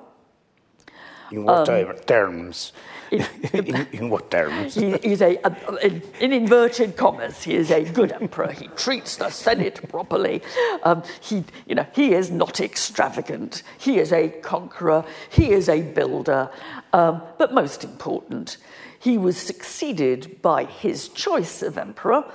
in 1.31 1.43
what 1.43 1.69
um, 1.69 1.95
terms? 2.05 2.73
In, 3.11 3.25
in, 3.53 3.87
in, 3.91 4.09
what 4.09 4.29
terms? 4.29 4.75
He 4.75 4.91
is 4.91 5.21
a, 5.21 5.39
a, 5.43 5.87
in 6.23 6.33
inverted 6.33 6.95
commas, 6.95 7.43
he 7.43 7.55
is 7.55 7.71
a 7.71 7.83
good 7.83 8.11
emperor. 8.11 8.51
He 8.51 8.67
treats 8.69 9.15
the 9.17 9.29
Senate 9.29 9.87
properly. 9.89 10.41
Um, 10.83 11.03
he, 11.19 11.43
you 11.65 11.75
know, 11.75 11.87
he 11.93 12.13
is 12.13 12.29
not 12.29 12.59
extravagant. 12.61 13.63
He 13.77 13.97
is 13.99 14.11
a 14.13 14.29
conqueror. 14.29 15.05
He 15.29 15.51
is 15.51 15.69
a 15.69 15.81
builder. 15.81 16.49
Um, 16.93 17.21
but 17.37 17.53
most 17.53 17.83
important, 17.83 18.57
he 18.99 19.17
was 19.17 19.37
succeeded 19.37 20.41
by 20.41 20.65
his 20.65 21.09
choice 21.09 21.61
of 21.61 21.77
emperor, 21.77 22.25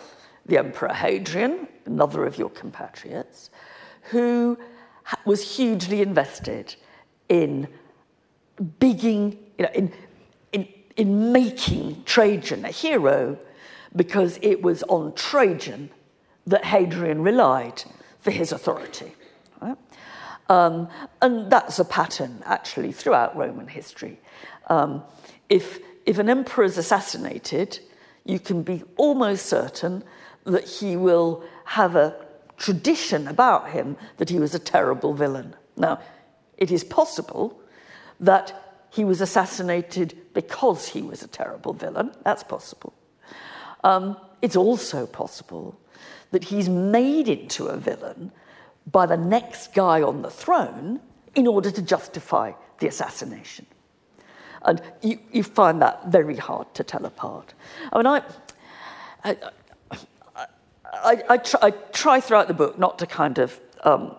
the 0.47 0.59
Emperor 0.59 0.93
Hadrian, 0.93 1.69
another 1.87 2.25
of 2.25 2.39
your 2.39 2.51
compatriots, 2.51 3.51
who 4.11 4.59
was 5.25 5.57
hugely 5.57 6.01
invested 6.01 6.75
in 7.29 7.69
bigging, 8.79 9.39
you 9.59 9.65
know, 9.65 9.71
in, 9.75 9.93
in, 10.97 11.09
in 11.09 11.33
making 11.33 12.03
Trajan 12.05 12.65
a 12.65 12.71
hero 12.71 13.39
because 13.95 14.39
it 14.43 14.63
was 14.63 14.83
on 14.85 15.15
Trajan 15.15 15.91
that 16.47 16.65
Hadrian 16.65 17.23
relied 17.23 17.85
for 18.19 18.31
his 18.31 18.53
authority. 18.53 19.15
Um, 20.49 20.89
and 21.23 21.51
that's 21.51 21.79
a 21.79 21.85
pattern 21.85 22.43
actually 22.45 22.93
throughout 22.93 23.37
Roman 23.37 23.69
history. 23.69 24.21
Um, 24.69 25.03
if, 25.49 25.79
if 26.05 26.19
an 26.19 26.29
emperor 26.29 26.65
is 26.65 26.77
assassinated, 26.77 27.79
you 28.25 28.39
can 28.39 28.63
be 28.63 28.83
almost 28.97 29.47
certain 29.47 30.05
that 30.45 30.65
he 30.65 30.97
will 30.97 31.43
have 31.65 31.97
a 31.97 32.15
tradition 32.57 33.27
about 33.27 33.71
him 33.71 33.97
that 34.19 34.29
he 34.29 34.39
was 34.39 34.55
a 34.55 34.59
terrible 34.59 35.15
villain. 35.15 35.57
Now, 35.77 36.01
it 36.59 36.71
is 36.71 36.85
possible 36.85 37.61
that 38.21 38.64
he 38.95 39.05
was 39.05 39.21
assassinated 39.21 40.17
because 40.35 40.87
he 40.89 41.03
was 41.03 41.21
a 41.25 41.27
terrible 41.27 41.73
villain. 41.73 42.13
That's 42.23 42.45
possible. 42.45 42.95
Um, 43.83 44.17
it's 44.41 44.55
also 44.55 45.05
possible 45.05 45.77
that 46.31 46.45
he's 46.45 46.69
made 46.69 47.29
into 47.29 47.67
a 47.67 47.77
villain 47.77 48.31
by 48.87 49.07
the 49.07 49.17
next 49.17 49.75
guy 49.75 50.01
on 50.01 50.23
the 50.23 50.31
throne 50.31 51.01
in 51.35 51.49
order 51.49 51.73
to 51.73 51.83
justify 51.83 52.53
the 52.79 52.87
assassination. 52.87 53.67
And 54.63 54.81
you, 55.03 55.19
you 55.33 55.43
find 55.43 55.83
that 55.83 56.07
very 56.07 56.37
hard 56.37 56.73
to 56.75 56.85
tell 56.85 57.05
apart. 57.05 57.53
I 57.93 57.97
mean, 57.97 58.07
I, 58.07 58.23
I, 59.25 59.37
I, 60.87 61.23
I, 61.31 61.37
try, 61.39 61.61
I, 61.63 61.71
try, 61.71 62.21
throughout 62.21 62.47
the 62.47 62.55
book 62.55 62.79
not 62.79 63.01
to 63.01 63.07
kind 63.07 63.39
of 63.39 63.61
um, 63.83 64.15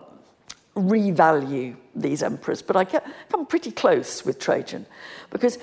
revalue 0.76 1.74
these 1.94 2.22
emperors, 2.22 2.62
but 2.62 2.76
I 2.76 2.84
come 2.84 3.46
pretty 3.46 3.70
close 3.70 4.24
with 4.24 4.38
Trajan 4.38 4.86
because 5.30 5.58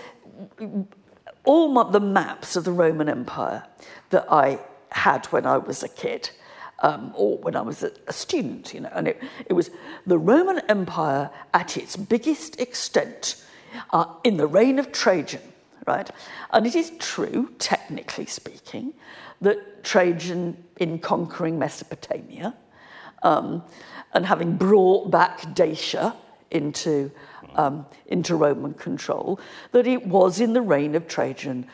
all 1.44 1.68
my, 1.70 1.90
the 1.90 2.00
maps 2.00 2.56
of 2.56 2.64
the 2.64 2.72
Roman 2.72 3.08
Empire 3.08 3.64
that 4.10 4.26
I 4.32 4.60
had 4.92 5.28
when 5.28 5.46
I 5.46 5.58
was 5.58 5.84
a 5.84 5.90
kid, 5.90 6.32
um, 6.80 7.14
or 7.16 7.38
when 7.38 7.56
I 7.56 7.62
was 7.62 7.84
a, 7.84 7.92
a 8.08 8.14
student, 8.14 8.74
you 8.74 8.82
know, 8.82 8.90
and 8.94 9.08
it, 9.08 9.22
it, 9.46 9.54
was 9.54 9.70
the 10.06 10.18
Roman 10.18 10.60
Empire 10.68 11.30
at 11.54 11.78
its 11.78 11.96
biggest 11.96 12.60
extent 12.60 13.44
uh, 13.92 14.06
in 14.24 14.38
the 14.38 14.48
reign 14.48 14.80
of 14.80 14.92
Trajan, 14.92 15.42
right? 15.86 16.10
And 16.52 16.66
it 16.66 16.76
is 16.76 16.92
true, 17.00 17.52
technically 17.60 18.26
speaking, 18.26 18.94
that 19.42 19.84
Trajan, 19.84 20.64
in 20.78 21.00
conquering 21.00 21.60
Mesopotamia 21.60 22.56
um, 23.24 23.64
and 24.14 24.26
having 24.26 24.56
brought 24.56 25.10
back 25.10 25.54
Dacia 25.54 26.16
into, 26.52 27.12
um, 27.56 27.86
into 28.06 28.36
Roman 28.36 28.74
control, 28.74 29.40
that 29.72 29.88
it 29.88 30.06
was 30.06 30.40
in 30.40 30.54
the 30.54 30.62
reign 30.62 30.96
of 30.96 31.08
Trajan 31.08 31.66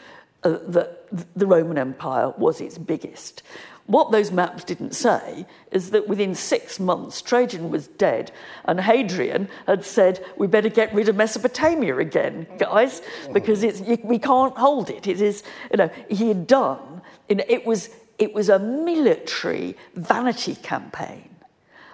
uh, 0.43 0.57
that 0.67 1.07
the 1.35 1.45
Roman 1.45 1.77
Empire 1.77 2.29
was 2.29 2.61
its 2.61 2.77
biggest. 2.77 3.43
What 3.87 4.11
those 4.11 4.31
maps 4.31 4.63
didn't 4.63 4.93
say 4.93 5.47
is 5.71 5.89
that 5.89 6.07
within 6.07 6.35
six 6.35 6.79
months, 6.79 7.21
Trajan 7.23 7.71
was 7.71 7.87
dead, 7.87 8.31
and 8.65 8.79
Hadrian 8.79 9.49
had 9.65 9.83
said, 9.83 10.23
We 10.37 10.45
better 10.45 10.69
get 10.69 10.93
rid 10.93 11.09
of 11.09 11.15
Mesopotamia 11.15 11.97
again, 11.97 12.45
guys, 12.59 13.01
because 13.33 13.63
it's, 13.63 13.81
we 14.03 14.19
can't 14.19 14.55
hold 14.55 14.91
it. 14.91 15.07
It 15.07 15.19
is, 15.19 15.43
you 15.71 15.77
know, 15.77 15.89
he 16.07 16.27
had 16.27 16.45
done, 16.45 17.01
it 17.27 17.65
was, 17.65 17.89
it 18.19 18.33
was 18.33 18.47
a 18.47 18.59
military 18.59 19.75
vanity 19.95 20.55
campaign 20.55 21.28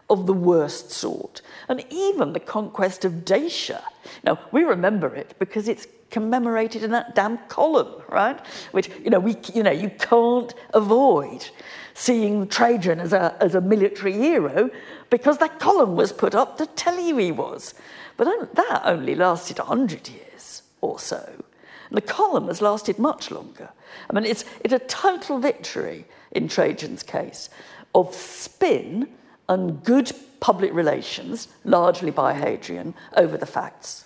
of 0.10 0.28
the 0.28 0.34
worst 0.34 0.92
sort. 0.92 1.42
And 1.68 1.84
even 1.90 2.34
the 2.34 2.40
conquest 2.40 3.06
of 3.06 3.26
Dacia. 3.26 3.82
Now, 4.24 4.40
we 4.52 4.64
remember 4.64 5.16
it 5.16 5.36
because 5.40 5.68
it's 5.68 5.88
commemorated 6.12 6.84
in 6.84 6.92
that 6.92 7.16
damn 7.16 7.38
column, 7.50 8.02
right? 8.10 8.40
Which, 8.72 8.90
you 9.04 9.10
know, 9.10 9.20
we, 9.20 9.36
you 9.54 9.64
know, 9.64 9.72
you 9.72 9.90
can't 9.90 10.54
avoid 10.74 11.50
seeing 11.94 12.48
Trajan 12.48 13.00
as 13.00 13.14
a, 13.14 13.36
as 13.42 13.56
a 13.56 13.62
military 13.62 14.14
hero 14.14 14.70
because 15.10 15.40
that 15.40 15.60
column 15.60 15.96
was 15.96 16.12
put 16.12 16.36
up 16.36 16.58
to 16.58 16.68
tell 16.68 17.00
you 17.00 17.18
he 17.18 17.32
was. 17.32 17.74
But 18.18 18.56
that 18.56 18.82
only 18.86 19.16
lasted 19.16 19.58
100 19.58 20.08
years 20.08 20.62
or 20.82 21.00
so. 21.00 21.44
And 21.90 21.98
the 21.98 22.02
column 22.02 22.48
has 22.48 22.62
lasted 22.62 23.00
much 23.00 23.32
longer. 23.32 23.70
I 24.10 24.14
mean, 24.14 24.26
it's, 24.26 24.46
it's 24.64 24.74
a 24.74 24.80
total 24.80 25.40
victory 25.40 26.06
in 26.32 26.48
Trajan's 26.48 27.04
case 27.04 27.50
of 27.94 28.14
spin 28.14 29.08
and 29.48 29.84
good 29.84 30.12
public 30.40 30.74
relations, 30.74 31.48
largely 31.64 32.12
by 32.12 32.34
Hadrian, 32.34 32.94
over 33.16 33.38
the 33.38 33.46
facts. 33.46 34.06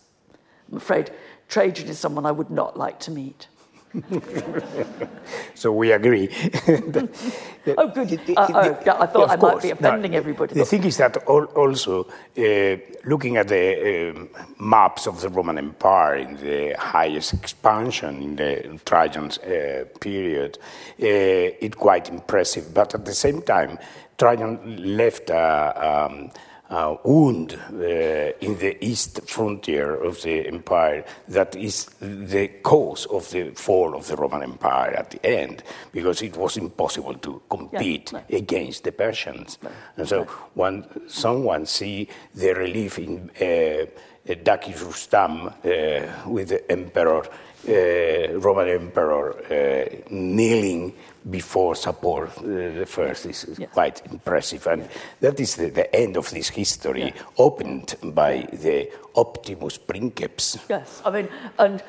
I'm 0.72 0.78
afraid 0.78 1.12
Trajan 1.48 1.88
is 1.88 2.00
someone 2.00 2.26
I 2.26 2.32
would 2.32 2.50
not 2.50 2.78
like 2.78 3.00
to 3.02 3.12
meet. 3.12 3.48
so 5.56 5.72
we 5.72 5.92
agree. 5.92 6.30
oh, 6.68 7.88
good. 7.88 8.20
Uh, 8.38 8.48
oh, 8.54 8.80
yeah, 8.86 8.98
I 9.00 9.08
thought 9.08 9.30
I 9.30 9.38
course. 9.38 9.56
might 9.56 9.64
be 9.64 9.70
offending 9.72 10.16
everybody. 10.16 10.54
The 10.54 10.66
thing 10.66 10.84
is 10.84 10.98
that 10.98 11.18
also, 11.26 12.04
uh, 12.38 12.78
looking 13.06 13.38
at 13.38 13.48
the 13.48 14.14
uh, 14.16 14.44
maps 14.64 15.08
of 15.08 15.22
the 15.22 15.30
Roman 15.30 15.58
Empire 15.58 16.18
in 16.18 16.38
the 16.38 16.76
highest 16.78 17.34
expansion 17.34 18.22
in 18.22 18.36
the 18.36 18.80
Trajan's 18.86 19.40
uh, 19.40 19.86
period, 20.00 20.60
uh, 20.62 21.58
it's 21.60 21.76
quite 21.76 22.10
impressive. 22.10 22.72
But 22.72 22.94
at 22.94 23.06
the 23.06 23.16
same 23.16 23.42
time, 23.42 23.80
Trajan 24.20 24.98
left 24.98 25.30
a. 25.30 26.08
Um, 26.12 26.32
uh, 26.70 26.96
wound 27.04 27.54
uh, 27.54 28.32
in 28.42 28.58
the 28.60 28.78
east 28.86 29.20
frontier 29.28 29.96
of 29.96 30.22
the 30.22 30.48
empire 30.48 31.04
that 31.28 31.56
is 31.56 31.86
the 32.00 32.48
cause 32.62 33.08
of 33.08 33.30
the 33.32 33.52
fall 33.56 33.96
of 33.96 34.08
the 34.08 34.16
Roman 34.16 34.44
Empire 34.44 34.92
at 34.92 35.10
the 35.10 35.26
end, 35.26 35.64
because 35.92 36.22
it 36.22 36.38
was 36.38 36.58
impossible 36.58 37.16
to 37.16 37.42
compete 37.50 38.12
yeah, 38.14 38.38
against 38.38 38.84
the 38.84 38.92
Persians. 38.92 39.58
And 39.98 40.08
so 40.08 40.26
when 40.54 40.86
someone 41.10 41.66
see 41.66 42.08
the 42.36 42.54
relief 42.54 43.00
in 43.00 43.32
uh, 43.42 43.86
Naqsh-e 44.28 44.84
Rustam 44.84 45.48
uh, 45.48 46.30
with 46.30 46.50
the 46.50 46.72
emperor, 46.72 47.24
Roman 47.68 48.68
emperor, 48.68 49.36
uh, 49.52 49.86
kneeling 50.10 50.94
before 51.30 51.76
Sapor 51.76 52.28
uh, 52.28 52.80
the 52.80 52.86
first 52.86 53.26
is 53.26 53.46
yes. 53.58 53.70
quite 53.72 54.02
impressive, 54.12 54.66
and 54.68 54.88
that 55.20 55.40
is 55.40 55.56
the, 55.56 55.70
the 55.70 55.94
end 55.96 56.18
of 56.18 56.30
this 56.30 56.50
history, 56.50 57.04
yeah. 57.04 57.22
opened 57.38 57.96
by 58.04 58.48
the 58.54 58.90
Optimus 59.16 59.78
Princeps. 59.78 60.58
Yes, 60.70 61.02
I 61.06 61.12
mean, 61.12 61.28
and 61.58 61.84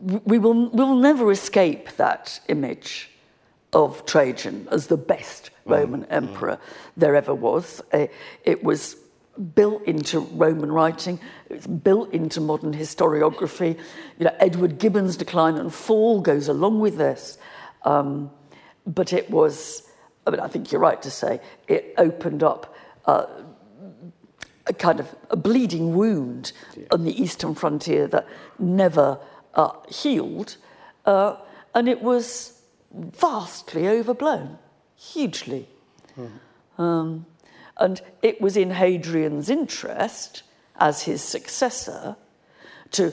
we 0.00 0.38
will 0.38 0.70
we 0.70 0.84
will 0.84 0.96
never 1.00 1.30
escape 1.32 1.96
that 1.96 2.40
image 2.48 3.10
of 3.72 4.06
Trajan 4.06 4.68
as 4.70 4.86
the 4.86 4.96
best 4.96 5.50
mm. 5.66 5.72
Roman 5.72 6.02
mm. 6.02 6.12
emperor 6.12 6.58
there 6.96 7.16
ever 7.16 7.34
was. 7.34 7.82
Uh, 7.92 8.06
it 8.44 8.62
was 8.62 8.96
built 9.54 9.84
into 9.84 10.20
Roman 10.20 10.72
writing. 10.72 11.20
It's 11.50 11.66
built 11.66 12.12
into 12.12 12.40
modern 12.40 12.72
historiography. 12.72 13.78
You 14.18 14.24
know, 14.26 14.36
Edward 14.38 14.78
Gibbon's 14.78 15.16
Decline 15.16 15.56
and 15.56 15.72
Fall 15.72 16.20
goes 16.20 16.48
along 16.48 16.80
with 16.80 16.96
this. 16.96 17.38
Um, 17.84 18.30
but 18.86 19.12
it 19.12 19.30
was, 19.30 19.88
I 20.26 20.30
mean, 20.30 20.40
I 20.40 20.48
think 20.48 20.72
you're 20.72 20.80
right 20.80 21.00
to 21.02 21.10
say, 21.10 21.40
it 21.68 21.94
opened 21.98 22.42
up 22.42 22.74
uh, 23.04 23.26
a 24.66 24.72
kind 24.72 25.00
of 25.00 25.14
a 25.30 25.36
bleeding 25.36 25.94
wound 25.94 26.52
yeah. 26.76 26.86
on 26.90 27.04
the 27.04 27.20
eastern 27.20 27.54
frontier 27.54 28.06
that 28.08 28.26
never 28.58 29.18
uh, 29.54 29.72
healed. 29.88 30.56
Uh, 31.04 31.36
and 31.74 31.88
it 31.88 32.02
was 32.02 32.60
vastly 32.92 33.86
overblown, 33.86 34.58
hugely. 34.96 35.68
Mm. 36.16 36.30
Um, 36.82 37.26
and 37.78 38.00
it 38.22 38.40
was 38.40 38.56
in 38.56 38.70
Hadrian's 38.70 39.50
interest, 39.50 40.42
as 40.78 41.02
his 41.02 41.22
successor, 41.22 42.16
to 42.92 43.12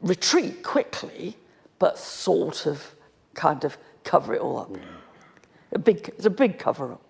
retreat 0.00 0.62
quickly, 0.62 1.36
but 1.78 1.98
sort 1.98 2.66
of 2.66 2.94
kind 3.34 3.64
of 3.64 3.76
cover 4.04 4.34
it 4.34 4.40
all 4.40 4.58
up. 4.58 4.76
A 5.72 5.78
big, 5.78 6.08
it's 6.08 6.26
a 6.26 6.30
big 6.30 6.58
cover 6.58 6.92
up. 6.92 7.02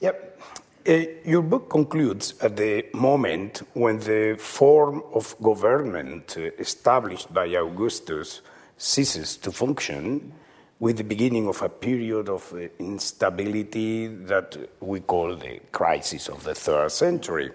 Yep. 0.00 0.40
Uh, 0.88 1.04
your 1.24 1.42
book 1.42 1.68
concludes 1.68 2.34
at 2.40 2.56
the 2.56 2.86
moment 2.94 3.62
when 3.74 3.98
the 3.98 4.36
form 4.38 5.02
of 5.12 5.34
government 5.42 6.36
established 6.58 7.32
by 7.34 7.44
Augustus 7.46 8.40
ceases 8.78 9.36
to 9.36 9.52
function, 9.52 10.32
with 10.80 10.96
the 10.96 11.04
beginning 11.04 11.48
of 11.48 11.60
a 11.62 11.68
period 11.68 12.28
of 12.28 12.52
uh, 12.52 12.68
instability 12.78 14.06
that 14.06 14.56
we 14.80 15.00
call 15.00 15.34
the 15.36 15.60
crisis 15.72 16.28
of 16.28 16.44
the 16.44 16.54
third 16.54 16.90
century. 16.92 17.50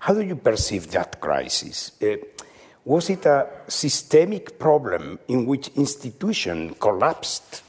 How 0.00 0.14
do 0.14 0.22
you 0.22 0.36
perceive 0.36 0.90
that 0.90 1.20
crisis? 1.20 1.92
Uh, 2.02 2.16
was 2.84 3.10
it 3.10 3.26
a 3.26 3.46
systemic 3.68 4.58
problem 4.58 5.18
in 5.28 5.46
which 5.46 5.68
institution 5.76 6.74
collapsed? 6.74 7.62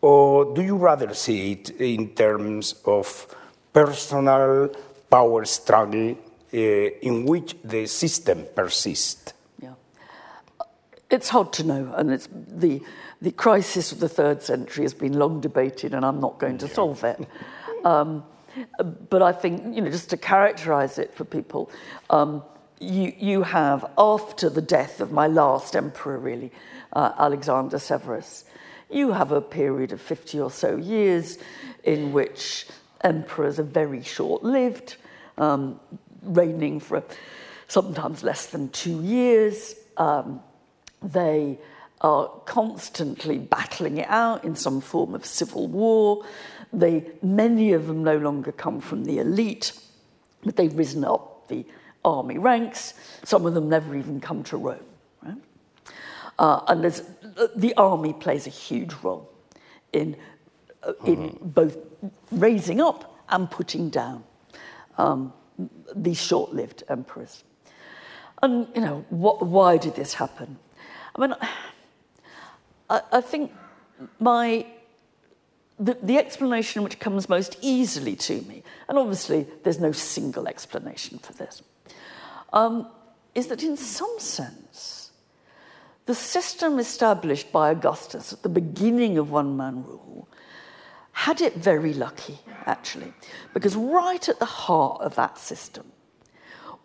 Or 0.00 0.54
do 0.54 0.62
you 0.62 0.76
rather 0.76 1.12
see 1.14 1.52
it 1.52 1.70
in 1.80 2.14
terms 2.14 2.74
of 2.84 3.26
personal 3.72 4.70
power 5.10 5.44
struggle 5.44 6.12
uh, 6.12 6.56
in 6.56 7.26
which 7.26 7.56
the 7.64 7.86
system 7.86 8.46
persists? 8.54 9.32
Yeah. 9.60 9.74
It's 11.10 11.28
hard 11.30 11.52
to 11.54 11.64
know, 11.64 11.92
and 11.96 12.12
it's 12.12 12.28
the, 12.32 12.80
the 13.24 13.32
crisis 13.32 13.90
of 13.90 14.00
the 14.00 14.08
third 14.08 14.42
century 14.42 14.84
has 14.84 14.92
been 14.92 15.18
long 15.18 15.40
debated, 15.40 15.94
and 15.94 16.04
I'm 16.04 16.20
not 16.20 16.38
going 16.38 16.58
to 16.58 16.68
solve 16.68 17.02
it. 17.04 17.26
Um, 17.84 18.24
but 19.10 19.20
I 19.20 19.32
think, 19.32 19.76
you 19.76 19.82
know, 19.82 19.90
just 19.90 20.08
to 20.08 20.16
characterize 20.16 20.98
it 20.98 21.12
for 21.12 21.26
people, 21.26 21.70
um, 22.08 22.42
you, 22.80 23.12
you 23.18 23.42
have, 23.42 23.84
after 23.98 24.48
the 24.48 24.62
death 24.62 25.02
of 25.02 25.12
my 25.12 25.26
last 25.26 25.76
emperor, 25.76 26.18
really, 26.18 26.50
uh, 26.94 27.12
Alexander 27.18 27.78
Severus, 27.78 28.46
you 28.88 29.12
have 29.12 29.32
a 29.32 29.42
period 29.42 29.92
of 29.92 30.00
50 30.00 30.40
or 30.40 30.50
so 30.50 30.76
years 30.76 31.36
in 31.82 32.14
which 32.14 32.66
emperors 33.02 33.58
are 33.58 33.64
very 33.64 34.02
short 34.02 34.42
lived, 34.42 34.96
um, 35.36 35.78
reigning 36.22 36.80
for 36.80 37.04
sometimes 37.68 38.22
less 38.22 38.46
than 38.46 38.70
two 38.70 39.02
years. 39.02 39.74
Um, 39.98 40.40
they 41.02 41.58
are 42.04 42.28
constantly 42.44 43.38
battling 43.38 43.96
it 43.96 44.06
out 44.10 44.44
in 44.44 44.54
some 44.54 44.82
form 44.82 45.14
of 45.14 45.24
civil 45.24 45.66
war. 45.66 46.22
They, 46.70 47.10
many 47.22 47.72
of 47.72 47.86
them 47.86 48.04
no 48.04 48.18
longer 48.18 48.52
come 48.52 48.80
from 48.80 49.06
the 49.06 49.18
elite, 49.18 49.72
but 50.44 50.56
they've 50.56 50.76
risen 50.76 51.02
up 51.02 51.48
the 51.48 51.64
army 52.04 52.36
ranks. 52.36 52.92
Some 53.24 53.46
of 53.46 53.54
them 53.54 53.70
never 53.70 53.96
even 53.96 54.20
come 54.20 54.42
to 54.44 54.58
Rome. 54.58 54.84
Right? 55.22 55.38
Uh, 56.38 56.60
and 56.68 56.84
the 57.56 57.74
army 57.78 58.12
plays 58.12 58.46
a 58.46 58.50
huge 58.50 58.92
role 59.02 59.30
in 59.94 60.14
uh, 60.82 60.92
in 61.06 61.38
both 61.40 61.78
raising 62.30 62.82
up 62.82 63.16
and 63.30 63.50
putting 63.50 63.88
down 63.88 64.24
um, 64.98 65.32
these 65.96 66.20
short-lived 66.20 66.82
emperors. 66.90 67.44
And 68.42 68.68
you 68.74 68.82
know, 68.82 69.06
what, 69.08 69.46
why 69.46 69.78
did 69.78 69.94
this 69.94 70.12
happen? 70.12 70.58
I 71.16 71.20
mean, 71.20 71.34
I, 72.88 73.00
I 73.12 73.20
think 73.20 73.52
my 74.18 74.66
the, 75.78 75.98
the 76.02 76.18
explanation 76.18 76.82
which 76.84 77.00
comes 77.00 77.28
most 77.28 77.56
easily 77.60 78.14
to 78.16 78.42
me, 78.42 78.62
and 78.88 78.96
obviously 78.96 79.46
there's 79.64 79.80
no 79.80 79.92
single 79.92 80.46
explanation 80.46 81.18
for 81.18 81.32
this, 81.32 81.62
um, 82.52 82.88
is 83.34 83.48
that 83.48 83.62
in 83.62 83.76
some 83.76 84.14
sense, 84.18 85.10
the 86.06 86.14
system 86.14 86.78
established 86.78 87.50
by 87.50 87.70
Augustus 87.70 88.32
at 88.32 88.42
the 88.42 88.48
beginning 88.48 89.18
of 89.18 89.30
one 89.30 89.56
man 89.56 89.84
rule 89.84 90.28
had 91.12 91.40
it 91.40 91.54
very 91.54 91.94
lucky, 91.94 92.38
actually, 92.66 93.12
because 93.52 93.76
right 93.76 94.28
at 94.28 94.38
the 94.38 94.44
heart 94.44 95.00
of 95.00 95.14
that 95.14 95.38
system 95.38 95.90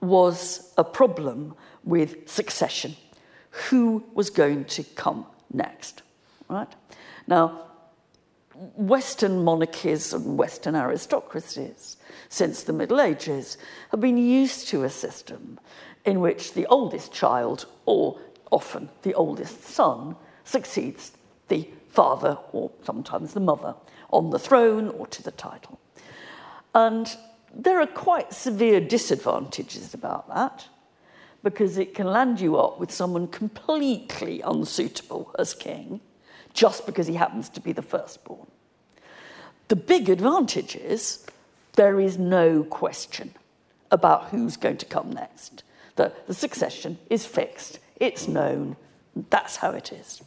was 0.01 0.73
a 0.77 0.83
problem 0.83 1.55
with 1.83 2.29
succession. 2.29 2.95
Who 3.69 4.03
was 4.13 4.29
going 4.29 4.65
to 4.65 4.83
come 4.83 5.25
next? 5.51 6.01
Right? 6.47 6.73
Now, 7.27 7.61
Western 8.75 9.43
monarchies 9.43 10.13
and 10.13 10.37
Western 10.37 10.75
aristocracies 10.75 11.97
since 12.27 12.63
the 12.63 12.73
Middle 12.73 12.99
Ages 12.99 13.57
have 13.91 14.01
been 14.01 14.17
used 14.17 14.67
to 14.69 14.83
a 14.83 14.89
system 14.89 15.59
in 16.03 16.19
which 16.19 16.53
the 16.53 16.65
oldest 16.65 17.13
child, 17.13 17.65
or 17.85 18.19
often 18.51 18.89
the 19.03 19.13
oldest 19.13 19.63
son, 19.63 20.15
succeeds 20.43 21.13
the 21.47 21.69
father 21.89 22.37
or 22.51 22.71
sometimes 22.83 23.33
the 23.33 23.39
mother 23.39 23.75
on 24.11 24.29
the 24.29 24.39
throne 24.39 24.89
or 24.89 25.07
to 25.07 25.23
the 25.23 25.31
title. 25.31 25.79
And 26.73 27.15
there 27.53 27.79
are 27.79 27.87
quite 27.87 28.33
severe 28.33 28.79
disadvantages 28.79 29.93
about 29.93 30.27
that 30.29 30.67
because 31.43 31.77
it 31.77 31.93
can 31.93 32.07
land 32.07 32.39
you 32.41 32.57
up 32.57 32.79
with 32.79 32.91
someone 32.91 33.27
completely 33.27 34.41
unsuitable 34.41 35.33
as 35.39 35.53
king 35.53 36.01
just 36.53 36.85
because 36.85 37.07
he 37.07 37.15
happens 37.15 37.49
to 37.49 37.61
be 37.61 37.71
the 37.71 37.81
firstborn. 37.81 38.47
The 39.69 39.75
big 39.75 40.09
advantage 40.09 40.75
is 40.75 41.25
there 41.73 41.99
is 41.99 42.17
no 42.17 42.63
question 42.63 43.33
about 43.91 44.29
who's 44.29 44.57
going 44.57 44.77
to 44.77 44.85
come 44.85 45.11
next. 45.11 45.63
The, 45.95 46.11
the 46.27 46.33
succession 46.33 46.97
is 47.09 47.25
fixed, 47.25 47.79
it's 47.97 48.27
known, 48.27 48.75
that's 49.29 49.57
how 49.57 49.71
it 49.71 49.91
is. 49.91 50.21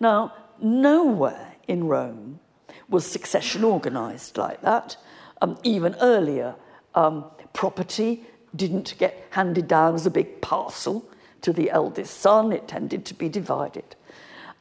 Now, 0.00 0.32
nowhere 0.60 1.54
in 1.66 1.84
Rome 1.88 2.40
was 2.88 3.06
succession 3.06 3.64
organized 3.64 4.38
like 4.38 4.62
that. 4.62 4.96
Um, 5.40 5.58
even 5.62 5.94
earlier, 6.00 6.54
um, 6.94 7.24
property 7.52 8.24
didn't 8.54 8.94
get 8.98 9.26
handed 9.30 9.68
down 9.68 9.94
as 9.94 10.06
a 10.06 10.10
big 10.10 10.40
parcel 10.40 11.08
to 11.42 11.52
the 11.52 11.70
eldest 11.70 12.18
son, 12.20 12.52
it 12.52 12.68
tended 12.68 13.04
to 13.06 13.14
be 13.14 13.28
divided. 13.28 13.96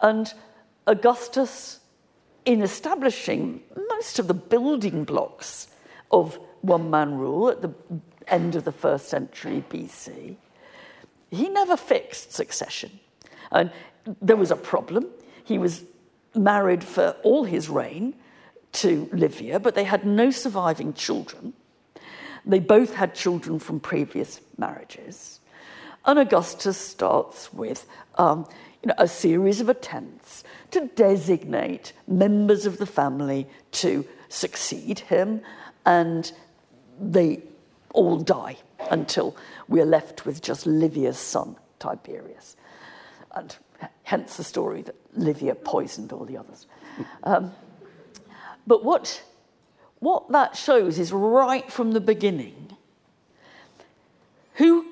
And 0.01 0.31
Augustus, 0.85 1.79
in 2.45 2.61
establishing 2.61 3.63
most 3.89 4.19
of 4.19 4.27
the 4.27 4.33
building 4.33 5.03
blocks 5.03 5.67
of 6.11 6.39
one 6.61 6.89
man 6.89 7.17
rule 7.17 7.49
at 7.49 7.61
the 7.61 7.73
end 8.27 8.55
of 8.55 8.65
the 8.65 8.71
first 8.71 9.09
century 9.09 9.63
BC, 9.69 10.35
he 11.31 11.49
never 11.49 11.75
fixed 11.75 12.33
succession. 12.33 12.99
And 13.51 13.71
there 14.21 14.37
was 14.37 14.51
a 14.51 14.55
problem. 14.55 15.07
He 15.43 15.57
was 15.57 15.83
married 16.35 16.83
for 16.83 17.15
all 17.23 17.43
his 17.43 17.69
reign 17.69 18.15
to 18.73 19.09
Livia, 19.11 19.59
but 19.59 19.75
they 19.75 19.83
had 19.83 20.05
no 20.05 20.29
surviving 20.29 20.93
children. 20.93 21.53
They 22.47 22.59
both 22.59 22.95
had 22.95 23.13
children 23.13 23.59
from 23.59 23.79
previous 23.79 24.41
marriages. 24.57 25.41
And 26.05 26.17
Augustus 26.17 26.77
starts 26.77 27.53
with 27.53 27.85
um, 28.17 28.47
you 28.81 28.87
know, 28.87 28.95
a 28.97 29.07
series 29.07 29.59
of 29.59 29.67
attempts 29.67 30.45
to 30.71 30.87
designate 30.95 31.91
members 32.07 32.65
of 32.65 32.77
the 32.77 32.85
family 32.85 33.47
to 33.73 34.05
succeed 34.29 34.99
him, 34.99 35.41
and 35.85 36.31
they 36.99 37.43
all 37.93 38.17
die 38.17 38.57
until 38.89 39.35
we're 39.67 39.85
left 39.85 40.25
with 40.25 40.41
just 40.41 40.65
Livia's 40.65 41.17
son, 41.17 41.57
Tiberius. 41.79 42.55
And 43.35 43.55
hence 44.03 44.37
the 44.37 44.43
story 44.43 44.81
that 44.83 44.95
Livia 45.13 45.55
poisoned 45.55 46.13
all 46.13 46.23
the 46.23 46.37
others. 46.37 46.65
Um, 47.23 47.51
but 48.65 48.83
what, 48.83 49.21
what 49.99 50.31
that 50.31 50.55
shows 50.55 50.99
is 50.99 51.11
right 51.11 51.71
from 51.71 51.91
the 51.91 52.01
beginning 52.01 52.67
who 54.55 54.85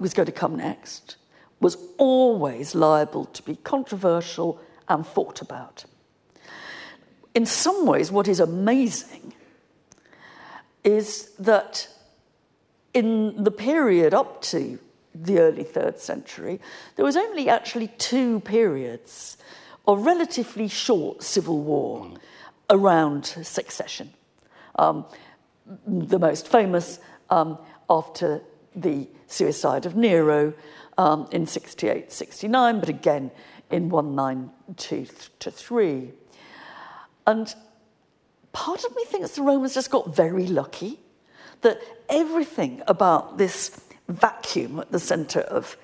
was, 0.00 0.14
going 0.14 0.26
to 0.26 0.32
come 0.32 0.56
next 0.56 1.16
was 1.60 1.76
always 1.96 2.74
liable 2.74 3.24
to 3.26 3.42
be 3.42 3.56
controversial 3.56 4.60
and 4.88 5.06
thought 5.06 5.42
about. 5.42 5.84
In 7.34 7.44
some 7.44 7.86
ways, 7.86 8.10
what 8.10 8.28
is 8.28 8.40
amazing 8.40 9.34
is 10.84 11.30
that 11.38 11.88
in 12.94 13.44
the 13.44 13.50
period 13.50 14.14
up 14.14 14.42
to 14.42 14.78
the 15.14 15.38
early 15.38 15.64
third 15.64 15.98
century, 15.98 16.60
there 16.96 17.04
was 17.04 17.16
only 17.16 17.48
actually 17.48 17.88
two 17.98 18.40
periods 18.40 19.36
of 19.86 20.06
relatively 20.06 20.68
short 20.68 21.22
civil 21.22 21.60
war 21.60 22.04
mm. 22.04 22.16
Around 22.70 23.24
succession. 23.24 24.12
Um, 24.76 25.06
the 25.86 26.18
most 26.18 26.48
famous 26.48 26.98
um, 27.30 27.58
after 27.90 28.42
the 28.74 29.08
suicide 29.26 29.86
of 29.86 29.96
Nero 29.96 30.54
um, 30.96 31.28
in 31.32 31.46
68 31.46 32.12
69, 32.12 32.80
but 32.80 32.88
again 32.88 33.30
in 33.70 33.88
192 33.88 35.04
3. 35.04 36.12
And 37.26 37.54
part 38.52 38.84
of 38.84 38.96
me 38.96 39.04
thinks 39.04 39.32
the 39.32 39.42
Romans 39.42 39.74
just 39.74 39.90
got 39.90 40.14
very 40.14 40.46
lucky 40.46 40.98
that 41.60 41.80
everything 42.08 42.82
about 42.86 43.38
this 43.38 43.80
vacuum 44.08 44.80
at 44.80 44.90
the 44.90 44.98
center 44.98 45.40
of, 45.40 45.76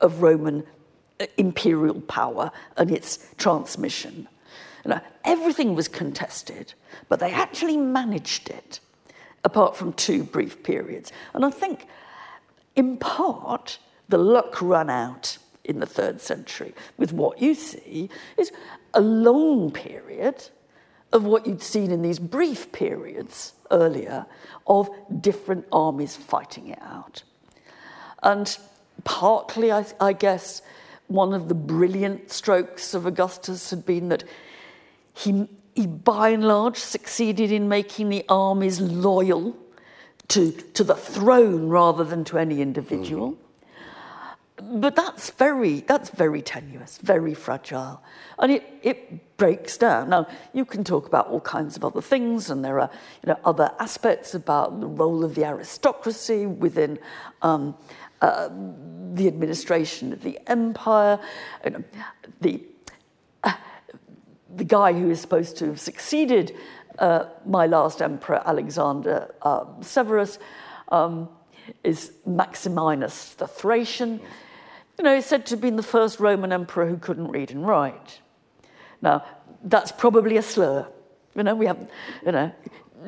of 0.00 0.22
Roman 0.22 0.66
uh, 1.20 1.26
imperial 1.36 2.00
power 2.00 2.50
and 2.76 2.90
its 2.90 3.32
transmission 3.36 4.28
you 4.84 4.92
uh, 4.92 4.96
know, 4.96 5.00
everything 5.24 5.74
was 5.74 5.88
contested, 5.88 6.74
but 7.08 7.20
they 7.20 7.32
actually 7.32 7.76
managed 7.76 8.48
it, 8.48 8.80
apart 9.44 9.76
from 9.76 9.92
two 9.92 10.24
brief 10.24 10.62
periods. 10.62 11.12
And 11.34 11.44
I 11.44 11.50
think, 11.50 11.86
in 12.76 12.96
part, 12.96 13.78
the 14.08 14.18
luck 14.18 14.60
ran 14.60 14.90
out 14.90 15.38
in 15.64 15.80
the 15.80 15.86
third 15.86 16.20
century 16.20 16.74
with 16.96 17.12
what 17.12 17.40
you 17.40 17.54
see 17.54 18.08
is 18.36 18.50
a 18.94 19.00
long 19.00 19.70
period 19.70 20.48
of 21.12 21.24
what 21.24 21.46
you'd 21.46 21.62
seen 21.62 21.90
in 21.90 22.02
these 22.02 22.18
brief 22.18 22.72
periods 22.72 23.52
earlier 23.70 24.26
of 24.66 24.88
different 25.20 25.66
armies 25.72 26.16
fighting 26.16 26.68
it 26.68 26.78
out. 26.82 27.22
And 28.22 28.56
partly, 29.04 29.72
I, 29.72 29.84
I 30.00 30.12
guess, 30.12 30.62
one 31.08 31.34
of 31.34 31.48
the 31.48 31.54
brilliant 31.54 32.30
strokes 32.30 32.94
of 32.94 33.06
Augustus 33.06 33.70
had 33.70 33.84
been 33.84 34.08
that 34.10 34.24
he, 35.14 35.48
he, 35.74 35.86
by 35.86 36.30
and 36.30 36.44
large, 36.44 36.76
succeeded 36.76 37.52
in 37.52 37.68
making 37.68 38.08
the 38.08 38.24
armies 38.28 38.80
loyal 38.80 39.56
to, 40.28 40.52
to 40.52 40.84
the 40.84 40.94
throne 40.94 41.68
rather 41.68 42.04
than 42.04 42.24
to 42.24 42.38
any 42.38 42.60
individual. 42.60 43.32
Mm. 43.32 43.38
But 44.62 44.94
that's 44.94 45.30
very, 45.30 45.80
that's 45.80 46.10
very 46.10 46.42
tenuous, 46.42 46.98
very 46.98 47.34
fragile. 47.34 48.02
And 48.38 48.52
it, 48.52 48.64
it 48.82 49.36
breaks 49.36 49.78
down. 49.78 50.10
Now, 50.10 50.28
you 50.52 50.64
can 50.64 50.84
talk 50.84 51.06
about 51.06 51.28
all 51.28 51.40
kinds 51.40 51.76
of 51.76 51.84
other 51.84 52.02
things, 52.02 52.50
and 52.50 52.64
there 52.64 52.78
are 52.78 52.90
you 53.24 53.28
know, 53.28 53.38
other 53.44 53.72
aspects 53.78 54.34
about 54.34 54.80
the 54.80 54.86
role 54.86 55.24
of 55.24 55.34
the 55.34 55.44
aristocracy 55.44 56.46
within 56.46 56.98
um, 57.40 57.74
uh, 58.20 58.50
the 59.12 59.26
administration 59.26 60.12
of 60.12 60.22
the 60.22 60.38
empire, 60.46 61.18
you 61.64 61.70
know, 61.70 61.84
the 62.40 62.62
the 64.54 64.64
guy 64.64 64.92
who 64.92 65.10
is 65.10 65.20
supposed 65.20 65.56
to 65.58 65.66
have 65.66 65.80
succeeded 65.80 66.54
uh, 66.98 67.26
my 67.46 67.66
last 67.66 68.02
emperor, 68.02 68.42
Alexander 68.44 69.34
uh, 69.42 69.64
Severus, 69.80 70.38
um, 70.88 71.28
is 71.84 72.12
Maximinus 72.26 73.36
the 73.36 73.46
Thracian. 73.46 74.20
You 74.98 75.04
know, 75.04 75.14
he's 75.14 75.26
said 75.26 75.46
to 75.46 75.54
have 75.54 75.60
been 75.60 75.76
the 75.76 75.82
first 75.82 76.20
Roman 76.20 76.52
emperor 76.52 76.86
who 76.86 76.96
couldn't 76.96 77.28
read 77.28 77.50
and 77.50 77.66
write. 77.66 78.20
Now, 79.00 79.24
that's 79.64 79.92
probably 79.92 80.36
a 80.36 80.42
slur. 80.42 80.86
You 81.34 81.42
know, 81.42 81.54
we 81.54 81.66
have, 81.66 81.88
you 82.24 82.32
know, 82.32 82.52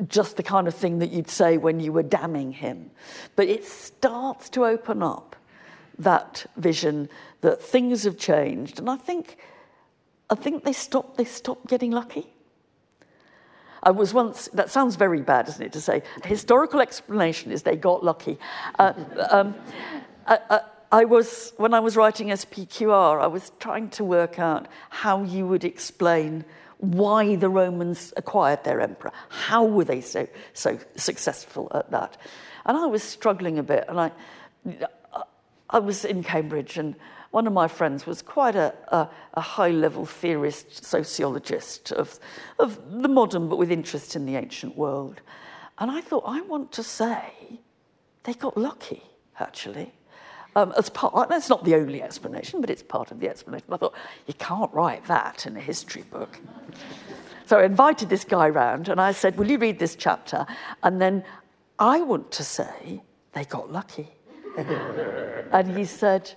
just 0.07 0.37
the 0.37 0.43
kind 0.43 0.67
of 0.67 0.73
thing 0.73 0.99
that 0.99 1.11
you'd 1.11 1.29
say 1.29 1.57
when 1.57 1.79
you 1.79 1.91
were 1.91 2.03
damning 2.03 2.51
him. 2.51 2.89
But 3.35 3.47
it 3.47 3.65
starts 3.65 4.49
to 4.51 4.65
open 4.65 5.03
up 5.03 5.35
that 5.99 6.45
vision 6.57 7.09
that 7.41 7.61
things 7.61 8.03
have 8.03 8.17
changed. 8.17 8.79
And 8.79 8.89
I 8.89 8.95
think 8.95 9.37
I 10.33 10.35
think 10.35 10.63
they 10.63 10.73
stopped, 10.73 11.17
they 11.17 11.25
stopped 11.25 11.67
getting 11.67 11.91
lucky. 11.91 12.25
I 13.83 13.91
was 13.91 14.15
once, 14.15 14.49
that 14.53 14.71
sounds 14.71 14.95
very 14.95 15.21
bad, 15.21 15.45
doesn't 15.45 15.63
it, 15.63 15.73
to 15.73 15.81
say, 15.81 16.01
historical 16.25 16.81
explanation 16.81 17.51
is 17.51 17.61
they 17.61 17.75
got 17.75 18.03
lucky. 18.03 18.39
Uh, 18.79 18.93
um, 19.29 19.53
I, 20.25 20.39
I, 20.49 20.59
I 20.91 21.05
was, 21.05 21.53
when 21.57 21.75
I 21.75 21.81
was 21.81 21.95
writing 21.95 22.29
SPQR, 22.29 23.21
I 23.21 23.27
was 23.27 23.51
trying 23.59 23.91
to 23.91 24.03
work 24.03 24.39
out 24.39 24.67
how 24.89 25.21
you 25.21 25.45
would 25.45 25.63
explain 25.63 26.45
why 26.79 27.35
the 27.35 27.49
Romans 27.49 28.11
acquired 28.17 28.63
their 28.63 28.81
emperor. 28.81 29.11
How 29.29 29.63
were 29.63 29.85
they 29.85 30.01
so, 30.01 30.27
so 30.53 30.79
successful 30.95 31.71
at 31.75 31.91
that? 31.91 32.17
And 32.65 32.75
I 32.75 32.87
was 32.87 33.03
struggling 33.03 33.59
a 33.59 33.63
bit, 33.63 33.85
and 33.87 33.99
I, 33.99 34.11
I 35.69 35.77
was 35.77 36.03
in 36.05 36.23
Cambridge, 36.23 36.79
and 36.79 36.95
one 37.33 37.47
of 37.47 37.53
my 37.53 37.67
friends 37.67 38.05
was 38.05 38.21
quite 38.21 38.55
a, 38.55 38.75
a, 38.89 39.09
a 39.33 39.41
high 39.41 39.71
level 39.71 40.05
theorist, 40.05 40.85
sociologist 40.85 41.91
of, 41.91 42.19
of 42.59 43.01
the 43.01 43.07
modern, 43.07 43.49
but 43.49 43.57
with 43.57 43.71
interest 43.71 44.15
in 44.15 44.27
the 44.27 44.35
ancient 44.35 44.77
world. 44.77 45.19
And 45.79 45.89
I 45.89 45.99
thought, 45.99 46.25
I 46.27 46.41
want 46.41 46.71
to 46.73 46.83
say 46.83 47.59
they 48.21 48.35
got 48.35 48.55
lucky, 48.55 49.01
actually. 49.39 49.93
Um, 50.55 50.75
as 50.77 50.91
part, 50.91 51.27
that's 51.27 51.49
not 51.49 51.65
the 51.65 51.73
only 51.73 52.03
explanation, 52.03 52.61
but 52.61 52.69
it's 52.69 52.83
part 52.83 53.09
of 53.09 53.19
the 53.19 53.27
explanation. 53.27 53.65
I 53.71 53.77
thought, 53.77 53.95
you 54.27 54.35
can't 54.35 54.71
write 54.71 55.07
that 55.07 55.47
in 55.47 55.57
a 55.57 55.61
history 55.61 56.03
book. 56.03 56.39
So 57.45 57.59
I 57.59 57.65
invited 57.65 58.07
this 58.07 58.23
guy 58.23 58.47
round 58.47 58.87
and 58.87 59.01
I 59.01 59.11
said, 59.11 59.37
Will 59.37 59.51
you 59.51 59.57
read 59.57 59.77
this 59.77 59.95
chapter? 59.95 60.45
And 60.81 61.01
then 61.01 61.25
I 61.77 61.99
want 61.99 62.31
to 62.31 62.43
say 62.43 63.03
they 63.33 63.43
got 63.43 63.69
lucky. 63.69 64.07
and 64.57 65.77
he 65.77 65.83
said, 65.83 66.35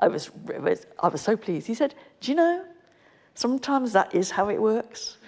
I 0.00 0.08
was, 0.08 0.30
I 1.00 1.08
was 1.08 1.20
so 1.20 1.36
pleased. 1.36 1.66
He 1.66 1.74
said, 1.74 1.94
Do 2.20 2.32
you 2.32 2.36
know, 2.36 2.64
sometimes 3.34 3.92
that 3.92 4.14
is 4.14 4.30
how 4.30 4.48
it 4.48 4.60
works. 4.60 5.18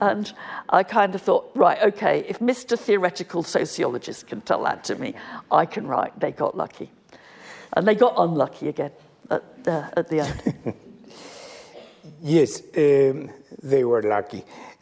And 0.00 0.32
I 0.68 0.82
kind 0.82 1.14
of 1.14 1.22
thought, 1.22 1.50
right, 1.54 1.82
okay, 1.82 2.24
if 2.28 2.38
Mr. 2.38 2.78
Theoretical 2.78 3.42
Sociologist 3.42 4.26
can 4.26 4.40
tell 4.40 4.62
that 4.64 4.84
to 4.84 4.94
me, 4.94 5.14
I 5.50 5.66
can 5.66 5.86
write, 5.86 6.18
they 6.20 6.30
got 6.32 6.56
lucky. 6.56 6.90
And 7.72 7.86
they 7.88 7.94
got 7.94 8.14
unlucky 8.16 8.68
again 8.68 8.92
at, 9.30 9.42
uh, 9.66 9.88
at 9.96 10.08
the 10.08 10.20
end. 10.20 10.74
yes, 12.22 12.62
um, 12.76 13.30
they 13.62 13.84
were 13.84 14.02
lucky. 14.02 14.44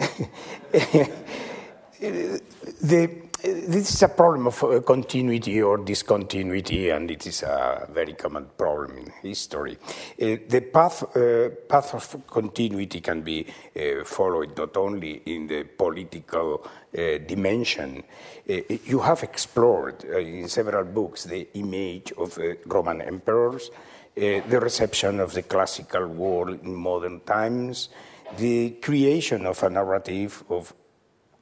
the, 2.01 3.30
this 3.43 3.95
is 3.95 4.03
a 4.03 4.09
problem 4.09 4.47
of 4.47 4.63
uh, 4.63 4.81
continuity 4.81 5.63
or 5.63 5.79
discontinuity, 5.79 6.91
and 6.91 7.11
it 7.11 7.27
is 7.27 7.43
a 7.43 7.89
very 7.91 8.13
common 8.15 8.47
problem 8.57 8.99
in 8.99 9.13
history. 9.23 9.79
Uh, 10.21 10.37
the 10.49 10.69
path, 10.73 11.17
uh, 11.17 11.49
path 11.69 11.95
of 11.95 12.27
continuity 12.27 13.01
can 13.01 13.23
be 13.23 13.47
uh, 13.77 14.05
followed 14.05 14.57
not 14.57 14.77
only 14.77 15.23
in 15.27 15.47
the 15.47 15.65
political 15.65 16.63
uh, 16.65 17.19
dimension. 17.27 18.03
Uh, 18.49 18.57
you 18.85 18.99
have 18.99 19.23
explored 19.23 20.05
in 20.05 20.49
several 20.49 20.85
books 20.85 21.25
the 21.25 21.49
image 21.55 22.13
of 22.19 22.39
Roman 22.67 23.01
emperors, 23.03 23.71
the 24.15 24.61
reception 24.61 25.21
of 25.21 25.33
the 25.33 25.43
classical 25.43 26.07
world 26.07 26.61
in 26.63 26.75
modern 26.75 27.21
times, 27.21 27.89
the 28.37 28.71
creation 28.83 29.47
of 29.47 29.63
a 29.63 29.71
narrative 29.71 30.45
of 30.51 30.75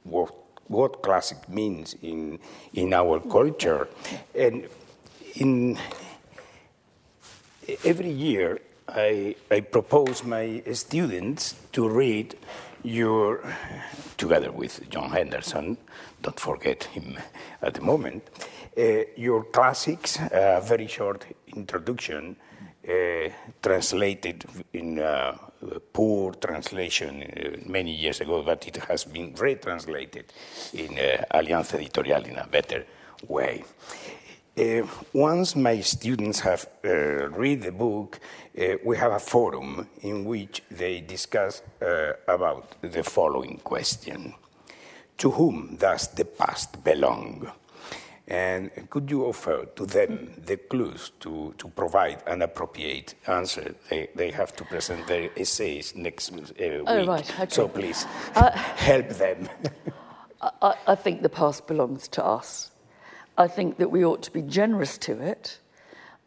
what 0.03 0.48
what 0.69 1.01
classic 1.01 1.49
means 1.49 1.95
in, 2.01 2.39
in 2.73 2.93
our 2.93 3.19
culture. 3.19 3.89
And 4.33 4.67
in 5.35 5.77
every 7.83 8.11
year, 8.11 8.59
I, 8.87 9.35
I 9.51 9.59
propose 9.61 10.23
my 10.23 10.63
students 10.73 11.55
to 11.73 11.89
read 11.89 12.35
your, 12.83 13.41
together 14.17 14.51
with 14.51 14.89
John 14.89 15.09
Henderson, 15.09 15.77
don't 16.21 16.39
forget 16.39 16.85
him 16.85 17.17
at 17.61 17.73
the 17.73 17.81
moment, 17.81 18.23
uh, 18.77 19.03
your 19.17 19.43
classics, 19.43 20.17
a 20.31 20.61
very 20.63 20.87
short 20.87 21.25
introduction 21.47 22.35
uh, 22.87 23.29
translated 23.61 24.45
in 24.73 24.99
uh, 24.99 25.35
poor 25.93 26.33
translation 26.33 27.23
uh, 27.23 27.69
many 27.69 27.93
years 27.93 28.21
ago, 28.21 28.41
but 28.43 28.67
it 28.67 28.77
has 28.77 29.03
been 29.03 29.33
retranslated 29.35 30.25
in 30.73 30.97
uh, 30.97 31.23
Alianza 31.33 31.75
Editorial 31.75 32.25
in 32.25 32.37
a 32.37 32.47
better 32.47 32.85
way. 33.27 33.63
Uh, 34.57 34.85
once 35.13 35.55
my 35.55 35.79
students 35.79 36.41
have 36.41 36.67
uh, 36.83 37.29
read 37.29 37.61
the 37.61 37.71
book, 37.71 38.19
uh, 38.59 38.75
we 38.83 38.97
have 38.97 39.13
a 39.13 39.19
forum 39.19 39.87
in 40.01 40.25
which 40.25 40.61
they 40.69 40.99
discuss 40.99 41.61
uh, 41.81 42.11
about 42.27 42.75
the 42.81 43.03
following 43.03 43.57
question 43.63 44.33
To 45.17 45.31
whom 45.31 45.77
does 45.77 46.07
the 46.09 46.25
past 46.25 46.83
belong? 46.83 47.51
And 48.29 48.69
could 48.91 49.09
you 49.09 49.25
offer 49.25 49.65
to 49.75 49.85
them 49.87 50.31
the 50.45 50.57
clues 50.57 51.11
to, 51.21 51.55
to 51.57 51.67
provide 51.69 52.21
an 52.27 52.43
appropriate 52.43 53.15
answer? 53.25 53.73
They, 53.89 54.09
they 54.13 54.29
have 54.31 54.55
to 54.57 54.63
present 54.65 55.07
their 55.07 55.31
essays 55.35 55.95
next 55.95 56.31
uh, 56.31 56.35
week. 56.35 56.59
Oh, 56.59 57.05
right. 57.05 57.39
Okay. 57.39 57.47
So 57.49 57.67
please 57.67 58.05
uh, 58.35 58.51
help 58.51 59.09
them. 59.09 59.49
I, 60.61 60.75
I 60.87 60.95
think 60.95 61.23
the 61.23 61.29
past 61.29 61.65
belongs 61.65 62.07
to 62.09 62.23
us. 62.23 62.69
I 63.37 63.47
think 63.47 63.77
that 63.77 63.89
we 63.89 64.05
ought 64.05 64.21
to 64.23 64.31
be 64.31 64.43
generous 64.43 64.97
to 64.99 65.19
it 65.19 65.57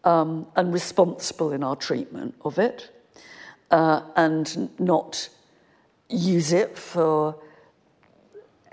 um, 0.03 0.47
and 0.57 0.73
responsible 0.73 1.53
in 1.53 1.63
our 1.63 1.77
treatment 1.77 2.35
of 2.45 2.59
it 2.59 2.91
uh, 3.71 4.03
and 4.17 4.71
not 4.81 5.29
use 6.09 6.53
it 6.53 6.77
for 6.77 7.37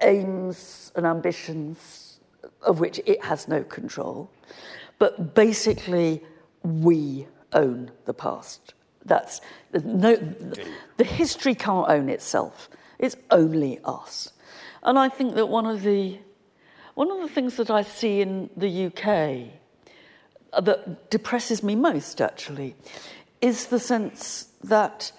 aims 0.02 0.92
and 0.96 1.06
ambitions 1.06 2.09
of 2.62 2.80
which 2.80 3.00
it 3.06 3.24
has 3.26 3.48
no 3.48 3.64
control. 3.64 4.30
But 4.98 5.34
basically, 5.34 6.24
we 6.64 7.28
own 7.54 7.92
the 8.06 8.14
past. 8.14 8.74
That's 9.06 9.42
no, 9.74 10.16
the 10.98 11.04
history 11.04 11.56
can't 11.56 11.90
own 11.90 12.10
itself. 12.10 12.70
It's 13.00 13.16
only 13.32 13.80
us. 13.86 14.32
And 14.84 15.00
I 15.00 15.10
think 15.10 15.36
that 15.36 15.48
one 15.48 15.66
of 15.66 15.84
the 15.84 16.20
one 16.96 17.10
of 17.12 17.22
the 17.22 17.30
things 17.30 17.56
that 17.56 17.70
I 17.70 17.82
see 17.84 18.20
in 18.20 18.50
the 18.58 18.88
UK 18.88 19.54
that 20.62 21.10
depresses 21.10 21.64
me 21.64 21.76
most 21.76 22.20
actually 22.20 22.76
is 23.40 23.68
the 23.68 23.80
sense 23.80 24.50
that 24.64 25.14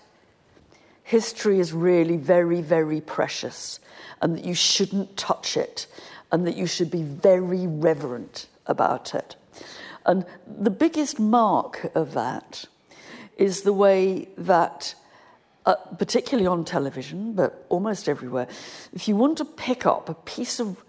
history 1.03 1.59
is 1.59 1.73
really 1.73 2.17
very, 2.17 2.61
very 2.61 3.01
precious 3.01 3.81
and 4.21 4.37
that 4.37 4.45
you 4.45 4.55
shouldn't 4.55 5.17
touch 5.17 5.57
it 5.57 5.87
and 6.33 6.47
that 6.47 6.57
you 6.57 6.67
should 6.67 6.91
be 6.91 7.03
very 7.03 7.67
reverent 7.67 8.47
about 8.67 9.15
it. 9.15 9.37
And 10.07 10.25
the 10.47 10.71
biggest 10.71 11.21
mark 11.21 11.91
of 11.95 12.15
that 12.15 12.65
is 13.37 13.63
the 13.63 13.73
way 13.73 14.29
that, 14.39 14.95
uh, 15.67 15.75
particularly 15.99 16.47
on 16.47 16.65
television, 16.65 17.33
but 17.33 17.67
almost 17.69 18.09
everywhere, 18.09 18.49
if 18.93 19.09
you 19.09 19.17
want 19.17 19.39
to 19.39 19.45
pick 19.45 19.87
up 19.87 20.09
a 20.09 20.15
piece 20.15 20.61
of 20.61 20.85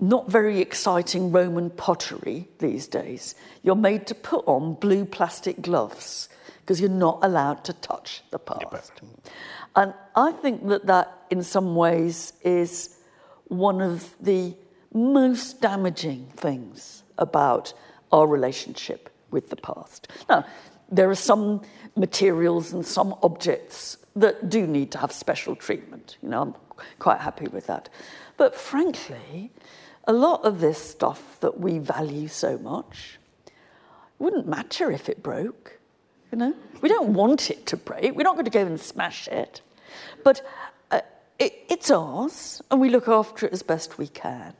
not 0.00 0.30
very 0.30 0.60
exciting 0.60 1.30
Roman 1.30 1.70
pottery 1.70 2.48
these 2.58 2.86
days, 2.86 3.34
you're 3.62 3.74
made 3.74 4.06
to 4.06 4.14
put 4.14 4.46
on 4.46 4.74
blue 4.74 5.04
plastic 5.04 5.60
gloves 5.60 6.28
because 6.60 6.80
you're 6.80 6.88
not 6.88 7.18
allowed 7.22 7.64
to 7.64 7.72
touch 7.74 8.22
the 8.30 8.38
past. 8.38 8.92
And 9.76 9.92
I 10.16 10.32
think 10.32 10.66
that 10.68 10.86
that, 10.86 11.26
in 11.30 11.42
some 11.42 11.76
ways, 11.76 12.32
is 12.42 12.96
one 13.50 13.80
of 13.80 14.14
the 14.20 14.54
most 14.94 15.60
damaging 15.60 16.26
things 16.36 17.02
about 17.18 17.74
our 18.12 18.26
relationship 18.26 19.10
with 19.30 19.50
the 19.50 19.56
past. 19.56 20.08
Now, 20.28 20.46
there 20.90 21.10
are 21.10 21.16
some 21.16 21.62
materials 21.96 22.72
and 22.72 22.84
some 22.86 23.14
objects 23.22 23.98
that 24.16 24.48
do 24.48 24.66
need 24.66 24.90
to 24.92 24.98
have 24.98 25.12
special 25.12 25.54
treatment. 25.54 26.16
You 26.22 26.28
know, 26.28 26.42
I'm 26.42 26.54
quite 26.98 27.20
happy 27.20 27.48
with 27.48 27.66
that. 27.66 27.88
But 28.36 28.54
frankly, 28.54 29.52
a 30.04 30.12
lot 30.12 30.44
of 30.44 30.60
this 30.60 30.78
stuff 30.78 31.38
that 31.40 31.60
we 31.60 31.78
value 31.78 32.28
so 32.28 32.58
much 32.58 33.18
wouldn't 34.18 34.46
matter 34.48 34.90
if 34.90 35.08
it 35.08 35.22
broke. 35.22 35.78
You 36.32 36.38
know, 36.38 36.54
we 36.80 36.88
don't 36.88 37.14
want 37.14 37.50
it 37.50 37.66
to 37.66 37.76
break. 37.76 38.14
We're 38.14 38.22
not 38.22 38.34
going 38.34 38.44
to 38.44 38.50
go 38.50 38.64
and 38.64 38.80
smash 38.80 39.26
it. 39.28 39.60
But 40.22 40.42
it, 41.40 41.64
it's 41.68 41.90
ours, 41.90 42.62
and 42.70 42.80
we 42.80 42.90
look 42.90 43.08
after 43.08 43.46
it 43.46 43.52
as 43.52 43.62
best 43.62 43.98
we 43.98 44.06
can. 44.06 44.54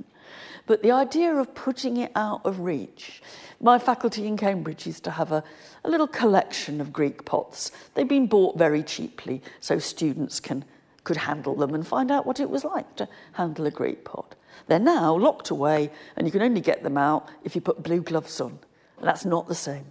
But 0.66 0.82
the 0.82 0.90
idea 0.90 1.34
of 1.34 1.54
putting 1.54 1.98
it 1.98 2.10
out 2.16 2.40
of 2.44 2.60
reach, 2.60 3.22
my 3.60 3.78
faculty 3.78 4.26
in 4.26 4.36
Cambridge 4.36 4.86
used 4.86 5.04
to 5.04 5.10
have 5.12 5.30
a, 5.30 5.44
a 5.84 5.90
little 5.90 6.06
collection 6.06 6.80
of 6.80 6.92
Greek 6.92 7.24
pots. 7.24 7.70
They've 7.94 8.08
been 8.08 8.26
bought 8.26 8.56
very 8.56 8.82
cheaply 8.82 9.42
so 9.60 9.78
students 9.78 10.40
can, 10.40 10.64
could 11.04 11.18
handle 11.18 11.54
them 11.54 11.74
and 11.74 11.86
find 11.86 12.10
out 12.10 12.24
what 12.24 12.40
it 12.40 12.48
was 12.48 12.64
like 12.64 12.96
to 12.96 13.08
handle 13.32 13.66
a 13.66 13.70
Greek 13.70 14.04
pot. 14.04 14.34
They're 14.66 14.78
now 14.78 15.14
locked 15.16 15.50
away, 15.50 15.90
and 16.16 16.26
you 16.26 16.32
can 16.32 16.42
only 16.42 16.60
get 16.60 16.82
them 16.82 16.96
out 16.96 17.28
if 17.44 17.54
you 17.54 17.60
put 17.60 17.82
blue 17.82 18.00
gloves 18.00 18.40
on. 18.40 18.58
And 18.98 19.06
that's 19.06 19.24
not 19.24 19.48
the 19.48 19.54
same. 19.54 19.84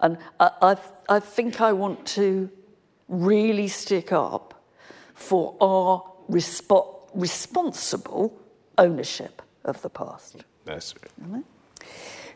And 0.00 0.18
I, 0.40 0.50
I, 0.62 0.76
I 1.08 1.20
think 1.20 1.60
I 1.60 1.72
want 1.72 2.06
to 2.08 2.50
really 3.08 3.68
stick 3.68 4.12
up 4.12 4.55
for 5.16 5.56
our 5.60 6.04
respo- 6.30 7.00
responsible 7.14 8.38
ownership 8.78 9.42
of 9.64 9.82
the 9.82 9.90
past. 9.90 10.44
That's 10.64 10.94
right. 11.32 11.44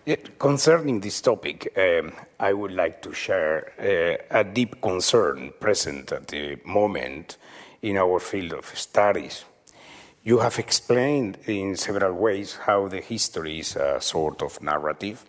Yeah, 0.07 0.17
concerning 0.39 1.01
this 1.01 1.21
topic, 1.21 1.73
um, 1.77 2.13
I 2.39 2.55
would 2.55 2.73
like 2.73 3.03
to 3.03 3.13
share 3.13 3.73
uh, 3.79 4.39
a 4.41 4.45
deep 4.45 4.81
concern 4.81 5.53
present 5.61 6.11
at 6.11 6.29
the 6.29 6.59
moment 6.65 7.37
in 7.83 7.99
our 7.99 8.19
field 8.19 8.55
of 8.55 8.67
studies. 8.67 9.45
You 10.25 10.39
have 10.39 10.59
explained 10.59 11.39
in 11.47 11.77
several 11.77 12.15
ways 12.15 12.57
how 12.67 12.89
the 12.89 13.01
history 13.01 13.59
is 13.59 13.77
a 13.77 14.01
sort 14.01 14.43
of 14.43 14.63
narrative. 14.63 15.25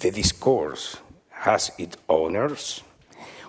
The 0.00 0.10
discourse 0.10 0.96
has 1.30 1.70
its 1.78 1.96
owners. 2.08 2.82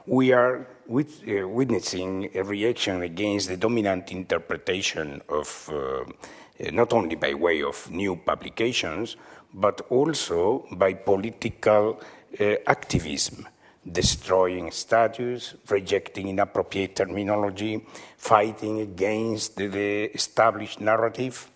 We 0.07 0.33
are 0.33 0.67
with, 0.85 1.23
uh, 1.27 1.47
witnessing 1.47 2.29
a 2.35 2.43
reaction 2.43 3.01
against 3.01 3.47
the 3.47 3.57
dominant 3.57 4.11
interpretation 4.11 5.19
of, 5.27 5.67
uh, 5.73 6.03
not 6.71 6.93
only 6.93 7.15
by 7.15 7.33
way 7.33 7.63
of 7.63 7.89
new 7.89 8.15
publications, 8.15 9.17
but 9.51 9.81
also 9.89 10.67
by 10.73 10.93
political 10.93 11.99
uh, 12.39 12.55
activism, 12.67 13.47
destroying 13.91 14.69
statues, 14.69 15.55
rejecting 15.69 16.27
inappropriate 16.27 16.95
terminology, 16.95 17.83
fighting 18.15 18.81
against 18.81 19.55
the, 19.55 19.65
the 19.65 20.03
established 20.13 20.79
narrative. 20.81 21.49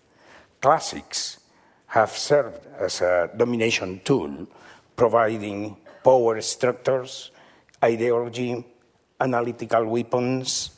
Classics 0.60 1.38
have 1.86 2.10
served 2.10 2.66
as 2.80 3.00
a 3.00 3.30
domination 3.36 4.00
tool, 4.04 4.48
providing 4.96 5.76
power 6.02 6.40
structures, 6.40 7.30
ideology, 7.82 8.64
analytical 9.20 9.84
weapons. 9.86 10.70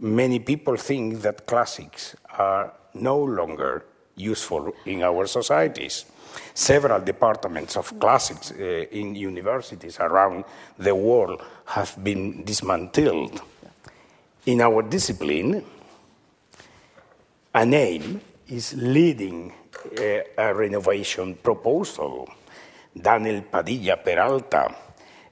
Many 0.00 0.38
people 0.40 0.76
think 0.76 1.22
that 1.22 1.46
classics 1.46 2.16
are 2.38 2.72
no 2.94 3.18
longer 3.18 3.84
useful 4.16 4.74
in 4.86 5.02
our 5.02 5.26
societies. 5.26 6.04
Several 6.54 7.00
departments 7.00 7.76
of 7.76 7.98
classics 7.98 8.52
uh, 8.52 8.84
in 8.90 9.14
universities 9.14 9.98
around 10.00 10.44
the 10.78 10.94
world 10.94 11.42
have 11.66 11.96
been 12.02 12.44
dismantled. 12.44 13.40
In 14.46 14.60
our 14.60 14.82
discipline, 14.82 15.64
a 17.54 17.64
name 17.64 18.20
is 18.48 18.74
leading 18.74 19.52
uh, 19.98 20.20
a 20.36 20.54
renovation 20.54 21.34
proposal. 21.34 22.28
Daniel 23.00 23.42
Padilla 23.42 23.96
Peralta, 23.96 24.74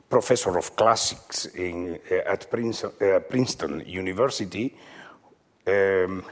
professor 0.09 0.57
of 0.57 0.77
classics 0.77 1.47
in, 1.47 1.99
uh, 2.11 2.33
at 2.33 2.51
Princeton, 2.51 2.93
uh, 3.01 3.21
Princeton 3.21 3.83
University, 3.87 4.75
um, 5.67 6.25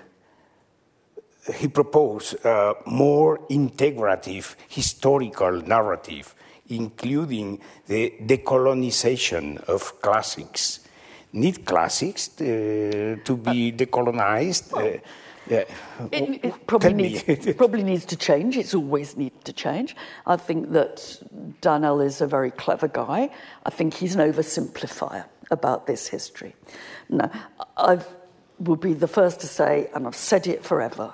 he 1.59 1.69
proposed 1.69 2.45
a 2.45 2.75
more 2.87 3.39
integrative 3.51 4.55
historical 4.69 5.61
narrative, 5.63 6.35
including 6.69 7.61
the 7.87 8.15
decolonization 8.25 9.63
of 9.65 10.01
classics. 10.01 10.81
Need 11.33 11.67
classics 11.67 12.41
uh, 12.41 13.17
to 13.25 13.37
be 13.37 13.73
decolonized? 13.73 14.73
Yeah. 15.49 15.65
It, 16.11 16.45
it 16.45 16.67
probably, 16.67 16.95
needs, 16.95 17.53
probably 17.55 17.83
needs 17.83 18.05
to 18.07 18.17
change. 18.17 18.57
It's 18.57 18.75
always 18.75 19.17
needed 19.17 19.45
to 19.45 19.53
change. 19.53 19.95
I 20.27 20.37
think 20.37 20.73
that 20.73 21.23
Daniel 21.61 22.01
is 22.01 22.21
a 22.21 22.27
very 22.27 22.51
clever 22.51 22.89
guy. 22.89 23.31
I 23.65 23.71
think 23.71 23.95
he's 23.95 24.15
an 24.15 24.33
oversimplifier 24.33 25.27
about 25.51 25.87
this 25.87 26.09
history. 26.09 26.55
No, 27.09 27.31
I 27.77 28.01
will 28.59 28.77
be 28.77 28.95
the 28.95 29.09
first 29.09 29.41
to 29.41 29.47
say, 29.47 29.91
and 29.95 30.07
I've 30.07 30.17
said 30.17 30.47
it 30.47 30.65
forever, 30.65 31.13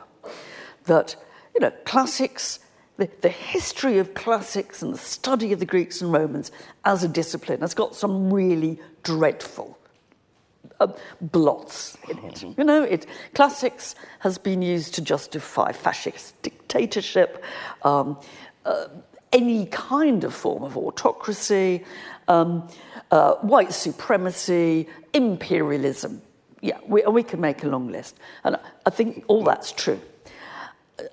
that 0.85 1.17
you 1.55 1.61
know 1.61 1.73
classics, 1.85 2.61
the, 2.97 3.11
the 3.23 3.29
history 3.29 3.99
of 3.99 4.15
classics 4.15 4.83
and 4.83 4.95
the 4.95 4.99
study 4.99 5.53
of 5.53 5.59
the 5.59 5.67
Greeks 5.67 6.01
and 6.01 6.13
Romans 6.13 6.53
as 6.85 7.03
a 7.03 7.09
discipline 7.09 7.61
has 7.61 7.75
got 7.75 7.95
some 7.97 8.33
really 8.33 8.79
dreadful 9.03 9.77
uh, 10.81 10.89
blots 11.21 11.97
in 12.09 12.19
it. 12.19 12.35
Mm-hmm. 12.35 12.61
You 12.61 12.65
know, 12.65 12.83
it, 12.83 13.07
classics 13.35 13.95
has 14.21 14.39
been 14.39 14.63
used 14.63 14.95
to 14.95 15.03
justify 15.03 15.73
fascist 15.73 16.41
dictatorship, 16.43 17.45
um, 17.83 18.19
uh, 18.65 18.87
any 19.33 19.67
kind 19.67 20.25
of 20.25 20.35
form 20.35 20.63
of 20.63 20.77
autocracy, 20.77 21.85
um, 22.29 22.69
uh, 23.11 23.35
white 23.37 23.73
supremacy, 23.73 24.89
imperialism. 25.13 26.23
Yeah, 26.61 26.79
we, 26.87 27.03
we 27.03 27.23
can 27.23 27.41
make 27.41 27.63
a 27.63 27.69
long 27.69 27.89
list. 27.89 28.19
And 28.45 28.59
I 28.85 28.91
think 28.91 29.25
all 29.29 29.45
that's 29.45 29.73
true. 29.73 30.01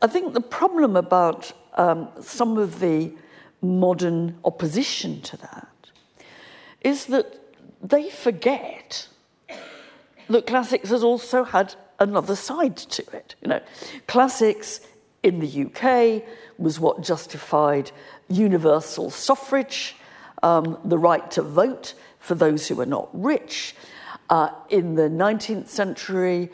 I 0.02 0.08
think 0.08 0.34
the 0.34 0.42
problem 0.42 0.96
about 0.96 1.54
um, 1.76 2.10
some 2.20 2.58
of 2.58 2.80
the 2.80 3.14
modern 3.62 4.38
opposition 4.44 5.22
to 5.22 5.38
that 5.38 5.68
is 6.82 7.06
that 7.06 7.40
they 7.82 8.10
forget 8.10 9.08
that 10.30 10.48
classics 10.48 10.90
has 10.90 11.04
also 11.04 11.44
had 11.44 11.76
another 12.00 12.36
side 12.36 12.78
to 12.78 13.04
it. 13.16 13.36
You 13.42 13.50
know, 13.50 13.62
classics 14.08 14.82
in 15.24 15.40
the 15.40 15.66
UK 15.66 16.24
was 16.58 16.80
what 16.80 17.02
justified 17.02 17.92
universal 18.30 19.10
suffrage, 19.10 19.96
um, 20.44 20.78
the 20.86 20.98
right 20.98 21.30
to 21.32 21.42
vote 21.42 21.94
for 22.20 22.36
those 22.36 22.68
who 22.68 22.76
were 22.76 22.86
not 22.86 23.10
rich. 23.14 23.76
Uh, 24.30 24.50
in 24.70 24.96
the 24.96 25.10
19th 25.10 25.68
century, 25.68 26.50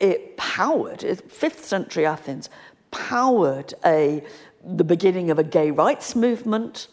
it 0.00 0.36
powered, 0.36 1.00
5th 1.00 1.60
century 1.60 2.04
Athens 2.04 2.50
powered 2.90 3.74
a, 3.84 4.22
the 4.62 4.84
beginning 4.84 5.30
of 5.30 5.38
a 5.38 5.44
gay 5.44 5.70
rights 5.70 6.14
movement. 6.14 6.88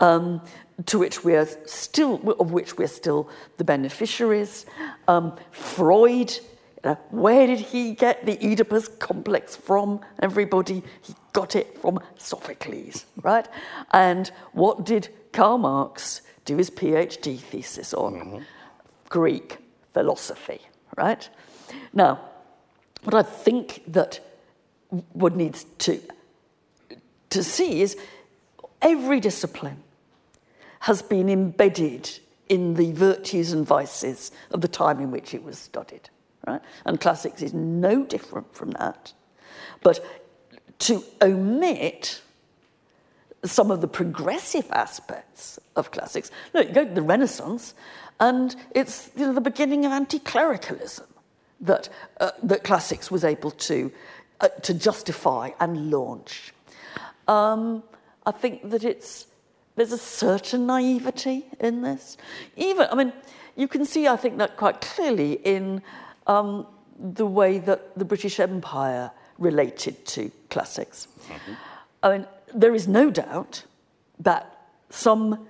Um, 0.00 0.40
to 0.86 0.98
which 0.98 1.24
we 1.24 1.34
are 1.34 1.46
still, 1.66 2.34
of 2.40 2.52
which 2.52 2.76
we're 2.76 2.88
still 2.88 3.28
the 3.58 3.64
beneficiaries. 3.64 4.66
Um, 5.06 5.36
Freud, 5.50 6.38
uh, 6.82 6.96
where 7.10 7.46
did 7.46 7.60
he 7.60 7.92
get 7.92 8.26
the 8.26 8.36
Oedipus 8.44 8.88
complex 8.88 9.54
from? 9.56 10.00
Everybody, 10.20 10.82
he 11.02 11.14
got 11.32 11.54
it 11.54 11.78
from 11.78 12.00
Sophocles, 12.18 13.06
right? 13.22 13.46
And 13.92 14.30
what 14.52 14.84
did 14.84 15.08
Karl 15.32 15.58
Marx 15.58 16.22
do 16.44 16.56
his 16.56 16.70
PhD 16.70 17.38
thesis 17.38 17.94
on? 17.94 18.14
Mm-hmm. 18.14 18.38
Greek 19.08 19.58
philosophy, 19.92 20.60
right? 20.96 21.28
Now, 21.92 22.20
what 23.04 23.14
I 23.14 23.22
think 23.22 23.84
that 23.86 24.18
one 25.12 25.36
needs 25.36 25.64
to, 25.78 26.00
to 27.30 27.44
see 27.44 27.80
is 27.80 27.96
every 28.82 29.20
discipline 29.20 29.83
has 30.84 31.00
been 31.00 31.30
embedded 31.30 32.10
in 32.46 32.74
the 32.74 32.92
virtues 32.92 33.52
and 33.52 33.66
vices 33.66 34.30
of 34.50 34.60
the 34.60 34.68
time 34.68 35.00
in 35.00 35.10
which 35.10 35.32
it 35.32 35.42
was 35.42 35.58
studied. 35.58 36.10
Right? 36.46 36.60
And 36.84 37.00
classics 37.00 37.40
is 37.40 37.54
no 37.54 38.04
different 38.04 38.54
from 38.54 38.72
that. 38.72 39.14
But 39.82 40.04
to 40.80 41.02
omit 41.22 42.20
some 43.44 43.70
of 43.70 43.80
the 43.80 43.88
progressive 43.88 44.70
aspects 44.72 45.58
of 45.74 45.90
classics, 45.90 46.30
look, 46.52 46.68
you 46.68 46.74
go 46.74 46.84
to 46.84 46.92
the 46.92 47.00
Renaissance, 47.00 47.72
and 48.20 48.54
it's 48.72 49.10
you 49.16 49.24
know, 49.24 49.32
the 49.32 49.40
beginning 49.40 49.86
of 49.86 49.92
anti 49.92 50.18
clericalism 50.18 51.06
that, 51.62 51.88
uh, 52.20 52.32
that 52.42 52.62
classics 52.62 53.10
was 53.10 53.24
able 53.24 53.52
to 53.52 53.90
uh, 54.42 54.48
to 54.62 54.74
justify 54.74 55.52
and 55.60 55.90
launch. 55.90 56.52
Um, 57.26 57.84
I 58.26 58.32
think 58.32 58.68
that 58.68 58.84
it's 58.84 59.28
there's 59.76 59.92
a 59.92 59.98
certain 59.98 60.66
naivety 60.66 61.46
in 61.60 61.82
this. 61.82 62.16
Even, 62.56 62.86
I 62.90 62.94
mean, 62.94 63.12
you 63.56 63.68
can 63.68 63.84
see, 63.84 64.06
I 64.06 64.16
think, 64.16 64.38
that 64.38 64.56
quite 64.56 64.80
clearly 64.80 65.34
in 65.44 65.82
um, 66.26 66.66
the 66.98 67.26
way 67.26 67.58
that 67.58 67.96
the 67.98 68.04
British 68.04 68.38
Empire 68.40 69.10
related 69.38 70.04
to 70.06 70.30
classics. 70.50 71.08
Mm-hmm. 71.26 71.52
I 72.02 72.10
mean, 72.10 72.26
there 72.54 72.74
is 72.74 72.86
no 72.86 73.10
doubt 73.10 73.64
that 74.20 74.68
some 74.90 75.48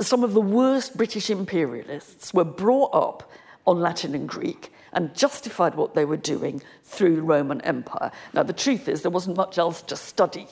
some 0.00 0.22
of 0.22 0.32
the 0.32 0.40
worst 0.40 0.96
British 0.96 1.28
imperialists 1.28 2.32
were 2.32 2.44
brought 2.44 2.94
up 2.94 3.30
on 3.66 3.80
Latin 3.80 4.14
and 4.14 4.28
Greek 4.28 4.72
and 4.92 5.14
justified 5.14 5.74
what 5.74 5.94
they 5.94 6.04
were 6.04 6.16
doing 6.16 6.62
through 6.82 7.16
the 7.16 7.22
Roman 7.22 7.60
Empire. 7.60 8.10
Now, 8.32 8.42
the 8.42 8.54
truth 8.54 8.88
is, 8.88 9.02
there 9.02 9.10
wasn't 9.10 9.36
much 9.36 9.58
else 9.58 9.82
to 9.82 9.96
study. 9.96 10.46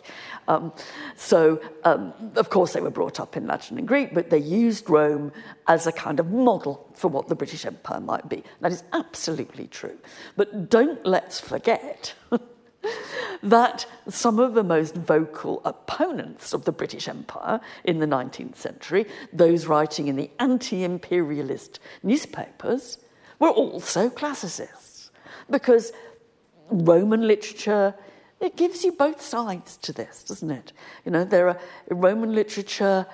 Um, 0.49 0.73
so, 1.17 1.62
um, 1.85 2.12
of 2.37 2.51
course, 2.51 2.75
they 2.75 2.81
were 2.83 2.91
brought 2.91 3.19
up 3.19 3.39
in 3.39 3.47
Latin 3.47 3.79
and 3.79 3.89
Greek, 3.89 4.12
but 4.12 4.29
they 4.29 4.39
used 4.39 4.91
Rome 4.91 5.33
as 5.67 5.87
a 5.87 5.93
kind 5.93 6.21
of 6.21 6.31
model 6.31 6.87
for 6.95 7.09
what 7.09 7.29
the 7.29 7.35
British 7.35 7.65
Empire 7.65 8.01
might 8.01 8.29
be. 8.29 8.45
That 8.61 8.71
is 8.71 8.85
absolutely 8.93 9.67
true. 9.67 9.97
But 10.37 10.69
don't 10.69 11.05
let's 11.07 11.41
forget. 11.41 12.15
that 13.43 13.87
some 14.09 14.39
of 14.39 14.53
the 14.53 14.65
most 14.65 14.95
vocal 14.95 15.62
opponents 15.65 16.53
of 16.53 16.67
the 16.67 16.73
British 16.73 17.09
Empire 17.09 17.61
in 17.85 17.99
the 17.99 18.07
19th 18.07 18.57
century, 18.57 19.07
those 19.33 19.67
writing 19.67 20.09
in 20.09 20.17
the 20.17 20.31
anti 20.39 20.85
imperialist 20.85 21.81
newspapers, 22.03 22.99
were 23.39 23.51
also 23.51 24.09
classicists. 24.11 25.11
because 25.51 25.93
Roman 26.70 27.26
literature, 27.26 27.95
it 28.41 28.57
gives 28.57 28.85
you 28.85 28.93
both 28.93 29.20
sides 29.20 29.76
to 29.78 29.93
this, 29.93 30.24
doesn't 30.24 30.51
it? 30.51 30.72
You 31.05 31.12
know, 31.12 31.24
there 31.24 31.49
are 31.49 31.61
Roman 31.91 32.35
literature 32.35 33.07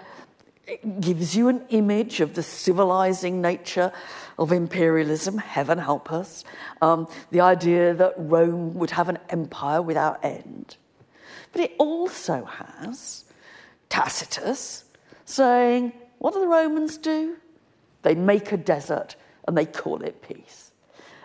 it 0.71 1.01
gives 1.01 1.37
you 1.37 1.49
an 1.49 1.64
image 1.71 2.21
of 2.21 2.35
the 2.35 2.45
civilizing 2.45 3.43
nature 3.43 3.93
of 4.39 4.53
imperialism, 4.53 5.39
heaven 5.39 5.79
help 5.79 6.12
us. 6.12 6.45
Um, 6.81 7.09
the 7.33 7.41
idea 7.41 7.93
that 7.95 8.14
Rome 8.16 8.75
would 8.75 8.93
have 8.93 9.09
an 9.09 9.18
empire 9.31 9.83
without 9.83 10.25
end. 10.25 10.77
But 11.53 11.62
it 11.62 11.75
also 11.77 12.45
has 12.45 13.25
Tacitus 13.89 14.85
saying, 15.25 15.93
What 16.18 16.35
do 16.35 16.41
the 16.41 16.47
Romans 16.47 16.97
do? 16.99 17.39
They 18.03 18.14
make 18.14 18.53
a 18.53 18.57
desert 18.57 19.16
and 19.51 19.59
they 19.59 19.67
call 19.67 20.01
it 20.03 20.23
peace. 20.23 20.71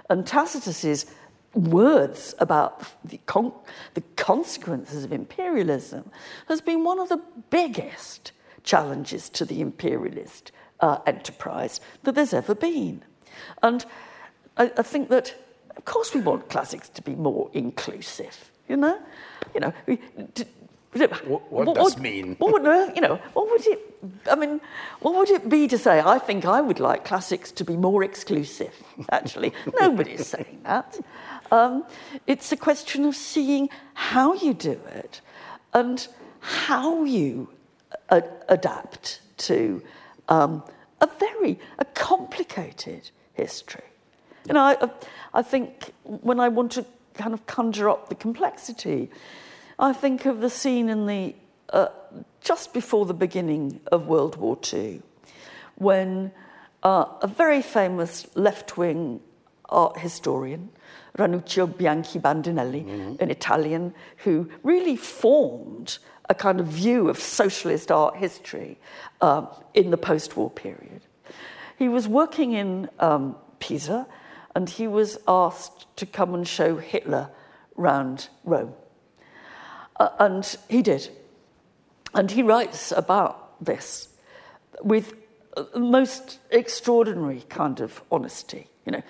And 0.09 0.25
Tacitus's 0.25 1.05
words 1.53 2.33
about 2.39 2.83
the, 3.07 3.19
con 3.27 3.53
the 3.93 4.01
consequences 4.15 5.03
of 5.03 5.13
imperialism 5.13 6.09
has 6.47 6.59
been 6.59 6.83
one 6.83 6.97
of 6.97 7.07
the 7.09 7.21
biggest 7.51 8.31
challenges 8.63 9.29
to 9.29 9.45
the 9.45 9.61
imperialist 9.61 10.51
uh, 10.79 10.97
enterprise 11.05 11.79
that 12.01 12.15
there's 12.15 12.33
ever 12.33 12.55
been. 12.55 13.03
And 13.61 13.85
I, 14.57 14.71
I 14.75 14.81
think 14.81 15.09
that, 15.09 15.35
of 15.77 15.85
course, 15.85 16.15
we 16.15 16.21
want 16.21 16.49
classics 16.49 16.89
to 16.89 17.03
be 17.03 17.13
more 17.13 17.51
inclusive. 17.53 18.49
You 18.67 18.77
know, 18.77 18.99
you 19.53 19.59
know, 19.59 19.73
we, 19.85 19.99
what, 20.95 21.51
what, 21.51 21.67
what 21.67 21.75
does 21.75 21.97
mean? 21.97 22.35
What 22.37 22.53
would, 22.53 22.95
you 22.95 23.01
know, 23.01 23.15
what 23.33 23.49
would 23.49 23.67
it? 23.67 23.79
I 24.29 24.35
mean, 24.35 24.61
what 24.99 25.15
would 25.15 25.29
it 25.29 25.49
be 25.49 25.67
to 25.67 25.77
say? 25.77 26.01
I 26.03 26.19
think 26.19 26.45
I 26.45 26.61
would 26.61 26.79
like 26.79 27.05
classics 27.05 27.51
to 27.53 27.63
be 27.63 27.75
more 27.75 28.03
exclusive. 28.03 28.73
Actually, 29.11 29.53
nobody's 29.79 30.27
saying 30.27 30.61
that. 30.63 30.99
Um, 31.51 31.85
it's 32.27 32.51
a 32.51 32.57
question 32.57 33.05
of 33.05 33.15
seeing 33.15 33.69
how 33.93 34.33
you 34.35 34.53
do 34.53 34.79
it 34.93 35.21
and 35.73 36.07
how 36.39 37.03
you 37.03 37.49
a, 38.09 38.23
adapt 38.47 39.21
to 39.37 39.81
um, 40.29 40.63
a 41.01 41.09
very 41.19 41.59
a 41.77 41.85
complicated 41.85 43.09
history. 43.33 43.83
You 44.47 44.53
know, 44.53 44.61
I, 44.61 44.89
I 45.33 45.41
think 45.41 45.91
when 46.03 46.39
I 46.39 46.47
want 46.47 46.71
to 46.73 46.85
kind 47.15 47.33
of 47.33 47.45
conjure 47.47 47.89
up 47.89 48.09
the 48.09 48.15
complexity, 48.15 49.09
I 49.77 49.93
think 49.93 50.25
of 50.25 50.39
the 50.39 50.49
scene 50.49 50.89
in 50.89 51.05
the 51.05 51.35
uh, 51.69 51.87
just 52.41 52.73
before 52.73 53.05
the 53.05 53.13
beginning 53.13 53.81
of 53.91 54.07
World 54.07 54.37
War 54.37 54.57
II, 54.71 55.01
when 55.75 56.31
uh, 56.83 57.05
a 57.21 57.27
very 57.27 57.61
famous 57.61 58.27
left-wing 58.35 59.19
art 59.67 59.97
historian, 59.97 60.69
Ranuccio 61.17 61.65
Bianchi 61.65 62.19
Bandinelli, 62.19 62.85
mm-hmm. 62.85 63.15
an 63.19 63.31
Italian 63.31 63.93
who 64.17 64.49
really 64.63 64.95
formed 64.95 65.97
a 66.29 66.35
kind 66.35 66.59
of 66.59 66.67
view 66.67 67.09
of 67.09 67.19
socialist 67.19 67.91
art 67.91 68.17
history 68.17 68.77
uh, 69.21 69.45
in 69.73 69.91
the 69.91 69.97
post 69.97 70.37
war 70.37 70.49
period. 70.49 71.01
He 71.77 71.89
was 71.89 72.07
working 72.07 72.53
in 72.53 72.89
um, 72.99 73.35
Pisa 73.59 74.07
and 74.55 74.69
he 74.69 74.87
was 74.87 75.17
asked 75.27 75.87
to 75.97 76.05
come 76.05 76.33
and 76.33 76.47
show 76.47 76.77
Hitler 76.77 77.29
round 77.75 78.29
Rome. 78.43 78.73
Uh, 79.97 80.09
and 80.19 80.57
he 80.69 80.81
did. 80.81 81.09
And 82.13 82.31
he 82.31 82.41
writes 82.41 82.91
about 82.91 83.63
this 83.63 84.09
with 84.81 85.13
most 85.75 86.39
extraordinary 86.51 87.43
kind 87.49 87.79
of 87.79 88.01
honesty, 88.11 88.67
you 88.85 88.91
know. 88.91 89.03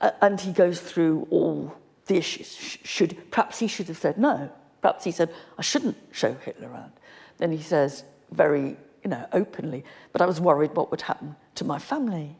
Uh, 0.00 0.10
and 0.20 0.40
he 0.40 0.52
goes 0.52 0.80
through 0.80 1.26
all 1.30 1.74
the 2.06 2.16
issues. 2.16 2.54
Should 2.84 3.30
perhaps 3.30 3.58
he 3.58 3.66
should 3.66 3.88
have 3.88 3.98
said 3.98 4.18
no. 4.18 4.50
Perhaps 4.80 5.04
he 5.04 5.10
said, 5.10 5.30
I 5.58 5.62
shouldn't 5.62 5.96
show 6.12 6.34
Hitler 6.34 6.70
around. 6.70 6.92
Then 7.38 7.52
he 7.52 7.62
says, 7.62 8.04
very 8.30 8.76
you 9.02 9.10
know, 9.10 9.26
openly, 9.32 9.84
but 10.12 10.20
I 10.20 10.26
was 10.26 10.40
worried 10.40 10.74
what 10.74 10.90
would 10.90 11.02
happen 11.02 11.36
to 11.54 11.64
my 11.64 11.78
family. 11.78 12.36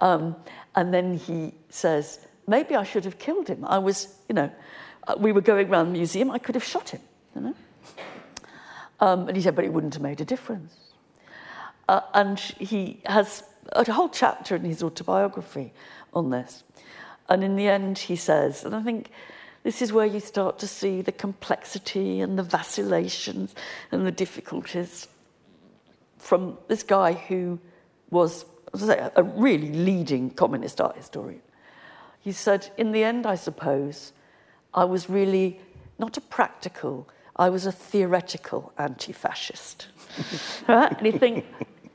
Um, 0.00 0.36
and 0.74 0.92
then 0.92 1.14
he 1.14 1.54
says, 1.68 2.20
maybe 2.46 2.74
I 2.74 2.84
should 2.84 3.04
have 3.04 3.18
killed 3.18 3.48
him. 3.48 3.64
I 3.64 3.78
was, 3.78 4.14
you 4.28 4.34
know, 4.34 4.44
uh, 4.44 4.50
we 5.18 5.32
were 5.32 5.40
going 5.40 5.68
around 5.68 5.86
the 5.86 5.98
museum, 5.98 6.30
I 6.30 6.38
could 6.38 6.54
have 6.54 6.64
shot 6.64 6.90
him, 6.90 7.00
you 7.34 7.40
know. 7.42 7.54
Um, 9.00 9.28
and 9.28 9.36
he 9.36 9.42
said, 9.42 9.54
but 9.54 9.64
it 9.64 9.72
wouldn't 9.72 9.94
have 9.94 10.02
made 10.02 10.20
a 10.20 10.24
difference. 10.24 10.74
Uh, 11.88 12.00
and 12.14 12.38
he 12.40 13.00
has 13.06 13.44
a 13.72 13.90
whole 13.92 14.08
chapter 14.08 14.56
in 14.56 14.64
his 14.64 14.82
autobiography 14.82 15.72
on 16.14 16.30
this. 16.30 16.64
And 17.28 17.44
in 17.44 17.56
the 17.56 17.68
end, 17.68 17.98
he 17.98 18.16
says, 18.16 18.64
and 18.64 18.74
I 18.74 18.82
think 18.82 19.10
this 19.62 19.82
is 19.82 19.92
where 19.92 20.06
you 20.06 20.20
start 20.20 20.58
to 20.60 20.66
see 20.66 21.02
the 21.02 21.12
complexity 21.12 22.20
and 22.20 22.38
the 22.38 22.42
vacillations 22.42 23.54
and 23.90 24.06
the 24.06 24.12
difficulties 24.12 25.08
from 26.18 26.56
this 26.68 26.82
guy 26.82 27.12
who 27.12 27.58
was, 28.10 28.46
say, 28.74 29.10
a 29.14 29.22
really 29.22 29.72
leading 29.72 30.30
communist 30.30 30.80
art 30.80 30.96
historian. 30.96 31.42
He 32.20 32.32
said, 32.32 32.70
In 32.76 32.92
the 32.92 33.04
end, 33.04 33.26
I 33.26 33.34
suppose, 33.34 34.12
I 34.76 34.84
was 34.84 35.10
really 35.10 35.58
not 35.98 36.16
a 36.16 36.20
practical, 36.20 37.08
I 37.34 37.48
was 37.48 37.66
a 37.66 37.72
theoretical 37.72 38.72
anti 38.78 39.12
fascist. 39.12 39.88
right? 40.68 40.96
And 40.96 41.06
you 41.06 41.18
think, 41.18 41.46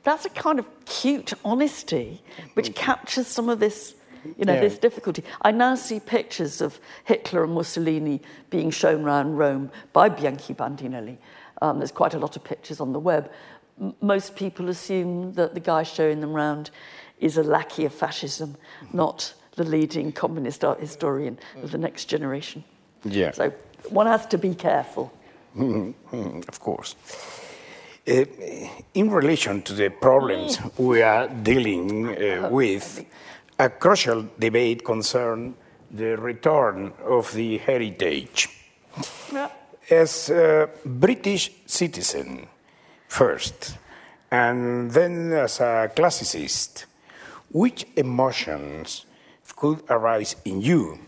that's 0.02 0.24
a 0.24 0.30
kind 0.30 0.58
of 0.58 0.66
cute 0.84 1.32
honesty 1.44 2.20
which 2.54 2.74
captures 2.74 3.28
some 3.28 3.48
of 3.48 3.60
this 3.60 3.94
you 4.38 4.44
know, 4.44 4.54
yeah. 4.54 4.60
this 4.60 4.78
difficulty. 4.78 5.24
I 5.42 5.50
now 5.50 5.74
see 5.74 5.98
pictures 5.98 6.60
of 6.60 6.78
Hitler 7.04 7.42
and 7.42 7.54
Mussolini 7.54 8.20
being 8.50 8.70
shown 8.70 9.02
around 9.02 9.36
Rome 9.36 9.70
by 9.92 10.08
Bianchi 10.08 10.54
Bandinelli. 10.54 11.18
Um, 11.60 11.78
there's 11.78 11.90
quite 11.90 12.14
a 12.14 12.18
lot 12.18 12.36
of 12.36 12.44
pictures 12.44 12.80
on 12.80 12.92
the 12.92 13.00
web. 13.00 13.32
M- 13.80 13.94
most 14.00 14.36
people 14.36 14.68
assume 14.68 15.32
that 15.34 15.54
the 15.54 15.60
guy 15.60 15.82
showing 15.82 16.20
them 16.20 16.36
around 16.36 16.70
is 17.18 17.36
a 17.36 17.42
lackey 17.42 17.84
of 17.84 17.92
fascism, 17.92 18.56
not 18.92 19.34
the 19.56 19.64
leading 19.64 20.12
communist 20.12 20.64
art 20.64 20.80
historian 20.80 21.38
of 21.62 21.70
the 21.70 21.78
next 21.78 22.04
generation. 22.06 22.64
Yeah. 23.04 23.32
So 23.32 23.52
one 23.90 24.06
has 24.06 24.26
to 24.26 24.38
be 24.38 24.54
careful. 24.54 25.12
Mm-hmm. 25.56 26.48
of 26.48 26.60
course. 26.60 26.96
Uh, 28.08 28.24
in 28.94 29.10
relation 29.10 29.62
to 29.62 29.74
the 29.74 29.90
problems 29.90 30.58
we 30.78 31.02
are 31.02 31.28
dealing 31.28 32.08
uh, 32.08 32.48
with, 32.50 33.04
a 33.58 33.68
crucial 33.68 34.26
debate 34.38 34.84
concerns 34.84 35.54
the 35.90 36.16
return 36.16 36.92
of 37.04 37.32
the 37.34 37.58
heritage. 37.58 38.48
Yeah. 39.32 39.50
As 39.90 40.30
a 40.30 40.70
British 40.84 41.50
citizen, 41.66 42.46
first, 43.08 43.76
and 44.30 44.90
then 44.90 45.32
as 45.32 45.60
a 45.60 45.90
classicist, 45.94 46.86
which 47.50 47.86
emotions 47.96 49.04
could 49.54 49.82
arise 49.90 50.34
in 50.44 50.62
you 50.62 50.98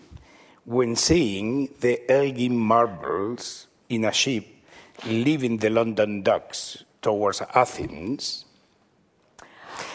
when 0.64 0.96
seeing 0.96 1.68
the 1.80 2.00
Elgin 2.10 2.56
marbles 2.56 3.66
in 3.88 4.04
a 4.04 4.12
ship 4.12 4.46
leaving 5.06 5.58
the 5.58 5.70
London 5.70 6.22
docks 6.22 6.84
towards 7.02 7.42
Athens? 7.54 8.44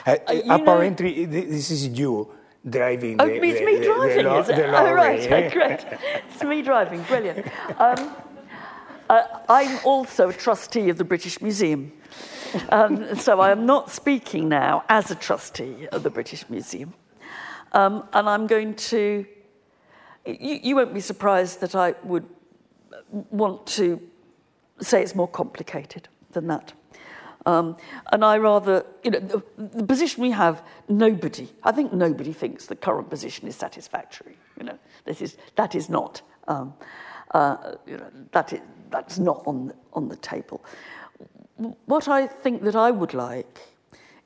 Uh, 0.06 0.18
uh, 0.28 0.42
apparently, 0.50 1.26
know, 1.26 1.32
this 1.32 1.72
is 1.72 1.88
you 1.88 2.32
driving. 2.68 3.20
Oh, 3.20 3.26
the, 3.26 3.36
it's 3.36 3.60
the, 3.60 3.66
me 3.66 3.84
driving, 3.84 4.26
the, 4.26 4.40
is 4.40 4.50
it? 4.50 4.60
Oh, 4.60 4.94
right, 4.94 5.32
oh, 5.32 5.50
great. 5.50 5.86
It's 6.30 6.44
me 6.44 6.62
driving, 6.62 7.02
brilliant. 7.04 7.48
Um, 7.80 8.16
uh, 9.10 9.24
I'm 9.48 9.80
also 9.86 10.30
a 10.30 10.34
trustee 10.34 10.90
of 10.90 10.98
the 10.98 11.04
British 11.04 11.42
Museum. 11.42 11.92
Um, 12.70 13.16
so 13.16 13.40
I 13.40 13.52
am 13.52 13.66
not 13.66 13.90
speaking 13.92 14.50
now 14.50 14.84
as 14.90 15.12
a 15.12 15.16
trustee 15.16 15.88
of 15.92 16.04
the 16.04 16.10
British 16.10 16.50
Museum. 16.50 16.94
Um, 17.72 18.08
and 18.14 18.28
I'm 18.28 18.48
going 18.48 18.76
to, 18.76 19.26
you, 20.40 20.60
you 20.62 20.76
won't 20.76 20.94
be 20.94 21.00
surprised 21.00 21.62
that 21.62 21.76
I 21.76 21.96
would 22.04 22.26
want 23.12 23.66
to 23.68 24.02
say 24.80 25.02
it's 25.02 25.16
more 25.16 25.28
complicated 25.28 26.08
than 26.32 26.48
that. 26.48 26.74
Um, 27.46 27.78
and 28.12 28.24
I 28.24 28.38
rather, 28.38 28.86
you 29.04 29.12
know, 29.12 29.20
the, 29.20 29.44
the, 29.58 29.84
position 29.84 30.22
we 30.22 30.32
have, 30.32 30.62
nobody, 30.88 31.48
I 31.64 31.72
think 31.72 31.94
nobody 31.94 32.34
thinks 32.34 32.66
the 32.66 32.76
current 32.76 33.10
position 33.10 33.48
is 33.48 33.56
satisfactory. 33.56 34.36
You 34.58 34.66
know, 34.66 34.80
this 35.06 35.22
is, 35.22 35.38
that 35.56 35.74
is 35.74 35.90
not, 35.90 36.22
um, 36.48 36.74
uh, 37.32 37.76
you 37.88 37.98
know, 37.98 38.12
that 38.34 38.54
is, 38.54 38.60
that's 38.90 39.20
not 39.20 39.44
on 39.46 39.74
on 39.94 40.08
the 40.10 40.16
table. 40.16 40.64
What 41.86 42.08
I 42.08 42.28
think 42.28 42.64
that 42.64 42.76
I 42.76 42.92
would 42.92 43.14
like 43.14 43.60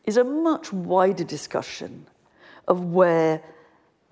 is 0.06 0.18
a 0.18 0.24
much 0.24 0.72
wider 0.72 1.24
discussion 1.24 2.08
of 2.68 2.86
where 2.86 3.42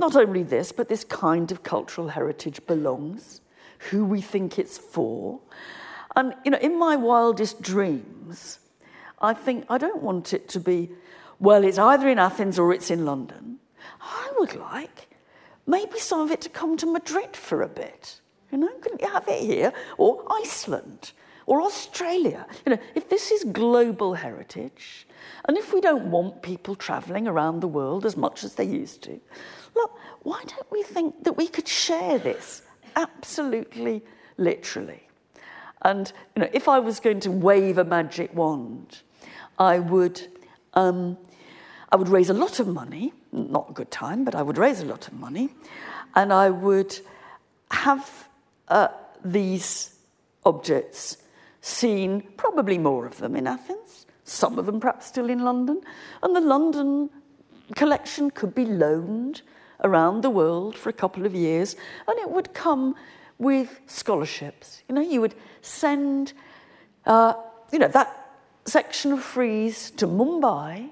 not 0.01 0.17
only 0.17 0.43
this, 0.43 0.73
but 0.73 0.89
this 0.89 1.05
kind 1.05 1.51
of 1.51 1.63
cultural 1.63 2.09
heritage 2.09 2.59
belongs, 2.67 3.39
who 3.89 4.03
we 4.03 4.19
think 4.19 4.59
it's 4.59 4.77
for. 4.77 5.39
And, 6.15 6.33
you 6.43 6.51
know, 6.51 6.57
in 6.57 6.77
my 6.77 6.97
wildest 6.97 7.61
dreams, 7.61 8.59
I 9.19 9.33
think 9.33 9.65
I 9.69 9.77
don't 9.77 10.01
want 10.01 10.33
it 10.33 10.49
to 10.49 10.59
be, 10.59 10.89
well, 11.39 11.63
it's 11.63 11.77
either 11.77 12.09
in 12.09 12.19
Athens 12.19 12.59
or 12.59 12.73
it's 12.73 12.91
in 12.91 13.05
London. 13.05 13.59
I 14.01 14.29
would 14.39 14.55
like 14.55 15.07
maybe 15.65 15.99
some 15.99 16.19
of 16.21 16.31
it 16.31 16.41
to 16.41 16.49
come 16.49 16.75
to 16.77 16.85
Madrid 16.85 17.37
for 17.37 17.61
a 17.61 17.69
bit. 17.69 18.19
You 18.51 18.57
know, 18.57 18.69
couldn't 18.81 19.01
you 19.01 19.09
have 19.09 19.27
it 19.27 19.41
here? 19.43 19.71
Or 19.97 20.25
Iceland 20.29 21.13
or 21.45 21.61
Australia. 21.61 22.45
You 22.65 22.71
know, 22.73 22.81
if 22.95 23.07
this 23.07 23.31
is 23.31 23.43
global 23.43 24.15
heritage, 24.15 25.07
and 25.45 25.57
if 25.57 25.73
we 25.73 25.81
don't 25.81 26.11
want 26.11 26.41
people 26.41 26.75
travelling 26.75 27.27
around 27.27 27.59
the 27.59 27.67
world 27.67 28.05
as 28.05 28.17
much 28.17 28.43
as 28.43 28.55
they 28.55 28.65
used 28.65 29.03
to, 29.03 29.19
look, 29.75 29.97
why 30.23 30.41
don't 30.45 30.71
we 30.71 30.83
think 30.83 31.23
that 31.23 31.33
we 31.33 31.47
could 31.47 31.67
share 31.67 32.17
this 32.19 32.61
absolutely 32.95 34.03
literally? 34.37 35.07
And 35.81 36.11
you 36.35 36.43
know, 36.43 36.49
if 36.53 36.67
I 36.67 36.79
was 36.79 36.99
going 36.99 37.19
to 37.21 37.31
wave 37.31 37.77
a 37.77 37.83
magic 37.83 38.33
wand, 38.35 39.01
I 39.57 39.79
would, 39.79 40.27
um, 40.73 41.17
I 41.91 41.95
would 41.95 42.09
raise 42.09 42.29
a 42.29 42.33
lot 42.33 42.59
of 42.59 42.67
money. 42.67 43.13
Not 43.31 43.69
a 43.69 43.73
good 43.73 43.91
time, 43.91 44.23
but 44.23 44.35
I 44.35 44.41
would 44.41 44.57
raise 44.57 44.81
a 44.81 44.85
lot 44.85 45.07
of 45.07 45.13
money, 45.13 45.49
and 46.15 46.33
I 46.33 46.49
would 46.49 46.99
have 47.71 48.29
uh, 48.67 48.89
these 49.23 49.95
objects 50.45 51.17
seen, 51.61 52.21
probably 52.37 52.77
more 52.77 53.05
of 53.05 53.17
them 53.17 53.35
in 53.35 53.47
Athens, 53.47 54.05
some 54.23 54.59
of 54.59 54.65
them 54.65 54.79
perhaps 54.79 55.05
still 55.05 55.29
in 55.29 55.43
London, 55.43 55.81
and 56.23 56.35
the 56.35 56.41
London 56.41 57.09
collection 57.75 58.31
could 58.31 58.53
be 58.53 58.65
loaned 58.65 59.41
around 59.83 60.21
the 60.21 60.29
world 60.29 60.75
for 60.75 60.89
a 60.89 60.93
couple 60.93 61.25
of 61.25 61.33
years, 61.33 61.75
and 62.07 62.17
it 62.19 62.29
would 62.29 62.53
come 62.53 62.95
with 63.37 63.79
scholarships. 63.87 64.83
You 64.87 64.95
know, 64.95 65.01
you 65.01 65.21
would 65.21 65.35
send, 65.61 66.33
uh, 67.05 67.33
you 67.71 67.79
know, 67.79 67.87
that 67.87 68.29
section 68.65 69.11
of 69.11 69.23
frieze 69.23 69.91
to 69.91 70.07
Mumbai, 70.07 70.89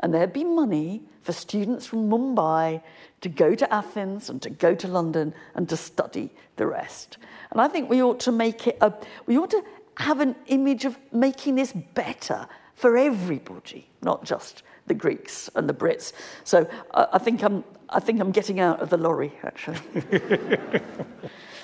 and 0.00 0.14
there'd 0.14 0.32
be 0.32 0.44
money 0.44 1.02
for 1.22 1.32
students 1.32 1.86
from 1.86 2.08
Mumbai 2.08 2.82
to 3.20 3.28
go 3.28 3.54
to 3.54 3.74
Athens 3.74 4.30
and 4.30 4.40
to 4.42 4.50
go 4.50 4.74
to 4.74 4.86
London 4.86 5.34
and 5.54 5.68
to 5.68 5.76
study 5.76 6.30
the 6.56 6.66
rest. 6.66 7.18
And 7.50 7.60
I 7.60 7.68
think 7.68 7.90
we 7.90 8.02
ought 8.02 8.20
to 8.20 8.32
make 8.32 8.66
it 8.68 8.78
a, 8.80 8.92
we 9.26 9.36
ought 9.36 9.50
to 9.50 9.64
have 9.96 10.20
an 10.20 10.36
image 10.46 10.84
of 10.84 10.96
making 11.12 11.56
this 11.56 11.72
better 11.72 12.46
for 12.74 12.96
everybody, 12.96 13.88
not 14.02 14.24
just 14.24 14.62
the 14.88 14.94
Greeks 14.94 15.50
and 15.54 15.68
the 15.68 15.74
Brits. 15.74 16.12
So 16.44 16.68
uh, 16.92 17.06
I, 17.12 17.18
think 17.18 17.42
I'm, 17.42 17.64
I 17.88 18.00
think 18.00 18.20
I'm 18.20 18.32
getting 18.32 18.60
out 18.60 18.80
of 18.80 18.90
the 18.90 18.96
lorry, 18.96 19.32
actually. 19.42 19.78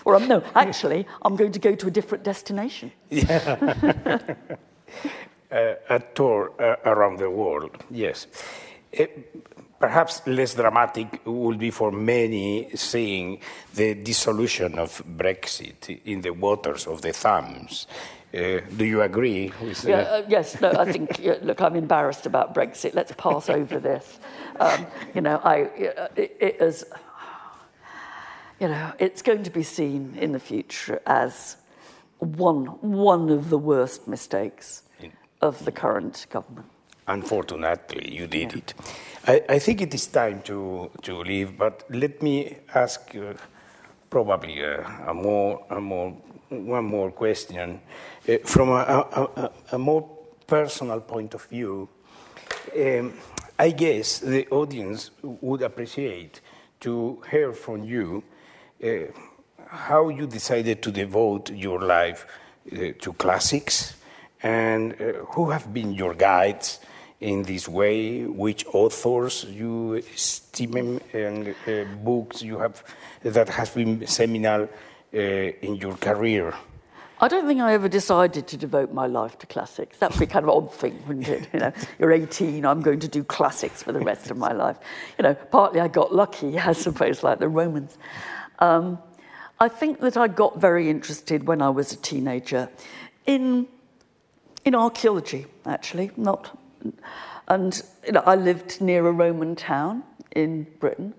or 0.05 0.17
I'm, 0.17 0.29
no, 0.29 0.43
actually, 0.55 1.07
I'm 1.23 1.37
going 1.37 1.53
to 1.53 1.59
go 1.59 1.75
to 1.75 1.87
a 1.87 1.91
different 1.91 2.25
destination. 2.25 2.93
Yeah. 3.11 4.35
uh, 5.53 5.75
a 5.89 6.01
tour 6.15 6.53
uh, 6.59 6.91
around 6.91 7.19
the 7.19 7.31
world, 7.31 7.77
yes. 7.91 8.27
Uh, 8.99 9.07
perhaps 9.79 10.27
less 10.27 10.55
dramatic 10.55 11.21
will 11.25 11.57
be 11.57 11.71
for 11.71 11.93
many 11.93 12.71
seeing 12.75 13.39
the 13.75 13.95
dissolution 13.95 14.79
of 14.79 15.03
Brexit 15.05 16.01
in 16.05 16.23
the 16.23 16.31
waters 16.31 16.87
of 16.87 17.03
the 17.03 17.13
Thames. 17.13 17.87
Uh, 18.35 18.61
do 18.77 18.85
you 18.85 19.03
agree? 19.03 19.53
With, 19.63 19.85
uh... 19.85 19.89
Yeah, 19.89 19.97
uh, 19.99 20.25
yes, 20.29 20.61
no, 20.61 20.73
I 20.73 20.91
think, 20.91 21.21
look, 21.43 21.61
I'm 21.61 21.77
embarrassed 21.77 22.27
about 22.27 22.55
Brexit. 22.55 22.95
Let's 22.95 23.13
pass 23.13 23.49
over 23.49 23.79
this. 23.79 24.19
Um, 24.59 24.87
you 25.15 25.21
know, 25.21 25.41
I, 25.45 25.57
it, 26.17 26.37
it 26.41 26.57
is, 26.61 26.85
you 28.59 28.69
know, 28.69 28.93
it's 28.99 29.23
going 29.23 29.45
to 29.45 29.51
be 29.51 29.63
seen 29.63 30.17
in 30.19 30.33
the 30.33 30.41
future 30.41 31.01
as 31.07 31.57
one, 32.19 32.67
one 32.81 33.31
of 33.31 33.51
the 33.51 33.59
worst 33.59 34.09
mistakes 34.09 34.83
of 35.41 35.65
the 35.65 35.73
current 35.73 36.27
government. 36.31 36.67
Unfortunately, 37.07 38.11
you 38.11 38.27
did 38.27 38.53
yeah. 38.53 38.59
it. 38.59 38.75
I, 39.27 39.55
I, 39.57 39.59
think 39.59 39.83
it 39.83 39.93
is 39.95 40.07
time 40.07 40.41
to, 40.43 40.91
to 41.03 41.19
leave, 41.19 41.59
but 41.59 41.85
let 41.91 42.23
me 42.23 42.57
ask 42.75 43.15
uh, 43.15 43.35
probably 44.09 44.61
a, 44.61 44.81
a, 45.07 45.13
more, 45.13 45.65
a 45.69 45.81
more, 45.81 46.17
one 46.55 46.85
more 46.85 47.11
question. 47.11 47.81
Uh, 48.29 48.39
from 48.45 48.71
a, 48.71 48.73
a, 48.73 49.51
a, 49.73 49.79
more 49.79 50.09
personal 50.47 51.01
point 51.01 51.35
of 51.35 51.45
view, 51.47 51.89
um, 52.79 53.13
I 53.59 53.71
guess 53.71 54.19
the 54.19 54.47
audience 54.49 55.11
would 55.23 55.63
appreciate 55.63 56.41
to 56.81 57.23
hear 57.31 57.53
from 57.53 57.85
you 57.85 58.23
uh, 58.83 58.89
how 59.69 60.09
you 60.09 60.27
decided 60.27 60.83
to 60.83 60.91
devote 60.91 61.51
your 61.51 61.81
life 61.81 62.27
uh, 62.73 62.93
to 62.99 63.13
classics 63.15 63.97
and 64.43 64.93
who 65.29 65.51
have 65.51 65.73
been 65.73 65.93
your 65.93 66.15
guides 66.15 66.81
in 67.21 67.43
this 67.45 67.67
way, 67.67 68.25
which 68.25 68.67
authors 68.67 69.45
you 69.45 69.95
esteem 69.95 71.01
and 71.13 71.55
books 72.05 72.43
you 72.43 72.59
have 72.59 72.85
that 73.23 73.49
have 73.49 73.75
been 73.75 74.07
seminal 74.07 74.69
in 75.15 75.77
your 75.77 75.97
career. 75.97 76.55
I 77.21 77.29
don't 77.29 77.47
think 77.47 77.61
I 77.61 77.73
ever 77.75 77.89
decided 77.89 78.49
to 78.49 78.57
devote 78.57 78.93
my 78.93 79.07
life 79.07 79.39
to 79.39 79.47
classics. 79.47 79.99
That 79.99 80.11
would 80.11 80.21
be 80.21 80.27
kind 80.27 80.45
of 80.45 80.51
an 80.51 80.57
odd 80.57 80.75
thing, 80.75 81.03
wouldn't 81.07 81.29
it? 81.29 81.49
You 81.53 81.61
know, 81.61 81.73
you're 81.99 82.13
18, 82.13 82.67
I'm 82.67 82.83
going 82.83 83.01
to 83.01 83.09
do 83.09 83.23
classics 83.23 83.83
for 83.83 83.93
the 83.93 84.01
rest 84.01 84.31
of 84.31 84.37
my 84.37 84.53
life. 84.53 84.77
You 85.19 85.23
know, 85.23 85.35
partly 85.35 85.81
I 85.81 85.89
got 85.89 86.15
lucky, 86.15 86.59
I 86.59 86.73
suppose, 86.73 87.23
like 87.23 87.39
the 87.39 87.49
Romans. 87.49 87.97
Um, 88.59 88.99
I 89.61 89.69
think 89.69 90.01
that 90.01 90.17
I 90.17 90.27
got 90.27 90.61
very 90.61 90.91
interested 90.91 91.47
when 91.47 91.63
I 91.63 91.71
was 91.71 91.93
a 91.93 91.97
teenager 91.97 92.69
in, 93.25 93.69
in 94.65 94.75
archaeology, 94.75 95.47
actually, 95.65 96.11
not. 96.17 96.59
And 97.47 97.81
you 98.05 98.13
know, 98.13 98.23
I 98.27 98.35
lived 98.35 98.81
near 98.81 99.07
a 99.07 99.13
Roman 99.13 99.55
town 99.55 100.03
in 100.33 100.65
Britain. 100.81 101.15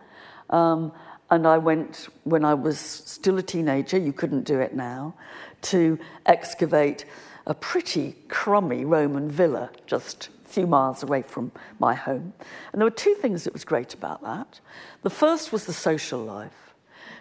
Um, 0.50 0.92
and 1.30 1.48
I 1.48 1.58
went 1.58 2.08
when 2.24 2.46
I 2.46 2.54
was 2.54 2.80
still 2.80 3.38
a 3.38 3.44
teenager, 3.44 3.98
you 3.98 4.14
couldn't 4.14 4.44
do 4.44 4.60
it 4.60 4.76
now, 4.76 5.16
to 5.64 5.98
excavate 6.26 7.06
a 7.48 7.54
pretty 7.54 8.16
crummy 8.28 8.86
Roman 8.86 9.30
villa 9.30 9.70
just 9.86 10.30
a 10.46 10.48
few 10.48 10.68
miles 10.68 11.04
away 11.04 11.22
from 11.22 11.52
my 11.80 11.94
home. 11.94 12.34
And 12.72 12.82
there 12.82 12.86
were 12.86 12.92
two 12.92 13.16
things 13.16 13.44
that 13.44 13.54
was 13.54 13.64
great 13.64 13.94
about 13.94 14.22
that. 14.24 14.60
The 15.04 15.10
first 15.10 15.52
was 15.52 15.66
the 15.66 15.74
social 15.74 16.20
life 16.20 16.65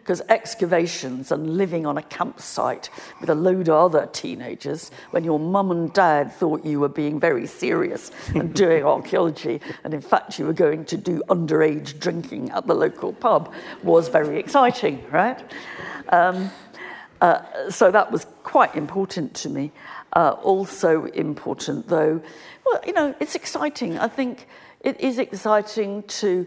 because 0.04 0.20
excavations 0.28 1.32
and 1.32 1.56
living 1.56 1.86
on 1.86 1.96
a 1.96 2.02
campsite 2.02 2.90
with 3.22 3.30
a 3.30 3.34
load 3.34 3.70
of 3.70 3.94
other 3.94 4.06
teenagers 4.12 4.90
when 5.12 5.24
your 5.24 5.38
mum 5.38 5.70
and 5.70 5.94
dad 5.94 6.30
thought 6.30 6.62
you 6.62 6.78
were 6.78 6.90
being 6.90 7.18
very 7.18 7.46
serious 7.46 8.10
and 8.34 8.52
doing 8.64 8.84
archaeology, 8.84 9.62
and 9.82 9.94
in 9.94 10.02
fact 10.02 10.38
you 10.38 10.44
were 10.44 10.52
going 10.52 10.84
to 10.84 10.98
do 10.98 11.22
underage 11.30 11.98
drinking 11.98 12.50
at 12.50 12.66
the 12.66 12.74
local 12.74 13.14
pub, 13.14 13.50
was 13.82 14.08
very 14.08 14.38
exciting, 14.38 15.02
right? 15.10 15.42
Um, 16.10 16.50
uh, 17.22 17.70
so 17.70 17.90
that 17.90 18.12
was 18.12 18.26
quite 18.42 18.74
important 18.74 19.32
to 19.32 19.48
me. 19.48 19.72
Uh, 20.12 20.36
also 20.42 21.06
important, 21.06 21.88
though, 21.88 22.22
well, 22.66 22.80
you 22.86 22.92
know, 22.92 23.14
it's 23.20 23.34
exciting. 23.34 23.98
I 23.98 24.08
think 24.08 24.48
it 24.80 25.00
is 25.00 25.18
exciting 25.18 26.02
to 26.02 26.46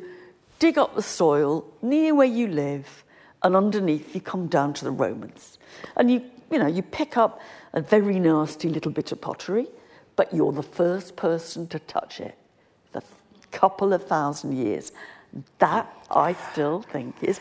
dig 0.59 0.77
up 0.77 0.93
the 0.93 1.01
soil 1.01 1.65
near 1.81 2.13
where 2.13 2.27
you 2.27 2.47
live 2.47 3.03
and 3.47 3.55
underneath 3.55 4.13
you 4.13 4.21
come 4.21 4.47
down 4.47 4.73
to 4.73 4.83
the 4.83 4.91
Romans. 4.91 5.57
And 5.95 6.11
you, 6.11 6.23
you 6.51 6.59
know, 6.59 6.67
you 6.67 6.83
pick 6.83 7.17
up 7.17 7.41
a 7.73 7.81
very 7.81 8.19
nasty 8.19 8.69
little 8.69 8.91
bit 8.91 9.11
of 9.11 9.21
pottery, 9.21 9.67
but 10.15 10.33
you're 10.33 10.51
the 10.51 10.61
first 10.61 11.15
person 11.15 11.65
to 11.67 11.79
touch 11.79 12.19
it 12.19 12.37
for 12.91 12.99
a 12.99 13.47
couple 13.51 13.93
of 13.93 14.05
thousand 14.05 14.57
years. 14.57 14.91
That, 15.59 15.87
I 16.11 16.33
still 16.51 16.81
think, 16.81 17.15
is 17.21 17.39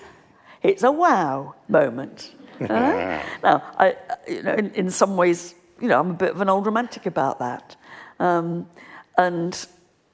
it's 0.62 0.84
a 0.84 0.92
wow 0.92 1.54
moment. 1.68 2.32
uh, 2.60 3.22
now, 3.42 3.62
I, 3.78 3.96
you 4.28 4.42
know, 4.42 4.54
in, 4.54 4.70
in, 4.74 4.90
some 4.90 5.16
ways, 5.16 5.54
you 5.80 5.88
know, 5.88 6.00
I'm 6.00 6.12
a 6.12 6.14
bit 6.14 6.30
of 6.30 6.40
an 6.40 6.48
old 6.48 6.66
romantic 6.66 7.06
about 7.06 7.38
that. 7.40 7.76
Um, 8.18 8.68
and 9.18 9.66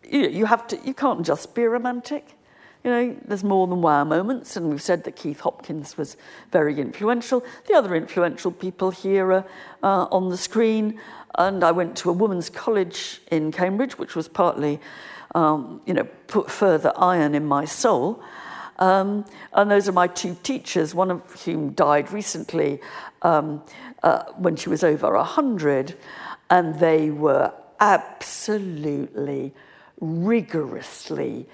you, 0.08 0.22
know, 0.22 0.28
you 0.28 0.46
have 0.46 0.66
to, 0.68 0.78
you 0.84 0.94
can't 0.94 1.24
just 1.24 1.54
be 1.54 1.62
a 1.62 1.68
romantic. 1.68 2.34
You 2.84 2.90
know, 2.90 3.16
there's 3.24 3.44
more 3.44 3.68
than 3.68 3.80
wow 3.80 4.02
moments, 4.02 4.56
and 4.56 4.68
we've 4.68 4.82
said 4.82 5.04
that 5.04 5.14
Keith 5.14 5.40
Hopkins 5.40 5.96
was 5.96 6.16
very 6.50 6.80
influential. 6.80 7.44
The 7.68 7.74
other 7.74 7.94
influential 7.94 8.50
people 8.50 8.90
here 8.90 9.30
are 9.30 9.46
uh, 9.84 10.06
on 10.10 10.30
the 10.30 10.36
screen, 10.36 10.98
and 11.38 11.62
I 11.62 11.70
went 11.70 11.96
to 11.98 12.10
a 12.10 12.12
women's 12.12 12.50
college 12.50 13.20
in 13.30 13.52
Cambridge, 13.52 13.98
which 13.98 14.16
was 14.16 14.26
partly, 14.26 14.80
um, 15.32 15.80
you 15.86 15.94
know, 15.94 16.08
put 16.26 16.50
further 16.50 16.92
iron 16.96 17.36
in 17.36 17.46
my 17.46 17.64
soul. 17.66 18.20
Um, 18.80 19.26
and 19.52 19.70
those 19.70 19.88
are 19.88 19.92
my 19.92 20.08
two 20.08 20.36
teachers, 20.42 20.92
one 20.92 21.12
of 21.12 21.42
whom 21.44 21.70
died 21.74 22.10
recently 22.12 22.80
um, 23.22 23.62
uh, 24.02 24.24
when 24.36 24.56
she 24.56 24.68
was 24.68 24.82
over 24.82 25.12
100, 25.12 25.96
and 26.50 26.80
they 26.80 27.10
were 27.10 27.52
absolutely 27.78 29.54
rigorously 30.00 31.46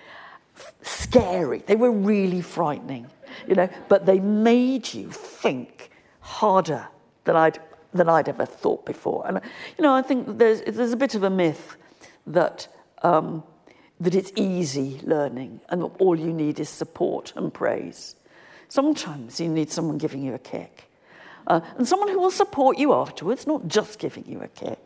scary. 0.83 1.63
They 1.67 1.77
were 1.77 1.91
really 1.91 2.41
frightening, 2.41 3.07
you 3.47 3.55
know, 3.55 3.69
but 3.89 4.07
they 4.07 4.21
made 4.21 4.93
you 4.95 5.11
think 5.11 5.91
harder 6.21 6.89
than 7.25 7.37
I'd, 7.37 7.59
than 7.93 8.09
I'd 8.09 8.29
ever 8.29 8.47
thought 8.47 8.85
before. 8.87 9.27
And, 9.27 9.41
you 9.77 9.83
know, 9.83 9.95
I 9.95 10.03
think 10.03 10.39
there's, 10.39 10.63
there's 10.63 10.93
a 10.93 10.97
bit 10.97 11.15
of 11.15 11.23
a 11.23 11.31
myth 11.31 11.77
that, 12.27 12.69
um, 13.03 13.43
that 14.01 14.15
it's 14.15 14.33
easy 14.37 15.01
learning 15.05 15.61
and 15.69 15.83
all 15.99 16.19
you 16.19 16.33
need 16.33 16.61
is 16.61 16.69
support 16.69 17.33
and 17.37 17.53
praise. 17.53 18.17
Sometimes 18.69 19.41
you 19.41 19.49
need 19.49 19.71
someone 19.71 19.99
giving 19.99 20.23
you 20.23 20.35
a 20.35 20.39
kick. 20.39 20.85
Uh, 21.47 21.61
and 21.79 21.89
someone 21.89 22.09
who 22.09 22.19
will 22.19 22.31
support 22.31 22.79
you 22.79 22.93
afterwards, 22.93 23.47
not 23.47 23.67
just 23.69 23.99
giving 23.99 24.25
you 24.27 24.41
a 24.41 24.49
kick. 24.49 24.79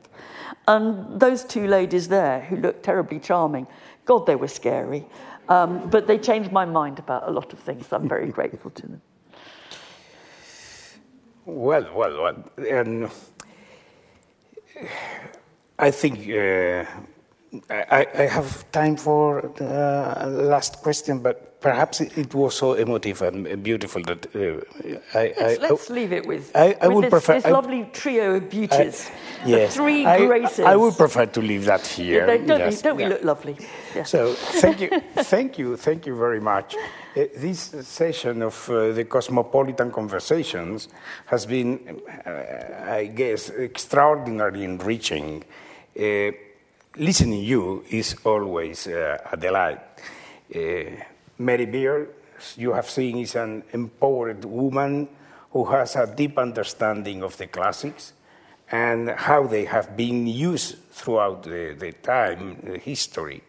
And 0.69 1.19
those 1.19 1.43
two 1.43 1.67
ladies 1.67 2.09
there 2.09 2.41
who 2.43 2.57
looked 2.57 2.85
terribly 2.85 3.19
charming, 3.19 3.67
God, 4.05 4.27
they 4.27 4.37
were 4.37 4.49
scary. 4.49 5.05
Um, 5.49 5.89
but 5.91 6.07
they 6.07 6.19
changed 6.19 6.53
my 6.53 6.65
mind 6.65 6.99
about 6.99 7.29
a 7.29 7.31
lot 7.31 7.53
of 7.53 7.59
things. 7.59 7.93
I'm 7.93 8.09
very 8.09 8.31
grateful 8.39 8.71
to 8.71 8.83
them. 8.83 9.03
Well, 11.45 11.89
well, 11.95 12.23
well. 12.23 12.45
And 12.71 13.11
I 15.79 15.91
think 15.91 16.29
uh, 16.31 16.85
I, 17.69 18.07
I, 18.15 18.23
have 18.23 18.71
time 18.71 18.97
for 18.97 19.53
the 19.57 20.23
uh, 20.23 20.27
last 20.29 20.81
question, 20.83 21.19
but 21.19 21.52
perhaps 21.63 22.01
it 22.01 22.35
was 22.35 22.57
so 22.57 22.75
emotive 22.75 23.23
and 23.23 23.63
beautiful 23.63 24.03
that 24.03 24.27
uh, 24.35 25.19
I, 25.19 25.35
let's, 25.39 25.41
I, 25.41 25.69
let's 25.69 25.91
leave 25.91 26.13
it 26.13 26.27
with, 26.27 26.55
I, 26.55 26.77
I 26.81 26.89
with 26.89 26.97
would 26.97 27.05
this, 27.05 27.11
prefer, 27.11 27.35
this 27.35 27.47
lovely 27.47 27.89
trio 27.93 28.35
of 28.35 28.51
beauties. 28.51 29.11
yes, 29.47 29.75
the 29.75 29.81
three 29.81 30.03
graces. 30.03 30.61
I, 30.61 30.77
would 30.77 30.97
prefer 30.97 31.27
to 31.27 31.41
leave 31.41 31.65
that 31.67 31.87
here. 31.87 32.27
Yeah, 32.27 32.37
don't, 32.47 32.59
yes, 32.59 32.77
we, 32.77 32.83
don't 32.83 32.99
yeah. 32.99 33.07
we 33.07 33.13
look 33.13 33.25
lovely? 33.25 33.57
Yeah. 33.95 34.03
So 34.03 34.35
thank 34.35 34.81
you, 34.81 34.91
thank 35.17 35.59
you, 35.59 35.77
thank 35.77 36.07
you 36.07 36.17
very 36.17 36.41
much. 36.41 36.75
Uh, 36.75 37.25
this 37.37 37.61
session 37.83 38.43
of 38.43 38.69
uh, 38.69 38.93
the 38.93 39.05
Cosmopolitan 39.05 39.93
Conversations 39.93 40.89
has 41.27 41.47
been, 41.47 42.01
uh, 42.27 42.91
I 42.91 43.07
guess, 43.07 43.51
extraordinarily 43.51 44.65
enriching 44.65 45.45
listening 46.97 47.41
to 47.41 47.47
you 47.47 47.85
is 47.91 48.17
always 48.25 48.87
uh, 48.87 49.19
a 49.31 49.37
delight. 49.37 49.81
Mary 51.45 51.67
Beard, 51.67 52.15
you 52.57 52.73
have 52.73 52.89
seen, 52.89 53.19
is 53.19 53.35
an 53.35 53.65
empowered 53.73 54.45
woman 54.45 55.09
who 55.51 55.65
has 55.67 55.97
a 55.97 56.07
deep 56.07 56.39
understanding 56.39 57.23
of 57.23 57.37
the 57.37 57.47
classics 57.47 58.13
and 58.71 59.11
how 59.11 59.47
they 59.47 59.67
have 59.67 59.97
been 59.97 60.27
used 60.27 60.79
throughout 60.91 61.43
the, 61.43 61.77
the 61.79 61.93
time, 61.93 62.59
the 62.63 62.79
history. 62.79 63.43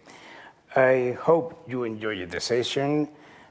I 0.76 1.18
hope 1.22 1.66
you 1.68 1.84
enjoyed 1.84 2.30
the 2.30 2.42
session, 2.42 3.08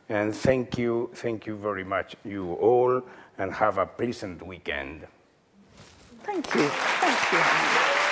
and 0.08 0.34
thank 0.34 0.76
you, 0.76 1.10
thank 1.14 1.46
you 1.46 1.56
very 1.56 1.84
much, 1.84 2.16
you 2.24 2.54
all, 2.54 3.02
and 3.38 3.52
have 3.54 3.78
a 3.78 3.86
pleasant 3.86 4.46
weekend. 4.46 5.06
Thank 6.24 6.54
you. 6.54 6.68
Thank 6.68 7.32
you. 7.32 8.11